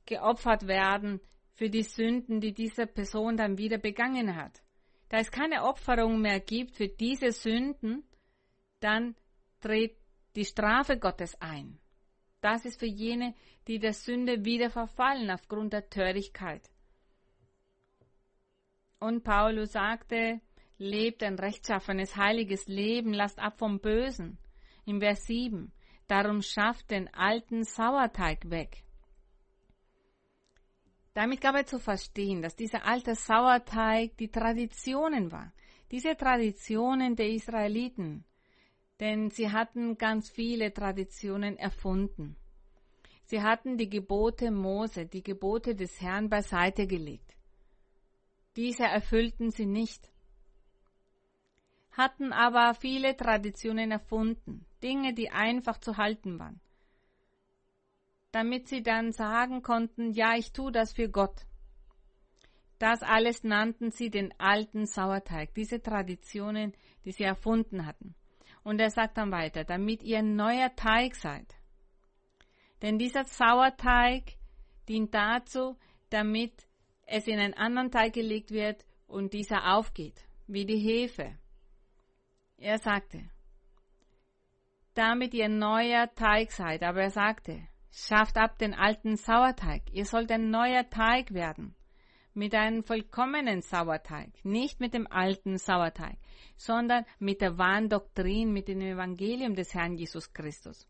geopfert 0.05 0.67
werden 0.67 1.21
für 1.53 1.69
die 1.69 1.83
Sünden, 1.83 2.41
die 2.41 2.53
diese 2.53 2.87
Person 2.87 3.37
dann 3.37 3.57
wieder 3.57 3.77
begangen 3.77 4.35
hat 4.35 4.61
da 5.09 5.17
es 5.17 5.31
keine 5.31 5.63
Opferung 5.63 6.21
mehr 6.21 6.39
gibt 6.39 6.75
für 6.75 6.87
diese 6.87 7.31
Sünden, 7.31 8.03
dann 8.79 9.15
tritt 9.61 9.97
die 10.35 10.45
Strafe 10.45 10.97
Gottes 10.97 11.39
ein. 11.41 11.79
Das 12.41 12.65
ist 12.65 12.79
für 12.79 12.87
jene, 12.87 13.33
die 13.67 13.79
der 13.79 13.93
Sünde 13.93 14.45
wieder 14.45 14.69
verfallen 14.69 15.31
aufgrund 15.31 15.73
der 15.73 15.89
Törigkeit. 15.89 16.69
Und 18.99 19.23
Paulus 19.23 19.73
sagte, 19.73 20.41
lebt 20.77 21.23
ein 21.23 21.39
rechtschaffenes, 21.39 22.15
heiliges 22.15 22.67
Leben, 22.67 23.13
lasst 23.13 23.39
ab 23.39 23.57
vom 23.57 23.79
Bösen. 23.79 24.37
Im 24.85 24.99
Vers 25.01 25.25
7, 25.25 25.71
darum 26.07 26.41
schafft 26.41 26.91
den 26.91 27.13
alten 27.13 27.63
Sauerteig 27.63 28.49
weg. 28.49 28.83
Damit 31.17 31.41
gab 31.41 31.55
er 31.55 31.65
zu 31.65 31.79
verstehen, 31.79 32.43
dass 32.43 32.55
dieser 32.55 32.85
alte 32.85 33.15
Sauerteig 33.15 34.15
die 34.17 34.27
Traditionen 34.27 35.31
war. 35.31 35.51
Diese 35.89 36.15
Traditionen 36.15 37.15
der 37.15 37.29
Israeliten. 37.29 38.23
Denn 38.99 39.31
sie 39.31 39.51
hatten 39.51 39.97
ganz 39.97 40.29
viele 40.29 40.71
Traditionen 40.71 41.57
erfunden. 41.57 42.35
Sie 43.23 43.41
hatten 43.41 43.79
die 43.79 43.89
Gebote 43.89 44.51
Mose, 44.51 45.07
die 45.07 45.23
Gebote 45.23 45.73
des 45.73 45.99
Herrn 46.01 46.29
beiseite 46.29 46.85
gelegt. 46.85 47.35
Diese 48.55 48.83
erfüllten 48.83 49.49
sie 49.49 49.65
nicht. 49.65 50.11
Hatten 51.93 52.31
aber 52.31 52.75
viele 52.75 53.17
Traditionen 53.17 53.89
erfunden, 53.89 54.67
Dinge, 54.83 55.15
die 55.15 55.31
einfach 55.31 55.79
zu 55.79 55.97
halten 55.97 56.37
waren 56.37 56.61
damit 58.37 58.67
sie 58.67 58.83
dann 58.83 59.13
sagen 59.13 59.63
konnten, 59.63 60.11
ja, 60.11 60.35
ich 60.35 60.51
tue 60.51 60.71
das 60.71 60.93
für 60.93 61.09
Gott. 61.09 61.47
Das 62.77 63.01
alles 63.01 63.43
nannten 63.43 63.89
sie 63.89 64.11
den 64.11 64.31
alten 64.39 64.85
Sauerteig, 64.85 65.55
diese 65.55 65.81
Traditionen, 65.81 66.73
die 67.03 67.13
sie 67.13 67.23
erfunden 67.23 67.87
hatten. 67.87 68.13
Und 68.63 68.79
er 68.79 68.91
sagt 68.91 69.17
dann 69.17 69.31
weiter, 69.31 69.63
damit 69.63 70.03
ihr 70.03 70.21
neuer 70.21 70.75
Teig 70.75 71.15
seid. 71.15 71.55
Denn 72.83 72.99
dieser 72.99 73.25
Sauerteig 73.25 74.35
dient 74.87 75.15
dazu, 75.15 75.75
damit 76.11 76.67
es 77.07 77.25
in 77.25 77.39
einen 77.39 77.55
anderen 77.55 77.89
Teig 77.89 78.13
gelegt 78.13 78.51
wird 78.51 78.85
und 79.07 79.33
dieser 79.33 79.75
aufgeht, 79.75 80.23
wie 80.45 80.67
die 80.67 80.77
Hefe. 80.77 81.39
Er 82.57 82.77
sagte, 82.77 83.31
damit 84.93 85.33
ihr 85.33 85.49
neuer 85.49 86.13
Teig 86.13 86.51
seid, 86.51 86.83
aber 86.83 87.01
er 87.01 87.09
sagte, 87.09 87.67
Schafft 87.99 88.37
ab 88.37 88.59
den 88.59 88.75
alten 88.75 89.17
Sauerteig. 89.17 89.81
Ihr 89.91 90.05
sollt 90.05 90.31
ein 90.31 90.51
neuer 90.51 90.87
Teig 90.87 91.33
werden. 91.33 91.73
Mit 92.35 92.53
einem 92.53 92.83
vollkommenen 92.83 93.63
Sauerteig. 93.63 94.29
Nicht 94.45 94.79
mit 94.79 94.93
dem 94.93 95.07
alten 95.07 95.57
Sauerteig, 95.57 96.19
sondern 96.57 97.05
mit 97.17 97.41
der 97.41 97.57
wahren 97.57 97.89
Doktrin, 97.89 98.53
mit 98.53 98.67
dem 98.67 98.81
Evangelium 98.81 99.55
des 99.55 99.73
Herrn 99.73 99.95
Jesus 99.95 100.31
Christus. 100.31 100.87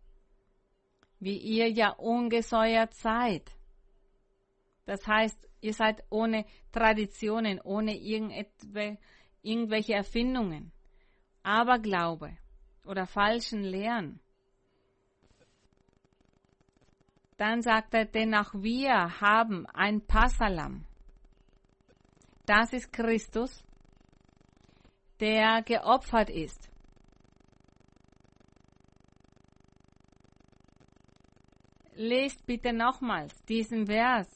Wie 1.22 1.38
ihr 1.38 1.70
ja 1.70 1.92
ungesäuert 1.92 2.94
seid. 2.94 3.56
Das 4.84 5.08
heißt, 5.08 5.48
ihr 5.62 5.74
seid 5.74 6.04
ohne 6.10 6.46
Traditionen, 6.74 7.62
ohne 7.62 7.96
irgendwelche 7.98 9.94
Erfindungen. 9.94 10.74
Aber 11.42 11.80
Glaube 11.80 12.38
oder 12.84 13.08
falschen 13.08 13.64
Lehren 13.64 14.20
Dann 17.38 17.62
sagt 17.62 17.94
er, 17.94 18.06
denn 18.06 18.34
auch 18.34 18.54
wir 18.54 19.22
haben 19.22 19.68
ein 19.68 20.02
Passalam. 20.02 20.86
Das 22.48 22.74
ist 22.74 22.92
Christus, 22.92 23.64
der 25.20 25.62
geopfert 25.62 26.30
ist. 26.30 26.70
Lest 31.94 32.46
bitte 32.46 32.74
nochmals 32.74 33.44
diesen 33.46 33.88
Vers. 33.88 34.28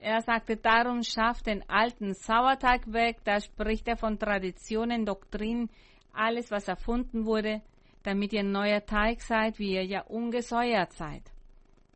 Er 0.00 0.20
sagte, 0.22 0.56
darum 0.56 1.02
schafft 1.02 1.46
den 1.46 1.68
alten 1.68 2.14
Sauerteig 2.14 2.92
weg, 2.92 3.18
da 3.24 3.40
spricht 3.40 3.88
er 3.88 3.96
von 3.96 4.18
Traditionen, 4.18 5.06
Doktrinen, 5.06 5.70
alles, 6.12 6.50
was 6.50 6.68
erfunden 6.68 7.26
wurde, 7.26 7.62
damit 8.04 8.32
ihr 8.32 8.44
neuer 8.44 8.84
Teig 8.86 9.20
seid, 9.22 9.58
wie 9.58 9.72
ihr 9.72 9.84
ja 9.84 10.02
ungesäuert 10.02 10.92
seid. 10.92 11.32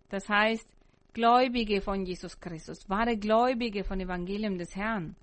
Das 0.08 0.28
heißt, 0.28 0.68
Gläubige 1.12 1.80
von 1.80 2.04
Jesus 2.04 2.40
Christus, 2.40 2.88
wahre 2.88 3.16
Gläubige 3.16 3.84
von 3.84 4.00
Evangelium 4.00 4.58
des 4.58 4.74
Herrn. 4.74 5.16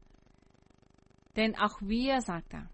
Denn 1.35 1.55
auch 1.57 1.77
wir, 1.81 2.21
sagt 2.21 2.53
er, 2.53 2.69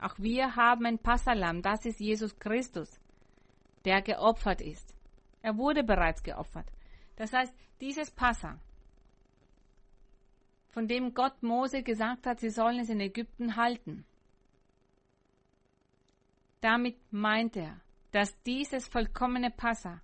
auch 0.00 0.18
wir 0.18 0.56
haben 0.56 0.86
ein 0.86 0.98
Passalam, 0.98 1.62
das 1.62 1.84
ist 1.84 2.00
Jesus 2.00 2.38
Christus, 2.38 3.00
der 3.84 4.02
geopfert 4.02 4.60
ist. 4.60 4.94
Er 5.42 5.56
wurde 5.56 5.84
bereits 5.84 6.22
geopfert. 6.22 6.66
Das 7.16 7.32
heißt, 7.32 7.54
dieses 7.80 8.10
Passa, 8.10 8.58
von 10.70 10.88
dem 10.88 11.14
Gott 11.14 11.42
Mose 11.42 11.82
gesagt 11.82 12.26
hat, 12.26 12.40
sie 12.40 12.50
sollen 12.50 12.80
es 12.80 12.88
in 12.88 13.00
Ägypten 13.00 13.56
halten, 13.56 14.04
damit 16.64 16.96
meint 17.12 17.56
er, 17.56 17.78
dass 18.10 18.40
dieses 18.44 18.88
vollkommene 18.88 19.50
Passa 19.50 20.00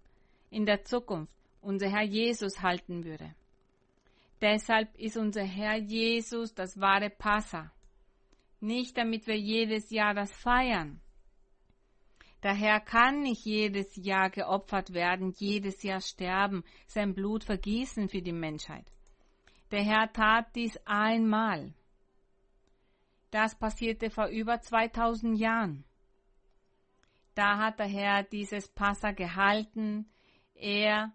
in 0.51 0.67
der 0.67 0.85
Zukunft 0.85 1.33
unser 1.63 1.89
Herr 1.89 2.05
Jesus 2.05 2.61
halten 2.61 3.05
würde. 3.05 3.35
Deshalb 4.43 4.95
ist 4.99 5.17
unser 5.17 5.43
Herr 5.43 5.79
Jesus 5.79 6.55
das 6.55 6.79
wahre 6.79 7.09
Passa. 7.09 7.73
Nicht 8.61 8.99
damit 8.99 9.27
wir 9.27 9.39
jedes 9.39 9.89
Jahr 9.89 10.13
das 10.13 10.31
feiern. 10.37 11.01
Der 12.43 12.55
Herr 12.55 12.81
kann 12.81 13.23
nicht 13.23 13.47
jedes 13.47 13.97
Jahr 13.97 14.29
geopfert 14.29 14.93
werden, 14.93 15.33
jedes 15.39 15.83
Jahr 15.83 16.03
sterben, 16.03 16.63
sein 16.87 17.15
Blut 17.15 17.43
vergießen 17.45 18.11
für 18.11 18.21
die 18.21 18.33
Menschheit. 18.33 18.85
Der 19.71 19.83
Herr 19.83 20.13
tat 20.13 20.55
dies 20.55 20.79
einmal. 20.85 21.73
Das 23.31 23.59
passierte 23.59 24.11
vor 24.11 24.27
über 24.27 24.61
2000 24.61 25.39
Jahren. 25.39 25.85
Da 27.41 27.57
hat 27.57 27.79
der 27.79 27.87
Herr 27.87 28.23
dieses 28.23 28.69
Passa 28.69 29.13
gehalten. 29.13 30.11
Er 30.53 31.11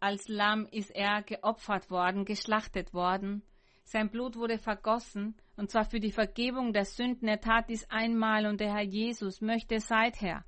Als 0.00 0.26
Lamm 0.26 0.66
ist 0.72 0.90
er 0.90 1.22
geopfert 1.22 1.88
worden, 1.88 2.24
geschlachtet 2.24 2.92
worden. 2.92 3.44
Sein 3.84 4.10
Blut 4.10 4.34
wurde 4.34 4.58
vergossen, 4.58 5.36
und 5.56 5.70
zwar 5.70 5.84
für 5.84 6.00
die 6.00 6.10
Vergebung 6.10 6.72
der 6.72 6.84
Sünden. 6.84 7.28
Er 7.28 7.40
tat 7.40 7.68
dies 7.68 7.88
einmal, 7.90 8.44
und 8.46 8.58
der 8.58 8.74
Herr 8.74 8.82
Jesus 8.82 9.40
möchte 9.40 9.78
seither, 9.78 10.44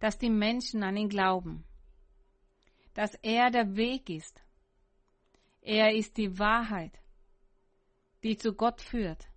dass 0.00 0.18
die 0.18 0.28
Menschen 0.28 0.82
an 0.82 0.96
ihn 0.96 1.08
glauben. 1.08 1.64
Dass 2.94 3.14
er 3.22 3.52
der 3.52 3.76
Weg 3.76 4.10
ist. 4.10 4.42
Er 5.60 5.94
ist 5.94 6.16
die 6.16 6.36
Wahrheit, 6.36 7.00
die 8.24 8.36
zu 8.36 8.54
Gott 8.54 8.80
führt, 8.80 9.28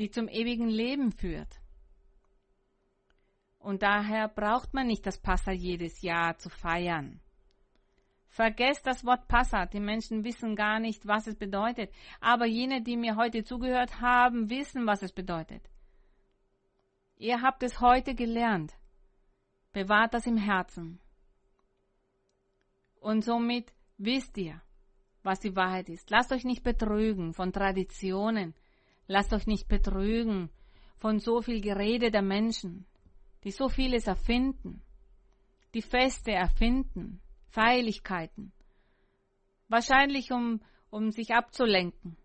die 0.00 0.10
zum 0.10 0.26
ewigen 0.26 0.68
Leben 0.68 1.12
führt. 1.12 1.61
Und 3.62 3.82
daher 3.82 4.26
braucht 4.26 4.74
man 4.74 4.88
nicht 4.88 5.06
das 5.06 5.18
Passa 5.18 5.52
jedes 5.52 6.02
Jahr 6.02 6.36
zu 6.36 6.50
feiern. 6.50 7.20
Vergesst 8.26 8.86
das 8.86 9.04
Wort 9.04 9.28
Passa. 9.28 9.66
Die 9.66 9.78
Menschen 9.78 10.24
wissen 10.24 10.56
gar 10.56 10.80
nicht, 10.80 11.06
was 11.06 11.28
es 11.28 11.36
bedeutet. 11.36 11.92
Aber 12.20 12.44
jene, 12.46 12.82
die 12.82 12.96
mir 12.96 13.14
heute 13.14 13.44
zugehört 13.44 14.00
haben, 14.00 14.50
wissen, 14.50 14.86
was 14.86 15.02
es 15.02 15.12
bedeutet. 15.12 15.62
Ihr 17.16 17.40
habt 17.40 17.62
es 17.62 17.80
heute 17.80 18.16
gelernt. 18.16 18.74
Bewahrt 19.72 20.12
das 20.14 20.26
im 20.26 20.38
Herzen. 20.38 20.98
Und 23.00 23.22
somit 23.22 23.72
wisst 23.96 24.36
ihr, 24.38 24.60
was 25.22 25.38
die 25.38 25.54
Wahrheit 25.54 25.88
ist. 25.88 26.10
Lasst 26.10 26.32
euch 26.32 26.44
nicht 26.44 26.64
betrügen 26.64 27.32
von 27.32 27.52
Traditionen. 27.52 28.54
Lasst 29.06 29.32
euch 29.32 29.46
nicht 29.46 29.68
betrügen 29.68 30.50
von 30.96 31.20
so 31.20 31.42
viel 31.42 31.60
Gerede 31.60 32.10
der 32.10 32.22
Menschen 32.22 32.86
die 33.44 33.50
so 33.50 33.68
vieles 33.68 34.06
erfinden, 34.06 34.82
die 35.74 35.82
Feste 35.82 36.32
erfinden, 36.32 37.20
Feierlichkeiten, 37.48 38.52
wahrscheinlich 39.68 40.32
um, 40.32 40.60
um 40.90 41.10
sich 41.10 41.34
abzulenken. 41.34 42.16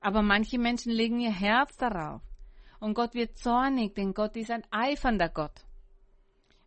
Aber 0.00 0.22
manche 0.22 0.58
Menschen 0.58 0.92
legen 0.92 1.20
ihr 1.20 1.32
Herz 1.32 1.76
darauf. 1.76 2.22
Und 2.78 2.94
Gott 2.94 3.14
wird 3.14 3.38
zornig, 3.38 3.94
denn 3.94 4.12
Gott 4.12 4.36
ist 4.36 4.50
ein 4.50 4.64
eifernder 4.70 5.30
Gott. 5.30 5.64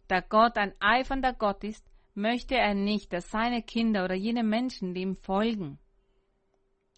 Da 0.07 0.21
Gott 0.21 0.57
ein 0.57 0.73
eifernder 0.79 1.33
Gott 1.33 1.63
ist, 1.63 1.85
möchte 2.15 2.55
er 2.55 2.73
nicht, 2.73 3.13
dass 3.13 3.29
seine 3.29 3.61
Kinder 3.61 4.05
oder 4.05 4.15
jene 4.15 4.43
Menschen, 4.43 4.95
die 4.95 5.01
ihm 5.01 5.15
folgen, 5.17 5.77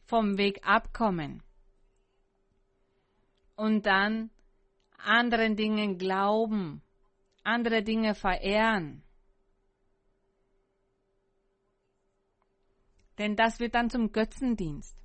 vom 0.06 0.38
Weg 0.38 0.66
abkommen 0.66 1.44
und 3.60 3.86
dann 3.86 4.30
anderen 5.00 5.56
Dingen 5.56 5.98
glauben, 5.98 6.82
andere 7.44 7.84
Dinge 7.84 8.16
verehren. 8.16 9.04
Denn 13.18 13.36
das 13.36 13.60
wird 13.60 13.76
dann 13.76 13.90
zum 13.90 14.12
Götzendienst. 14.12 14.98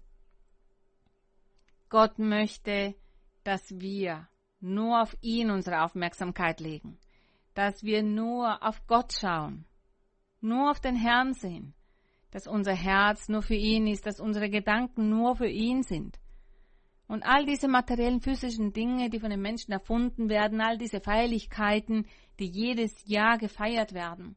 Gott 1.89 2.19
möchte, 2.19 2.95
dass 3.43 3.79
wir 3.81 4.29
nur 4.61 5.03
auf 5.03 5.17
ihn 5.21 5.51
unsere 5.51 5.83
Aufmerksamkeit 5.83 6.61
legen, 6.61 6.99
dass 7.55 7.83
wir 7.83 8.03
nur 8.03 8.63
auf 8.63 8.87
Gott 8.87 9.13
schauen, 9.13 9.65
nur 10.41 10.71
auf 10.71 10.81
den 10.81 10.97
Herrn 10.97 11.35
sehen, 11.35 11.75
dass 12.31 12.47
unser 12.47 12.75
Herz 12.75 13.29
nur 13.29 13.43
für 13.43 13.55
ihn 13.55 13.87
ist, 13.87 14.07
dass 14.07 14.21
unsere 14.21 14.49
Gedanken 14.49 15.09
nur 15.09 15.37
für 15.37 15.49
ihn 15.49 15.83
sind. 15.83 16.19
Und 17.07 17.23
all 17.23 17.45
diese 17.45 17.69
materiellen 17.69 18.21
physischen 18.21 18.73
Dinge, 18.73 19.11
die 19.11 19.21
von 19.21 19.31
den 19.31 19.43
Menschen 19.43 19.73
erfunden 19.73 20.29
werden, 20.29 20.61
all 20.61 20.79
diese 20.79 21.01
Feierlichkeiten, 21.01 22.07
die 22.39 22.47
jedes 22.47 22.93
Jahr 23.07 23.39
gefeiert 23.39 23.93
werden, 23.93 24.37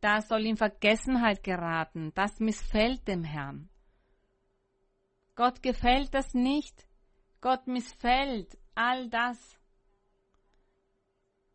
das 0.00 0.28
soll 0.28 0.46
in 0.46 0.56
Vergessenheit 0.56 1.42
geraten, 1.42 2.12
das 2.14 2.38
missfällt 2.38 3.08
dem 3.08 3.24
Herrn. 3.24 3.68
Gott 5.34 5.62
gefällt 5.62 6.14
das 6.14 6.34
nicht, 6.34 6.86
Gott 7.40 7.66
missfällt 7.66 8.56
all 8.74 9.08
das. 9.08 9.58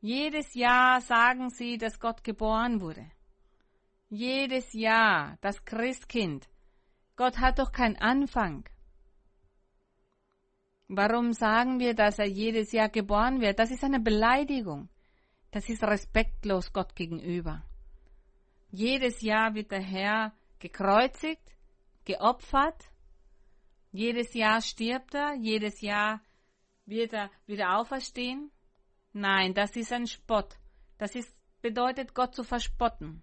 Jedes 0.01 0.53
Jahr 0.53 1.01
sagen 1.01 1.49
sie, 1.49 1.77
dass 1.77 1.99
Gott 1.99 2.23
geboren 2.23 2.81
wurde. 2.81 3.09
Jedes 4.09 4.73
Jahr 4.73 5.37
das 5.41 5.63
Christkind. 5.65 6.49
Gott 7.15 7.37
hat 7.39 7.59
doch 7.59 7.71
keinen 7.71 7.97
Anfang. 7.97 8.67
Warum 10.91 11.33
sagen 11.33 11.79
wir, 11.79 11.93
dass 11.93 12.17
er 12.17 12.25
jedes 12.25 12.71
Jahr 12.71 12.89
geboren 12.89 13.41
wird? 13.41 13.59
Das 13.59 13.69
ist 13.69 13.83
eine 13.83 13.99
Beleidigung. 13.99 14.89
Das 15.51 15.69
ist 15.69 15.83
respektlos 15.83 16.73
Gott 16.73 16.95
gegenüber. 16.95 17.63
Jedes 18.71 19.21
Jahr 19.21 19.53
wird 19.53 19.71
der 19.71 19.83
Herr 19.83 20.33
gekreuzigt, 20.57 21.55
geopfert. 22.05 22.89
Jedes 23.91 24.33
Jahr 24.33 24.61
stirbt 24.61 25.13
er. 25.13 25.35
Jedes 25.35 25.79
Jahr 25.81 26.21
wird 26.87 27.13
er 27.13 27.29
wieder 27.45 27.77
auferstehen. 27.77 28.51
Nein, 29.13 29.53
das 29.53 29.75
ist 29.75 29.93
ein 29.93 30.07
Spott. 30.07 30.57
Das 30.97 31.13
ist, 31.13 31.35
bedeutet 31.61 32.15
Gott 32.15 32.33
zu 32.33 32.43
verspotten. 32.43 33.21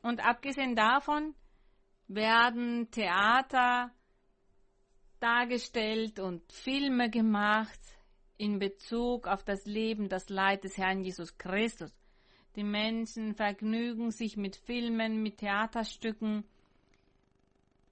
Und 0.00 0.24
abgesehen 0.24 0.76
davon 0.76 1.34
werden 2.06 2.88
Theater, 2.92 3.90
dargestellt 5.24 6.20
und 6.20 6.52
Filme 6.52 7.08
gemacht 7.08 7.80
in 8.36 8.58
Bezug 8.58 9.26
auf 9.26 9.42
das 9.42 9.64
Leben, 9.64 10.10
das 10.10 10.28
Leid 10.28 10.64
des 10.64 10.76
Herrn 10.76 11.02
Jesus 11.02 11.38
Christus. 11.38 11.90
Die 12.56 12.62
Menschen 12.62 13.34
vergnügen 13.34 14.10
sich 14.10 14.36
mit 14.36 14.54
Filmen, 14.54 15.22
mit 15.22 15.38
Theaterstücken. 15.38 16.44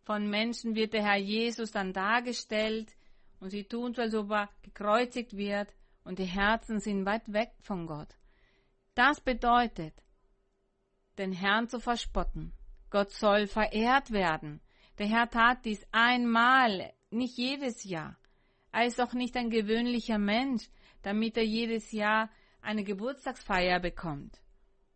Von 0.05 0.29
Menschen 0.29 0.75
wird 0.75 0.93
der 0.93 1.05
Herr 1.05 1.17
Jesus 1.17 1.71
dann 1.71 1.95
dargestellt 1.95 2.95
und 3.41 3.49
sie 3.49 3.65
tun 3.65 3.95
so, 3.95 4.03
als 4.03 4.15
ob 4.15 4.31
er 4.31 4.51
gekreuzigt 4.63 5.35
wird 5.35 5.73
und 6.05 6.19
die 6.19 6.27
Herzen 6.27 6.81
sind 6.81 7.07
weit 7.07 7.33
weg 7.33 7.53
von 7.63 7.87
Gott. 7.87 8.15
Das 8.95 9.23
bedeutet, 9.23 9.95
den 11.17 11.33
Herrn 11.33 11.67
zu 11.67 11.81
verspotten. 11.81 12.53
Gott 12.91 13.11
soll 13.11 13.47
verehrt 13.47 14.11
werden. 14.11 14.61
Der 14.99 15.07
Herr 15.07 15.31
tat 15.31 15.65
dies 15.65 15.83
einmal 15.93 16.93
nicht 17.13 17.37
jedes 17.37 17.85
Jahr. 17.85 18.17
Er 18.73 18.87
ist 18.87 19.01
auch 19.01 19.13
nicht 19.13 19.37
ein 19.37 19.51
gewöhnlicher 19.51 20.19
Mensch, 20.19 20.69
damit 21.03 21.37
er 21.37 21.45
jedes 21.45 21.93
Jahr 21.93 22.31
eine 22.61 22.85
Geburtstagsfeier 22.85 23.81
bekommt, 23.81 24.41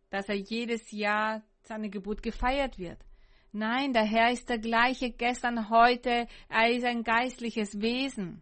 dass 0.09 0.29
er 0.29 0.35
jedes 0.35 0.91
Jahr 0.91 1.43
seine 1.61 1.89
Geburt 1.89 2.23
gefeiert 2.23 2.79
wird. 2.79 2.99
Nein, 3.51 3.93
der 3.93 4.03
Herr 4.03 4.31
ist 4.31 4.49
der 4.49 4.59
gleiche 4.59 5.11
gestern, 5.11 5.69
heute, 5.69 6.27
er 6.49 6.71
ist 6.71 6.85
ein 6.85 7.03
geistliches 7.03 7.81
Wesen. 7.81 8.41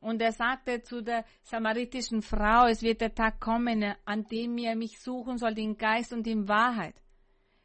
Und 0.00 0.20
er 0.22 0.32
sagte 0.32 0.82
zu 0.82 1.02
der 1.02 1.24
samaritischen 1.42 2.22
Frau, 2.22 2.66
es 2.66 2.82
wird 2.82 3.00
der 3.00 3.14
Tag 3.14 3.40
kommen, 3.40 3.94
an 4.04 4.24
dem 4.24 4.58
ihr 4.58 4.76
mich 4.76 5.00
suchen 5.00 5.38
sollt 5.38 5.58
in 5.58 5.76
Geist 5.76 6.12
und 6.12 6.26
in 6.26 6.48
Wahrheit. 6.48 6.94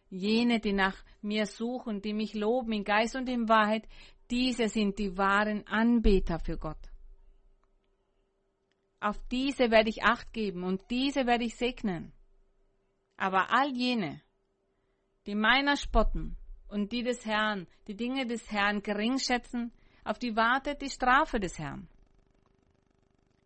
Jene, 0.09 0.59
die 0.59 0.73
nach 0.73 0.95
mir 1.21 1.45
suchen, 1.45 2.01
die 2.01 2.13
mich 2.13 2.33
loben 2.33 2.73
in 2.73 2.83
Geist 2.83 3.15
und 3.15 3.29
in 3.29 3.47
Wahrheit, 3.47 3.87
diese 4.31 4.69
sind 4.69 4.97
die 4.97 5.17
wahren 5.17 5.67
Anbeter 5.67 6.39
für 6.39 6.57
Gott. 6.57 6.89
Auf 9.01 9.19
diese 9.29 9.71
werde 9.71 9.89
ich 9.89 10.03
acht 10.03 10.31
geben 10.31 10.63
und 10.63 10.89
diese 10.89 11.25
werde 11.25 11.43
ich 11.43 11.55
segnen. 11.55 12.13
Aber 13.17 13.51
all 13.51 13.69
jene, 13.75 14.21
die 15.25 15.35
meiner 15.35 15.75
spotten 15.75 16.37
und 16.69 16.91
die 16.91 17.03
des 17.03 17.25
Herrn, 17.25 17.67
die 17.87 17.95
Dinge 17.95 18.25
des 18.25 18.49
Herrn 18.51 18.81
gering 18.81 19.19
schätzen, 19.19 19.73
auf 20.03 20.17
die 20.17 20.35
wartet 20.35 20.81
die 20.81 20.89
Strafe 20.89 21.39
des 21.39 21.59
Herrn. 21.59 21.87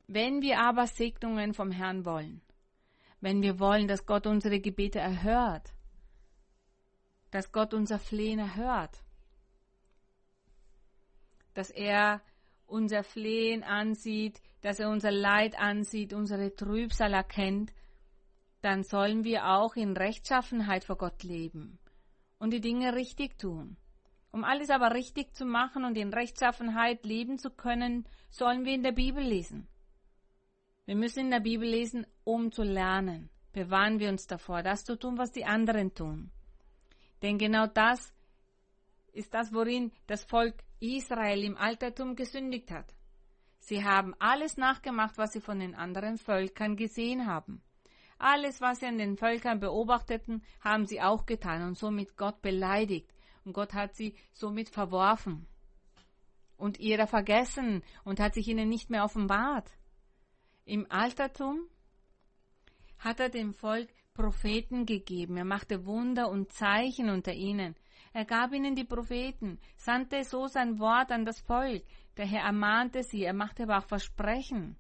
Wenn 0.08 0.42
wir 0.42 0.60
aber 0.60 0.86
Segnungen 0.86 1.54
vom 1.54 1.72
Herrn 1.72 2.06
wollen, 2.06 2.42
wenn 3.22 3.42
wir 3.42 3.60
wollen, 3.60 3.88
dass 3.88 4.06
Gott 4.06 4.28
unsere 4.28 4.60
Gebete 4.60 5.00
erhört, 5.00 5.74
dass 7.32 7.52
Gott 7.52 7.74
unser 7.74 7.98
Flehen 7.98 8.40
erhört, 8.40 9.05
dass 11.56 11.72
er 11.72 12.22
unser 12.68 13.04
Flehen 13.04 13.64
ansieht, 13.64 14.42
dass 14.62 14.80
er 14.80 14.90
unser 14.90 15.12
Leid 15.12 15.58
ansieht, 15.58 16.14
unsere 16.14 16.56
Trübsal 16.56 17.14
erkennt, 17.14 17.74
dann 18.62 18.84
sollen 18.84 19.24
wir 19.24 19.48
auch 19.48 19.76
in 19.76 19.96
Rechtschaffenheit 19.96 20.84
vor 20.84 20.98
Gott 20.98 21.24
leben 21.24 21.80
und 22.40 22.52
die 22.52 22.62
Dinge 22.62 22.96
richtig 22.96 23.38
tun. 23.38 23.78
Um 24.32 24.44
alles 24.44 24.70
aber 24.70 24.94
richtig 24.94 25.34
zu 25.34 25.46
machen 25.46 25.86
und 25.86 25.98
in 25.98 26.14
Rechtschaffenheit 26.14 27.06
leben 27.06 27.38
zu 27.38 27.50
können, 27.50 28.06
sollen 28.30 28.66
wir 28.66 28.74
in 28.74 28.84
der 28.84 28.92
Bibel 28.92 29.24
lesen. 29.24 29.68
Wir 30.86 30.96
müssen 30.96 31.20
in 31.22 31.32
der 31.32 31.40
Bibel 31.40 31.68
lesen, 31.68 32.06
um 32.24 32.52
zu 32.52 32.64
lernen. 32.64 33.30
Bewahren 33.54 34.00
wir 34.00 34.10
uns 34.10 34.28
davor, 34.28 34.62
das 34.62 34.84
zu 34.84 34.98
tun, 34.98 35.18
was 35.18 35.32
die 35.32 35.46
anderen 35.46 35.94
tun. 35.94 36.32
Denn 37.22 37.38
genau 37.38 37.68
das 37.68 38.14
ist 39.14 39.34
das, 39.34 39.54
worin 39.54 39.94
das 40.08 40.26
Volk 40.26 40.65
Israel 40.80 41.44
im 41.44 41.58
Altertum 41.58 42.16
gesündigt 42.16 42.72
hat. 42.72 42.94
Sie 43.60 43.84
haben 43.84 44.14
alles 44.20 44.58
nachgemacht, 44.58 45.18
was 45.18 45.34
sie 45.34 45.42
von 45.42 45.60
den 45.60 45.76
anderen 45.76 46.18
Völkern 46.18 46.76
gesehen 46.76 47.26
haben. 47.26 47.62
Alles, 48.18 48.62
was 48.62 48.80
sie 48.80 48.86
an 48.86 48.98
den 48.98 49.18
Völkern 49.18 49.60
beobachteten, 49.60 50.44
haben 50.62 50.86
sie 50.86 51.02
auch 51.02 51.26
getan 51.26 51.64
und 51.64 51.78
somit 51.78 52.16
Gott 52.16 52.42
beleidigt. 52.42 53.12
Und 53.44 53.54
Gott 53.54 53.74
hat 53.74 53.96
sie 53.96 54.16
somit 54.34 54.70
verworfen 54.70 55.48
und 56.58 56.80
ihrer 56.80 57.08
vergessen 57.08 57.84
und 58.04 58.20
hat 58.20 58.34
sich 58.34 58.48
ihnen 58.48 58.70
nicht 58.70 58.90
mehr 58.90 59.04
offenbart. 59.04 59.70
Im 60.64 60.90
Altertum 60.90 61.68
hat 63.00 63.20
er 63.20 63.30
dem 63.30 63.54
Volk 63.54 63.90
Propheten 64.14 64.86
gegeben. 64.86 65.38
Er 65.38 65.46
machte 65.46 65.86
Wunder 65.86 66.30
und 66.30 66.52
Zeichen 66.52 67.10
unter 67.10 67.34
ihnen. 67.34 67.76
Er 68.16 68.24
gab 68.24 68.54
ihnen 68.54 68.78
die 68.78 68.86
Propheten, 68.86 69.60
sandte 69.76 70.24
so 70.24 70.48
sein 70.48 70.80
Wort 70.80 71.12
an 71.12 71.26
das 71.26 71.42
Volk. 71.42 71.84
Der 72.16 72.26
Herr 72.26 72.44
ermahnte 72.44 73.04
sie, 73.04 73.26
er 73.26 73.34
machte 73.34 73.64
aber 73.64 73.80
auch 73.80 73.88
Versprechen. 73.88 74.78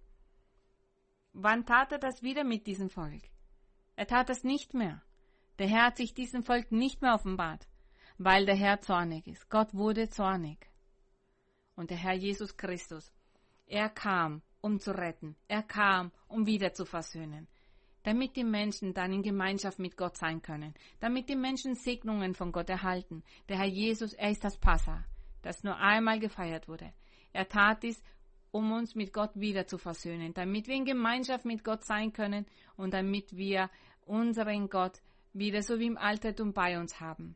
Wann 1.33 1.65
tat 1.65 1.91
er 1.91 1.97
das 1.97 2.23
wieder 2.23 2.45
mit 2.45 2.65
diesem 2.65 2.89
Volk? 2.89 3.23
Er 3.97 4.07
tat 4.07 4.29
es 4.29 4.45
nicht 4.45 4.73
mehr. 4.73 5.01
Der 5.59 5.67
Herr 5.67 5.87
hat 5.87 5.97
sich 5.97 6.13
diesem 6.13 6.43
Volk 6.43 6.71
nicht 6.71 7.01
mehr 7.01 7.13
offenbart, 7.13 7.67
weil 8.17 8.45
der 8.45 8.55
Herr 8.55 8.79
zornig 8.79 9.27
ist. 9.27 9.49
Gott 9.49 9.73
wurde 9.73 10.07
zornig. 10.07 10.71
Und 11.75 11.89
der 11.89 11.97
Herr 11.97 12.13
Jesus 12.13 12.55
Christus, 12.55 13.11
er 13.65 13.89
kam, 13.89 14.43
um 14.61 14.79
zu 14.79 14.91
retten. 14.91 15.35
Er 15.49 15.63
kam, 15.63 16.13
um 16.29 16.45
wieder 16.45 16.71
zu 16.71 16.85
versöhnen. 16.85 17.49
Damit 18.05 18.35
die 18.35 18.43
Menschen 18.43 18.93
dann 18.93 19.11
in 19.11 19.23
Gemeinschaft 19.23 19.79
mit 19.79 19.97
Gott 19.97 20.15
sein 20.15 20.43
können. 20.43 20.75
Damit 20.99 21.27
die 21.27 21.35
Menschen 21.35 21.73
Segnungen 21.73 22.35
von 22.35 22.51
Gott 22.51 22.69
erhalten. 22.69 23.23
Der 23.49 23.57
Herr 23.57 23.65
Jesus, 23.65 24.13
er 24.13 24.29
ist 24.29 24.43
das 24.43 24.57
Passa, 24.57 25.03
das 25.41 25.63
nur 25.63 25.75
einmal 25.77 26.19
gefeiert 26.19 26.67
wurde. 26.67 26.93
Er 27.33 27.49
tat 27.49 27.81
dies, 27.81 28.03
um 28.51 28.71
uns 28.71 28.93
mit 28.93 29.11
Gott 29.11 29.31
wieder 29.33 29.65
zu 29.65 29.79
versöhnen, 29.79 30.35
damit 30.35 30.67
wir 30.67 30.75
in 30.75 30.85
Gemeinschaft 30.85 31.45
mit 31.45 31.63
Gott 31.63 31.83
sein 31.83 32.13
können 32.13 32.45
und 32.77 32.93
damit 32.93 33.35
wir 33.35 33.71
unseren 34.05 34.69
Gott 34.69 35.01
wieder 35.33 35.63
so 35.63 35.79
wie 35.79 35.87
im 35.87 35.97
Altertum 35.97 36.53
bei 36.53 36.79
uns 36.79 36.99
haben. 36.99 37.35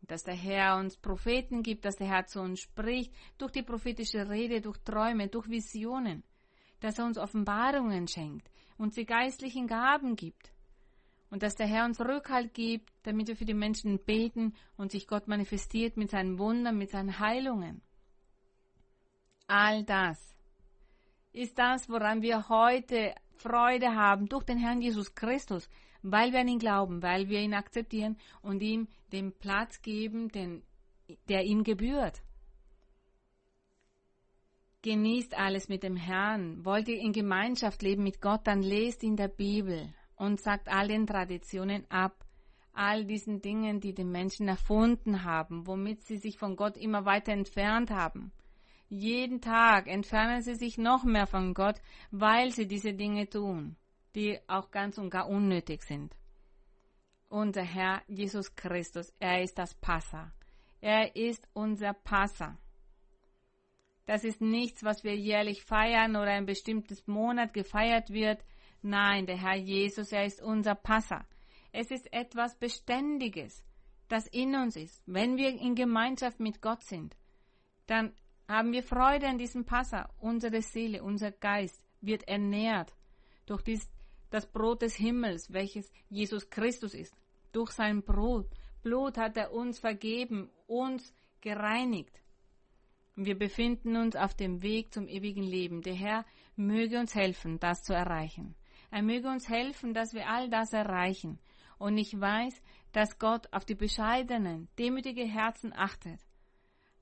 Dass 0.00 0.22
der 0.22 0.36
Herr 0.36 0.76
uns 0.76 0.96
Propheten 0.96 1.64
gibt, 1.64 1.84
dass 1.84 1.96
der 1.96 2.06
Herr 2.06 2.26
zu 2.26 2.40
uns 2.40 2.60
spricht, 2.60 3.12
durch 3.36 3.50
die 3.50 3.62
prophetische 3.62 4.28
Rede, 4.28 4.60
durch 4.60 4.78
Träume, 4.84 5.26
durch 5.26 5.48
Visionen. 5.48 6.22
Dass 6.78 7.00
er 7.00 7.04
uns 7.04 7.18
Offenbarungen 7.18 8.06
schenkt, 8.06 8.48
uns 8.84 8.94
die 8.94 9.06
geistlichen 9.06 9.66
Gaben 9.66 10.14
gibt. 10.14 10.52
Und 11.30 11.42
dass 11.42 11.56
der 11.56 11.66
Herr 11.66 11.84
uns 11.84 12.00
Rückhalt 12.00 12.54
gibt, 12.54 12.92
damit 13.02 13.26
wir 13.26 13.36
für 13.36 13.44
die 13.44 13.54
Menschen 13.54 13.98
beten 13.98 14.54
und 14.76 14.92
sich 14.92 15.08
Gott 15.08 15.26
manifestiert 15.26 15.96
mit 15.96 16.10
seinen 16.10 16.38
Wundern, 16.38 16.78
mit 16.78 16.90
seinen 16.90 17.18
Heilungen. 17.18 17.82
All 19.48 19.82
das 19.84 20.36
ist 21.32 21.58
das, 21.58 21.88
woran 21.88 22.22
wir 22.22 22.48
heute 22.48 23.14
Freude 23.36 23.96
haben 23.96 24.28
durch 24.28 24.44
den 24.44 24.58
Herrn 24.58 24.80
Jesus 24.80 25.14
Christus, 25.14 25.68
weil 26.02 26.32
wir 26.32 26.40
an 26.40 26.48
ihn 26.48 26.60
glauben, 26.60 27.02
weil 27.02 27.28
wir 27.28 27.40
ihn 27.40 27.54
akzeptieren 27.54 28.16
und 28.42 28.62
ihm 28.62 28.86
den 29.10 29.32
Platz 29.32 29.82
geben, 29.82 30.28
den, 30.28 30.62
der 31.28 31.42
ihm 31.42 31.64
gebührt. 31.64 32.22
Genießt 34.84 35.32
alles 35.38 35.70
mit 35.70 35.82
dem 35.82 35.96
Herrn. 35.96 36.62
Wollt 36.62 36.88
ihr 36.88 36.98
in 36.98 37.14
Gemeinschaft 37.14 37.80
leben 37.80 38.02
mit 38.02 38.20
Gott, 38.20 38.46
dann 38.46 38.62
lest 38.62 39.02
in 39.02 39.16
der 39.16 39.28
Bibel 39.28 39.94
und 40.14 40.42
sagt 40.42 40.68
all 40.68 40.88
den 40.88 41.06
Traditionen 41.06 41.90
ab, 41.90 42.22
all 42.74 43.06
diesen 43.06 43.40
Dingen, 43.40 43.80
die 43.80 43.94
die 43.94 44.04
Menschen 44.04 44.46
erfunden 44.46 45.24
haben, 45.24 45.66
womit 45.66 46.02
sie 46.02 46.18
sich 46.18 46.36
von 46.36 46.54
Gott 46.54 46.76
immer 46.76 47.06
weiter 47.06 47.32
entfernt 47.32 47.90
haben. 47.90 48.30
Jeden 48.90 49.40
Tag 49.40 49.86
entfernen 49.86 50.42
sie 50.42 50.54
sich 50.54 50.76
noch 50.76 51.02
mehr 51.02 51.26
von 51.26 51.54
Gott, 51.54 51.80
weil 52.10 52.50
sie 52.50 52.66
diese 52.68 52.92
Dinge 52.92 53.26
tun, 53.26 53.76
die 54.14 54.38
auch 54.48 54.70
ganz 54.70 54.98
und 54.98 55.08
gar 55.08 55.30
unnötig 55.30 55.82
sind. 55.84 56.14
Unser 57.30 57.62
Herr 57.62 58.02
Jesus 58.06 58.54
Christus, 58.54 59.14
er 59.18 59.42
ist 59.42 59.56
das 59.56 59.72
Passa. 59.72 60.30
Er 60.82 61.16
ist 61.16 61.48
unser 61.54 61.94
Passa. 61.94 62.58
Das 64.06 64.24
ist 64.24 64.40
nichts, 64.40 64.84
was 64.84 65.02
wir 65.02 65.16
jährlich 65.16 65.64
feiern 65.64 66.16
oder 66.16 66.32
ein 66.32 66.46
bestimmtes 66.46 67.06
Monat 67.06 67.54
gefeiert 67.54 68.10
wird. 68.10 68.44
Nein, 68.82 69.26
der 69.26 69.40
Herr 69.40 69.56
Jesus, 69.56 70.12
er 70.12 70.26
ist 70.26 70.42
unser 70.42 70.74
Passa. 70.74 71.26
Es 71.72 71.90
ist 71.90 72.12
etwas 72.12 72.54
Beständiges, 72.56 73.64
das 74.08 74.26
in 74.28 74.54
uns 74.54 74.76
ist. 74.76 75.02
Wenn 75.06 75.36
wir 75.36 75.48
in 75.48 75.74
Gemeinschaft 75.74 76.38
mit 76.38 76.60
Gott 76.60 76.82
sind, 76.82 77.16
dann 77.86 78.12
haben 78.46 78.72
wir 78.72 78.82
Freude 78.82 79.26
an 79.26 79.38
diesem 79.38 79.64
Passa. 79.64 80.10
Unsere 80.18 80.60
Seele, 80.60 81.02
unser 81.02 81.32
Geist 81.32 81.82
wird 82.00 82.28
ernährt 82.28 82.94
durch 83.46 83.62
dies, 83.62 83.90
das 84.30 84.46
Brot 84.46 84.82
des 84.82 84.96
Himmels, 84.96 85.52
welches 85.52 85.90
Jesus 86.10 86.50
Christus 86.50 86.92
ist. 86.92 87.14
Durch 87.52 87.70
sein 87.70 88.02
Brot, 88.02 88.50
Blut 88.82 89.16
hat 89.16 89.36
er 89.36 89.52
uns 89.52 89.78
vergeben, 89.78 90.50
uns 90.66 91.14
gereinigt. 91.40 92.20
Wir 93.16 93.38
befinden 93.38 93.96
uns 93.96 94.16
auf 94.16 94.34
dem 94.34 94.62
Weg 94.62 94.92
zum 94.92 95.06
ewigen 95.06 95.44
Leben. 95.44 95.82
Der 95.82 95.94
Herr 95.94 96.24
möge 96.56 96.98
uns 96.98 97.14
helfen, 97.14 97.60
das 97.60 97.82
zu 97.82 97.94
erreichen. 97.94 98.56
Er 98.90 99.02
möge 99.02 99.28
uns 99.28 99.48
helfen, 99.48 99.94
dass 99.94 100.14
wir 100.14 100.28
all 100.28 100.50
das 100.50 100.72
erreichen. 100.72 101.38
Und 101.78 101.96
ich 101.98 102.20
weiß, 102.20 102.60
dass 102.92 103.18
Gott 103.18 103.52
auf 103.52 103.64
die 103.64 103.74
bescheidenen, 103.74 104.68
demütige 104.78 105.24
Herzen 105.24 105.72
achtet. 105.72 106.20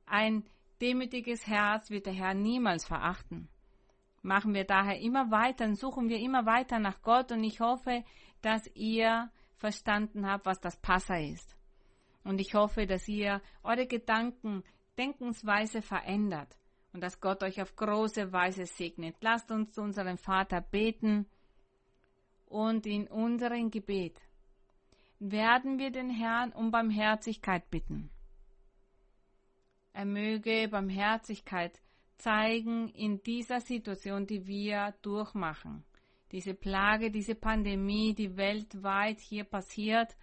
Ein 0.06 0.44
demütiges 0.80 1.46
Herz 1.46 1.90
wird 1.90 2.06
der 2.06 2.14
Herr 2.14 2.34
niemals 2.34 2.84
verachten. 2.84 3.48
Machen 4.22 4.54
wir 4.54 4.64
daher 4.64 5.00
immer 5.00 5.30
weiter 5.30 5.64
und 5.64 5.76
suchen 5.76 6.08
wir 6.08 6.18
immer 6.18 6.46
weiter 6.46 6.78
nach 6.78 7.02
Gott 7.02 7.32
und 7.32 7.42
ich 7.42 7.60
hoffe, 7.60 8.04
dass 8.40 8.70
ihr 8.74 9.30
verstanden 9.56 10.26
habt, 10.26 10.46
was 10.46 10.60
das 10.60 10.76
Passa 10.76 11.16
ist. 11.16 11.56
Und 12.24 12.40
ich 12.40 12.54
hoffe, 12.54 12.86
dass 12.86 13.08
ihr 13.08 13.40
eure 13.62 13.86
Gedanken, 13.86 14.62
Denkensweise 14.98 15.80
verändert 15.82 16.58
und 16.92 17.02
dass 17.02 17.20
Gott 17.20 17.42
euch 17.42 17.60
auf 17.62 17.76
große 17.76 18.32
Weise 18.32 18.66
segnet. 18.66 19.16
Lasst 19.20 19.50
uns 19.50 19.72
zu 19.72 19.82
unserem 19.82 20.18
Vater 20.18 20.60
beten 20.60 21.26
und 22.46 22.86
in 22.86 23.08
unserem 23.08 23.70
Gebet 23.70 24.20
werden 25.18 25.78
wir 25.78 25.90
den 25.90 26.10
Herrn 26.10 26.52
um 26.52 26.70
Barmherzigkeit 26.70 27.70
bitten. 27.70 28.10
Er 29.94 30.04
möge 30.04 30.68
Barmherzigkeit 30.68 31.80
zeigen 32.18 32.88
in 32.90 33.22
dieser 33.22 33.60
Situation, 33.60 34.26
die 34.26 34.46
wir 34.46 34.94
durchmachen. 35.02 35.84
Diese 36.32 36.54
Plage, 36.54 37.10
diese 37.10 37.34
Pandemie, 37.34 38.14
die 38.14 38.36
weltweit 38.36 39.20
hier 39.20 39.44
passiert. 39.44 40.16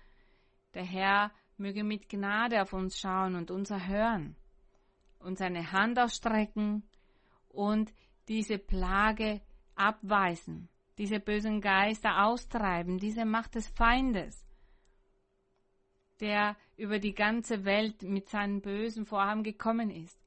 Der 0.74 0.84
Herr 0.84 1.32
möge 1.58 1.84
mit 1.84 2.10
Gnade 2.10 2.62
auf 2.62 2.74
uns 2.74 3.00
schauen 3.00 3.36
und 3.36 3.52
uns 3.52 3.70
erhören 3.70 4.36
und 5.20 5.38
seine 5.38 5.72
Hand 5.72 6.00
ausstrecken 6.00 6.84
und 7.50 7.94
diese 8.28 8.58
Plage 8.58 9.42
abweisen, 9.76 10.70
diese 10.98 11.20
bösen 11.20 11.62
Geister 11.62 12.26
austreiben, 12.26 12.98
diese 12.98 13.26
Macht 13.26 13.56
des 13.56 13.68
Feindes 13.68 14.50
der 16.20 16.58
über 16.78 17.00
die 17.00 17.14
ganze 17.14 17.66
Welt 17.66 18.04
mit 18.04 18.30
seinen 18.30 18.62
bösen 18.62 19.06
Vorhaben 19.06 19.44
gekommen 19.44 19.90
ist. 19.90 20.20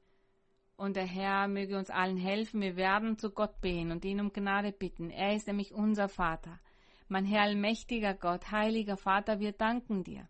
Und 0.75 0.95
der 0.95 1.05
Herr 1.05 1.47
möge 1.47 1.77
uns 1.77 1.89
allen 1.89 2.17
helfen. 2.17 2.61
Wir 2.61 2.75
werden 2.75 3.17
zu 3.17 3.29
Gott 3.29 3.61
beten 3.61 3.91
und 3.91 4.03
ihn 4.05 4.19
um 4.19 4.33
Gnade 4.33 4.71
bitten. 4.71 5.09
Er 5.09 5.35
ist 5.35 5.47
nämlich 5.47 5.73
unser 5.73 6.09
Vater. 6.09 6.59
Mein 7.07 7.25
Herr 7.25 7.43
allmächtiger 7.43 8.15
Gott, 8.15 8.51
heiliger 8.51 8.97
Vater, 8.97 9.39
wir 9.39 9.51
danken 9.51 10.03
dir. 10.03 10.27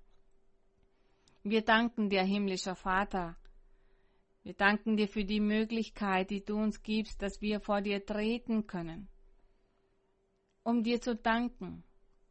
Wir 1.43 1.61
danken 1.61 2.09
dir, 2.09 2.23
himmlischer 2.23 2.75
Vater. 2.75 3.37
Wir 4.43 4.53
danken 4.53 4.97
dir 4.97 5.07
für 5.07 5.23
die 5.23 5.39
Möglichkeit, 5.39 6.29
die 6.29 6.43
du 6.43 6.57
uns 6.57 6.83
gibst, 6.83 7.21
dass 7.21 7.41
wir 7.41 7.61
vor 7.61 7.81
dir 7.81 8.05
treten 8.05 8.67
können, 8.67 9.07
um 10.63 10.83
dir 10.83 10.99
zu 10.99 11.15
danken, 11.15 11.83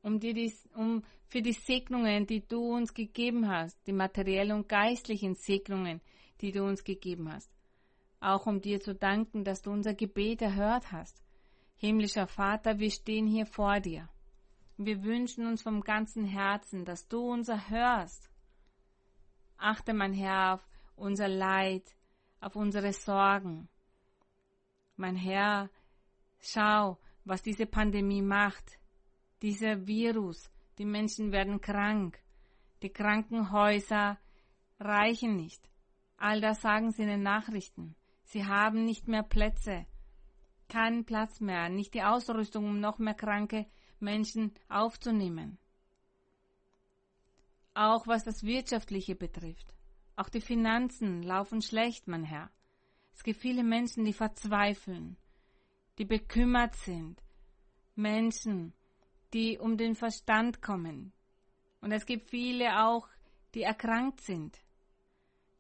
um, 0.02 0.20
dir 0.20 0.34
die, 0.34 0.52
um 0.74 1.02
für 1.28 1.40
die 1.40 1.55
Segnungen, 1.55 2.26
die 2.26 2.47
du 2.47 2.74
uns 2.74 2.93
gegeben 2.93 3.48
hast, 3.48 3.78
die 3.86 3.94
materiellen 3.94 4.52
und 4.52 4.68
geistlichen 4.68 5.34
Segnungen, 5.34 6.02
die 6.43 6.52
du 6.52 6.64
uns 6.64 6.84
gegeben 6.84 7.32
hast. 7.32 7.51
Auch 8.20 8.47
um 8.47 8.60
dir 8.60 8.80
zu 8.80 8.94
danken, 8.94 9.43
dass 9.43 9.62
du 9.62 9.70
unser 9.70 9.94
Gebet 9.94 10.43
erhört 10.43 10.93
hast. 10.93 11.22
Himmlischer 11.76 12.26
Vater, 12.26 12.78
wir 12.78 12.90
stehen 12.90 13.26
hier 13.26 13.47
vor 13.47 13.80
dir. 13.80 14.09
Wir 14.76 15.02
wünschen 15.02 15.47
uns 15.47 15.62
vom 15.62 15.80
ganzen 15.80 16.24
Herzen, 16.24 16.84
dass 16.84 17.09
du 17.09 17.32
uns 17.32 17.48
erhörst. 17.48 18.28
Achte, 19.56 19.94
mein 19.94 20.12
Herr, 20.12 20.55
auf 20.55 20.68
unser 20.94 21.28
Leid, 21.28 21.97
auf 22.43 22.56
unsere 22.56 22.93
Sorgen. 22.93 23.69
Mein 24.97 25.16
Herr, 25.16 25.70
schau, 26.40 26.98
was 27.24 27.43
diese 27.43 27.66
Pandemie 27.66 28.23
macht 28.23 28.78
dieser 29.43 29.86
Virus. 29.86 30.51
Die 30.78 30.85
Menschen 30.85 31.32
werden 31.32 31.60
krank. 31.60 32.19
Die 32.82 32.90
Krankenhäuser 32.90 34.19
reichen 34.78 35.36
nicht. 35.36 35.69
All 36.16 36.40
das 36.40 36.60
sagen 36.60 36.93
sie 36.93 37.02
in 37.02 37.09
den 37.09 37.23
Nachrichten. 37.23 37.97
Sie 38.24 38.44
haben 38.44 38.85
nicht 38.85 39.09
mehr 39.09 39.23
Plätze. 39.23 39.86
Keinen 40.69 41.05
Platz 41.05 41.40
mehr, 41.40 41.69
nicht 41.69 41.94
die 41.94 42.02
Ausrüstung, 42.02 42.64
um 42.64 42.81
noch 42.81 42.98
mehr 42.98 43.14
kranke 43.14 43.66
Menschen 44.01 44.52
aufzunehmen. 44.69 45.59
Auch 47.74 48.06
was 48.06 48.24
das 48.24 48.43
Wirtschaftliche 48.43 49.14
betrifft. 49.14 49.74
Auch 50.16 50.28
die 50.28 50.40
Finanzen 50.40 51.22
laufen 51.22 51.62
schlecht, 51.62 52.09
mein 52.09 52.24
Herr. 52.24 52.51
Es 53.14 53.22
gibt 53.22 53.40
viele 53.40 53.64
Menschen, 53.64 54.05
die 54.05 54.12
verzweifeln, 54.12 55.16
die 55.98 56.05
bekümmert 56.05 56.74
sind. 56.76 57.22
Menschen, 57.94 58.72
die 59.32 59.59
um 59.59 59.76
den 59.76 59.94
Verstand 59.94 60.62
kommen. 60.62 61.12
Und 61.80 61.93
es 61.93 62.06
gibt 62.06 62.30
viele 62.30 62.84
auch, 62.84 63.09
die 63.55 63.62
erkrankt 63.62 64.20
sind, 64.20 64.59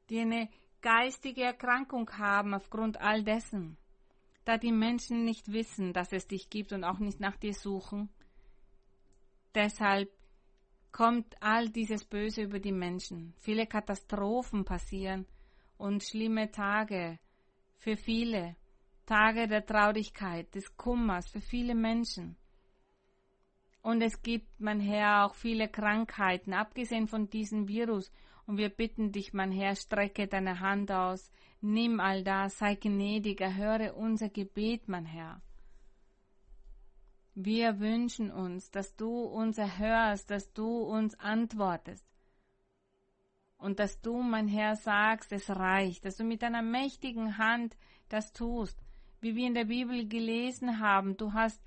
die 0.08 0.20
eine 0.20 0.48
geistige 0.80 1.42
Erkrankung 1.42 2.10
haben 2.18 2.54
aufgrund 2.54 3.00
all 3.00 3.22
dessen. 3.22 3.76
Da 4.44 4.58
die 4.58 4.72
Menschen 4.72 5.24
nicht 5.24 5.52
wissen, 5.52 5.92
dass 5.92 6.12
es 6.12 6.26
dich 6.26 6.50
gibt 6.50 6.72
und 6.72 6.84
auch 6.84 6.98
nicht 6.98 7.20
nach 7.20 7.36
dir 7.36 7.54
suchen. 7.54 8.08
Deshalb 9.54 10.10
kommt 10.92 11.34
all 11.40 11.70
dieses 11.70 12.04
Böse 12.04 12.42
über 12.42 12.60
die 12.60 12.72
Menschen. 12.72 13.34
Viele 13.38 13.66
Katastrophen 13.66 14.64
passieren 14.64 15.26
und 15.78 16.04
schlimme 16.04 16.50
Tage 16.50 17.18
für 17.78 17.96
viele. 17.96 18.56
Tage 19.06 19.48
der 19.48 19.66
Traurigkeit, 19.66 20.54
des 20.54 20.76
Kummers 20.76 21.28
für 21.28 21.40
viele 21.40 21.74
Menschen. 21.74 22.36
Und 23.82 24.00
es 24.00 24.22
gibt, 24.22 24.60
mein 24.60 24.78
Herr, 24.78 25.26
auch 25.26 25.34
viele 25.34 25.68
Krankheiten, 25.68 26.52
abgesehen 26.52 27.08
von 27.08 27.28
diesem 27.28 27.66
Virus. 27.66 28.12
Und 28.46 28.58
wir 28.58 28.68
bitten 28.68 29.10
dich, 29.10 29.32
mein 29.32 29.50
Herr, 29.50 29.74
strecke 29.74 30.28
deine 30.28 30.60
Hand 30.60 30.92
aus, 30.92 31.30
nimm 31.60 31.98
all 31.98 32.22
das, 32.22 32.58
sei 32.58 32.76
gnädig, 32.76 33.40
erhöre 33.40 33.94
unser 33.94 34.28
Gebet, 34.28 34.88
mein 34.88 35.06
Herr. 35.06 35.42
Wir 37.34 37.80
wünschen 37.80 38.30
uns, 38.30 38.70
dass 38.70 38.94
du 38.94 39.22
uns 39.22 39.56
erhörst, 39.56 40.30
dass 40.30 40.52
du 40.52 40.82
uns 40.82 41.18
antwortest. 41.18 42.06
Und 43.56 43.78
dass 43.78 44.00
du, 44.02 44.22
mein 44.22 44.48
Herr, 44.48 44.76
sagst, 44.76 45.32
es 45.32 45.48
reicht, 45.48 46.04
dass 46.04 46.16
du 46.16 46.24
mit 46.24 46.42
deiner 46.42 46.62
mächtigen 46.62 47.38
Hand 47.38 47.76
das 48.08 48.32
tust. 48.32 48.78
Wie 49.20 49.34
wir 49.34 49.46
in 49.46 49.54
der 49.54 49.64
Bibel 49.64 50.06
gelesen 50.08 50.80
haben, 50.80 51.16
du 51.16 51.32
hast 51.32 51.62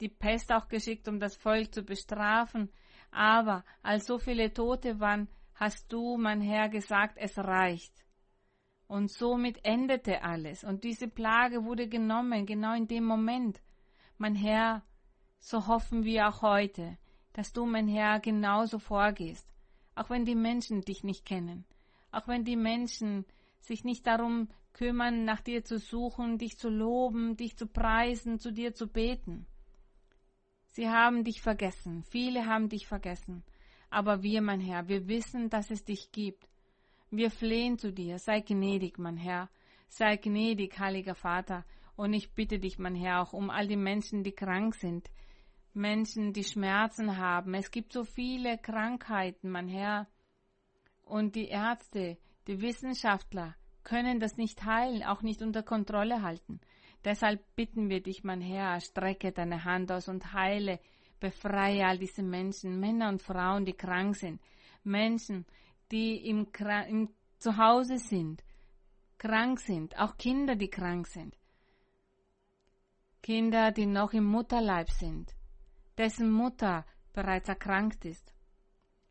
die 0.00 0.08
Pest 0.08 0.50
auch 0.52 0.68
geschickt, 0.68 1.06
um 1.06 1.20
das 1.20 1.36
Volk 1.36 1.72
zu 1.72 1.82
bestrafen. 1.82 2.70
Aber 3.10 3.64
als 3.82 4.06
so 4.06 4.18
viele 4.18 4.52
Tote 4.52 4.98
waren, 4.98 5.28
hast 5.54 5.92
du, 5.92 6.16
mein 6.16 6.40
Herr, 6.40 6.68
gesagt, 6.68 7.18
es 7.18 7.38
reicht. 7.38 8.04
Und 8.86 9.10
somit 9.10 9.64
endete 9.64 10.22
alles. 10.22 10.64
Und 10.64 10.82
diese 10.82 11.08
Plage 11.08 11.64
wurde 11.64 11.88
genommen, 11.88 12.46
genau 12.46 12.74
in 12.74 12.88
dem 12.88 13.04
Moment. 13.04 13.60
Mein 14.20 14.34
Herr, 14.34 14.82
so 15.38 15.68
hoffen 15.68 16.02
wir 16.02 16.28
auch 16.28 16.42
heute, 16.42 16.98
dass 17.34 17.52
du, 17.52 17.66
mein 17.66 17.86
Herr, 17.86 18.18
genauso 18.18 18.80
vorgehst, 18.80 19.46
auch 19.94 20.10
wenn 20.10 20.24
die 20.24 20.34
Menschen 20.34 20.80
dich 20.80 21.04
nicht 21.04 21.24
kennen, 21.24 21.64
auch 22.10 22.26
wenn 22.26 22.44
die 22.44 22.56
Menschen 22.56 23.24
sich 23.60 23.84
nicht 23.84 24.08
darum 24.08 24.48
kümmern, 24.72 25.24
nach 25.24 25.40
dir 25.40 25.64
zu 25.64 25.78
suchen, 25.78 26.36
dich 26.36 26.58
zu 26.58 26.68
loben, 26.68 27.36
dich 27.36 27.56
zu 27.56 27.68
preisen, 27.68 28.40
zu 28.40 28.52
dir 28.52 28.74
zu 28.74 28.88
beten. 28.88 29.46
Sie 30.66 30.88
haben 30.88 31.22
dich 31.22 31.40
vergessen, 31.40 32.02
viele 32.02 32.46
haben 32.46 32.68
dich 32.68 32.88
vergessen, 32.88 33.44
aber 33.88 34.24
wir, 34.24 34.42
mein 34.42 34.60
Herr, 34.60 34.88
wir 34.88 35.06
wissen, 35.06 35.48
dass 35.48 35.70
es 35.70 35.84
dich 35.84 36.10
gibt. 36.10 36.48
Wir 37.10 37.30
flehen 37.30 37.78
zu 37.78 37.92
dir, 37.92 38.18
sei 38.18 38.40
gnädig, 38.40 38.98
mein 38.98 39.16
Herr, 39.16 39.48
sei 39.88 40.16
gnädig, 40.16 40.76
heiliger 40.78 41.14
Vater, 41.14 41.64
und 41.98 42.12
ich 42.12 42.32
bitte 42.32 42.60
dich, 42.60 42.78
mein 42.78 42.94
Herr, 42.94 43.20
auch 43.20 43.32
um 43.32 43.50
all 43.50 43.66
die 43.66 43.76
Menschen, 43.76 44.22
die 44.22 44.30
krank 44.30 44.76
sind, 44.76 45.10
Menschen, 45.74 46.32
die 46.32 46.44
Schmerzen 46.44 47.16
haben. 47.16 47.54
Es 47.54 47.72
gibt 47.72 47.92
so 47.92 48.04
viele 48.04 48.56
Krankheiten, 48.56 49.50
mein 49.50 49.66
Herr. 49.66 50.06
Und 51.02 51.34
die 51.34 51.48
Ärzte, 51.48 52.16
die 52.46 52.60
Wissenschaftler 52.60 53.56
können 53.82 54.20
das 54.20 54.36
nicht 54.36 54.64
heilen, 54.64 55.02
auch 55.02 55.22
nicht 55.22 55.42
unter 55.42 55.64
Kontrolle 55.64 56.22
halten. 56.22 56.60
Deshalb 57.04 57.44
bitten 57.56 57.90
wir 57.90 58.00
dich, 58.00 58.22
mein 58.22 58.42
Herr, 58.42 58.80
strecke 58.80 59.32
deine 59.32 59.64
Hand 59.64 59.90
aus 59.90 60.08
und 60.08 60.32
heile, 60.32 60.78
befreie 61.18 61.84
all 61.84 61.98
diese 61.98 62.22
Menschen, 62.22 62.78
Männer 62.78 63.08
und 63.08 63.22
Frauen, 63.22 63.64
die 63.64 63.72
krank 63.72 64.14
sind, 64.14 64.40
Menschen, 64.84 65.46
die 65.90 66.28
im, 66.28 66.46
im 66.88 67.08
Zuhause 67.38 67.98
sind, 67.98 68.44
krank 69.18 69.58
sind, 69.58 69.98
auch 69.98 70.16
Kinder, 70.16 70.54
die 70.54 70.70
krank 70.70 71.08
sind, 71.08 71.36
Kinder, 73.22 73.72
die 73.72 73.86
noch 73.86 74.12
im 74.12 74.24
Mutterleib 74.24 74.90
sind, 74.90 75.34
dessen 75.96 76.30
Mutter 76.30 76.84
bereits 77.12 77.48
erkrankt 77.48 78.04
ist. 78.04 78.32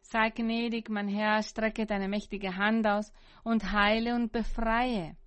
Sei 0.02 0.30
gnädig, 0.30 0.90
mein 0.90 1.10
Herr, 1.10 1.44
strecke 1.44 1.86
deine 1.86 2.08
mächtige 2.08 2.56
Hand 2.56 2.88
aus 2.88 3.12
und 3.44 3.72
heile 3.74 4.16
und 4.16 4.32
befreie. 4.32 5.18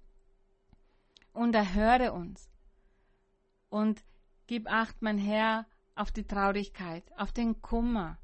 Und 1.32 1.54
erhöre 1.54 2.12
uns. 2.12 2.50
Und 3.68 4.02
gib 4.46 4.66
acht, 4.66 5.02
mein 5.02 5.18
Herr, 5.18 5.66
auf 5.94 6.10
die 6.10 6.24
Traurigkeit, 6.24 7.04
auf 7.18 7.30
den 7.32 7.60
Kummer, 7.60 8.18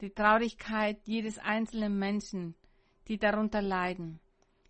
die 0.00 0.10
Traurigkeit 0.10 1.00
jedes 1.06 1.38
einzelnen 1.38 1.98
Menschen, 1.98 2.54
die 3.08 3.18
darunter 3.18 3.60
leiden. 3.60 4.20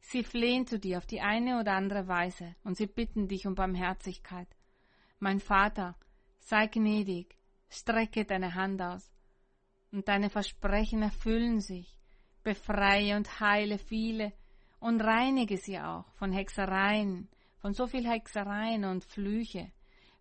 Sie 0.01 0.23
flehen 0.23 0.67
zu 0.67 0.79
dir 0.79 0.99
auf 0.99 1.07
die 1.07 1.21
eine 1.21 1.61
oder 1.61 1.73
andere 1.73 2.09
Weise 2.09 2.55
und 2.65 2.77
sie 2.77 2.87
bitten 2.87 3.29
dich 3.29 3.47
um 3.47 3.55
Barmherzigkeit. 3.55 4.49
Mein 5.19 5.41
Vater, 5.41 5.97
sei 6.41 6.67
gnädig, 6.67 7.37
strecke 7.69 8.25
deine 8.25 8.55
Hand 8.55 8.83
aus 8.83 9.11
und 9.93 10.09
deine 10.09 10.31
Versprechen 10.31 11.03
erfüllen 11.03 11.61
sich. 11.61 11.99
Befreie 12.43 13.17
und 13.17 13.41
heile 13.41 13.79
viele 13.79 14.33
und 14.79 15.01
reinige 15.01 15.57
sie 15.57 15.81
auch 15.81 16.05
von 16.15 16.33
Hexereien, 16.33 17.29
von 17.59 17.73
so 17.73 17.87
viel 17.87 18.07
Hexereien 18.07 18.85
und 18.85 19.05
Flüche. 19.05 19.73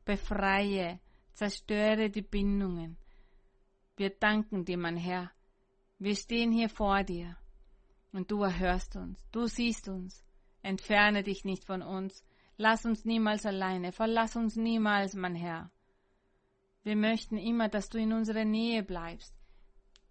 Befreie, 0.05 0.99
zerstöre 1.33 2.09
die 2.09 2.21
Bindungen. 2.21 2.97
Wir 3.97 4.09
danken 4.09 4.65
dir, 4.65 4.77
mein 4.77 4.97
Herr. 4.97 5.31
Wir 5.99 6.15
stehen 6.15 6.51
hier 6.51 6.69
vor 6.69 7.03
dir 7.03 7.37
und 8.11 8.31
du 8.31 8.43
erhörst 8.43 8.95
uns, 8.95 9.27
du 9.31 9.47
siehst 9.47 9.87
uns. 9.87 10.23
Entferne 10.61 11.21
dich 11.21 11.45
nicht 11.45 11.65
von 11.65 11.81
uns, 11.81 12.23
lass 12.57 12.85
uns 12.85 13.05
niemals 13.05 13.45
alleine, 13.45 13.91
verlass 13.91 14.35
uns 14.35 14.55
niemals, 14.55 15.13
mein 15.13 15.35
Herr. 15.35 15.71
Wir 16.83 16.95
möchten 16.95 17.37
immer, 17.37 17.67
dass 17.67 17.89
du 17.89 17.97
in 17.97 18.13
unserer 18.13 18.45
Nähe 18.45 18.83
bleibst 18.83 19.35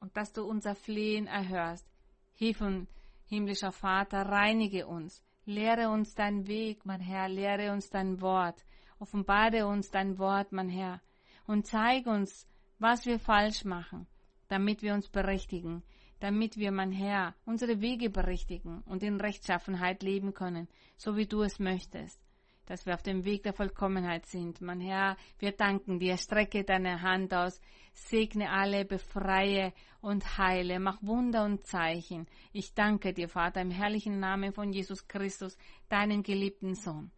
und 0.00 0.16
dass 0.16 0.32
du 0.32 0.44
unser 0.44 0.74
Flehen 0.74 1.26
erhörst. 1.26 1.88
Hilf 2.34 2.60
uns, 2.60 2.88
himmlischer 3.26 3.72
Vater, 3.72 4.22
reinige 4.22 4.86
uns, 4.86 5.22
lehre 5.44 5.88
uns 5.88 6.14
dein 6.14 6.46
Weg, 6.46 6.84
mein 6.84 7.00
Herr, 7.00 7.28
lehre 7.28 7.72
uns 7.72 7.90
dein 7.90 8.20
Wort, 8.20 8.64
offenbare 8.98 9.66
uns 9.66 9.90
dein 9.90 10.18
Wort, 10.18 10.52
mein 10.52 10.68
Herr, 10.68 11.00
und 11.46 11.66
zeig 11.66 12.06
uns, 12.06 12.46
was 12.78 13.06
wir 13.06 13.18
falsch 13.18 13.64
machen, 13.64 14.06
damit 14.48 14.82
wir 14.82 14.94
uns 14.94 15.08
berichtigen, 15.08 15.82
damit 16.20 16.56
wir, 16.56 16.72
mein 16.72 16.92
Herr, 16.92 17.34
unsere 17.44 17.80
Wege 17.80 18.10
berichtigen 18.10 18.82
und 18.86 19.02
in 19.02 19.20
Rechtschaffenheit 19.20 20.02
leben 20.02 20.34
können, 20.34 20.68
so 20.96 21.16
wie 21.16 21.26
du 21.26 21.42
es 21.42 21.58
möchtest 21.58 22.23
dass 22.66 22.86
wir 22.86 22.94
auf 22.94 23.02
dem 23.02 23.24
Weg 23.24 23.42
der 23.42 23.52
Vollkommenheit 23.52 24.26
sind. 24.26 24.60
Mein 24.60 24.80
Herr, 24.80 25.16
wir 25.38 25.52
danken 25.52 25.98
dir. 25.98 26.16
Strecke 26.16 26.64
deine 26.64 27.02
Hand 27.02 27.34
aus, 27.34 27.60
segne 27.92 28.50
alle, 28.50 28.84
befreie 28.84 29.72
und 30.00 30.38
heile, 30.38 30.80
mach 30.80 31.02
Wunder 31.02 31.44
und 31.44 31.66
Zeichen. 31.66 32.26
Ich 32.52 32.74
danke 32.74 33.12
dir, 33.12 33.28
Vater, 33.28 33.60
im 33.60 33.70
herrlichen 33.70 34.20
Namen 34.20 34.52
von 34.52 34.72
Jesus 34.72 35.06
Christus, 35.08 35.56
deinen 35.88 36.22
geliebten 36.22 36.74
Sohn. 36.74 37.10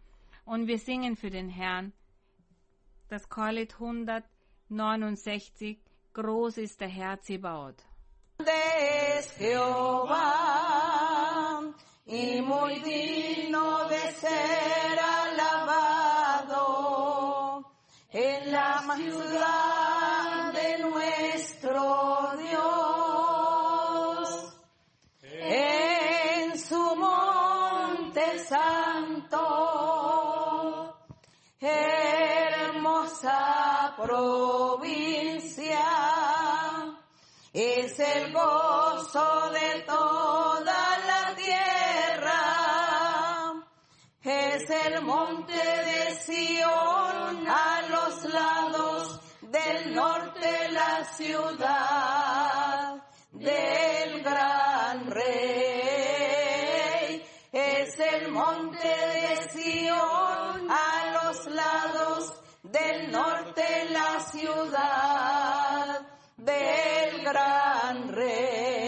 Und 0.44 0.66
wir 0.66 0.78
singen 0.78 1.16
für 1.16 1.30
den 1.30 1.48
Herrn 1.48 1.92
das 3.08 3.28
Chorlied 3.28 3.74
169, 3.74 5.78
Groß 6.12 6.58
ist 6.58 6.80
der 6.80 6.88
Herr 6.88 7.20
Zebaoth. 7.20 7.84
Y 12.08 12.40
muy 12.40 12.78
es 37.96 38.00
el 38.00 38.30
gozo 38.32 39.50
de 39.52 39.80
toda 39.86 40.98
la 41.06 41.34
tierra, 41.34 42.42
es 44.22 44.68
el 44.68 45.02
monte 45.02 45.54
de 45.54 46.14
Sión 46.16 47.48
a 47.48 47.82
los 47.88 48.24
lados 48.24 49.20
del 49.40 49.94
norte 49.94 50.68
la 50.72 51.04
ciudad 51.04 53.02
del 53.32 54.22
gran 54.22 55.10
rey. 55.10 55.26
Es 57.52 57.98
el 57.98 58.30
monte 58.30 58.88
de 58.88 59.48
Sion 59.50 60.70
a 60.70 61.12
los 61.14 61.46
lados 61.46 62.34
del 62.62 63.10
norte 63.10 63.86
la 63.90 64.20
ciudad 64.20 65.15
gran 67.26 68.06
rey. 68.14 68.85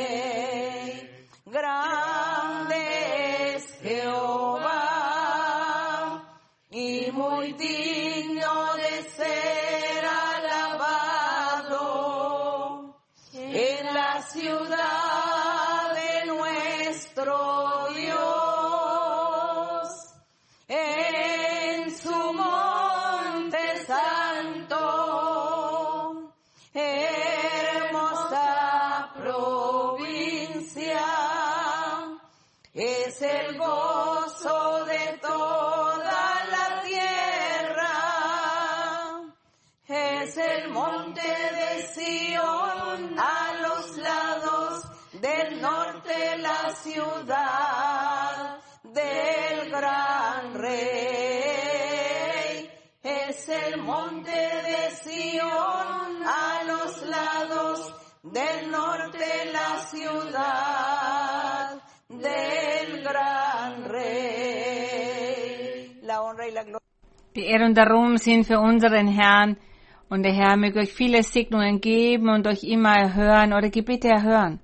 Ciudad 46.93 48.59
del 48.82 49.70
gran 49.70 50.55
rey. 50.55 50.78
Es 53.02 53.48
el 53.48 53.81
monte 53.82 54.31
de 54.31 54.90
Sion 55.02 56.23
a 56.24 56.65
los 56.65 57.02
lados 57.06 57.94
del 58.23 58.70
norte 58.70 59.27
la 59.52 59.78
ciudad 59.90 61.82
del 62.09 63.02
gran 63.02 63.85
rey. 63.85 64.89
La 66.02 66.23
honra 66.23 66.48
y 66.48 66.52
la 66.52 66.62
gloria. 66.62 66.78
Die 67.35 67.44
Ehre 67.44 67.66
und 67.66 67.77
der 67.77 67.86
Ruhm 67.89 68.16
sind 68.16 68.47
für 68.47 68.59
unseren 68.59 69.09
Herrn. 69.09 69.59
Und 70.10 70.23
der 70.23 70.32
Herr 70.32 70.56
möge 70.56 70.81
euch 70.81 70.94
viele 70.94 71.23
Segnungen 71.23 71.82
geben 71.82 72.31
und 72.31 72.47
euch 72.47 72.65
immer 72.65 72.97
erhören, 72.97 73.52
eure 73.52 73.69
Gebete 73.69 74.09
erhören. 74.09 74.59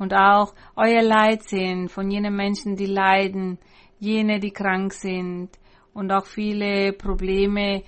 Und 0.00 0.14
auch 0.14 0.54
euer 0.76 1.02
Leid 1.02 1.42
sehen 1.42 1.90
von 1.90 2.10
jenen 2.10 2.34
Menschen, 2.34 2.74
die 2.74 2.86
leiden, 2.86 3.58
jene, 3.98 4.40
die 4.40 4.50
krank 4.50 4.94
sind 4.94 5.50
und 5.92 6.10
auch 6.10 6.24
viele 6.24 6.94
Probleme 6.94 7.82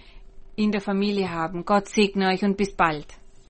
in 0.55 0.73
der 0.73 0.83
Familie 0.83 1.31
haben. 1.31 1.65
Gott 1.65 1.89
segne 1.89 2.29
euch 2.29 2.45
und 2.45 2.59
bis 2.59 2.77
bald. 2.77 3.22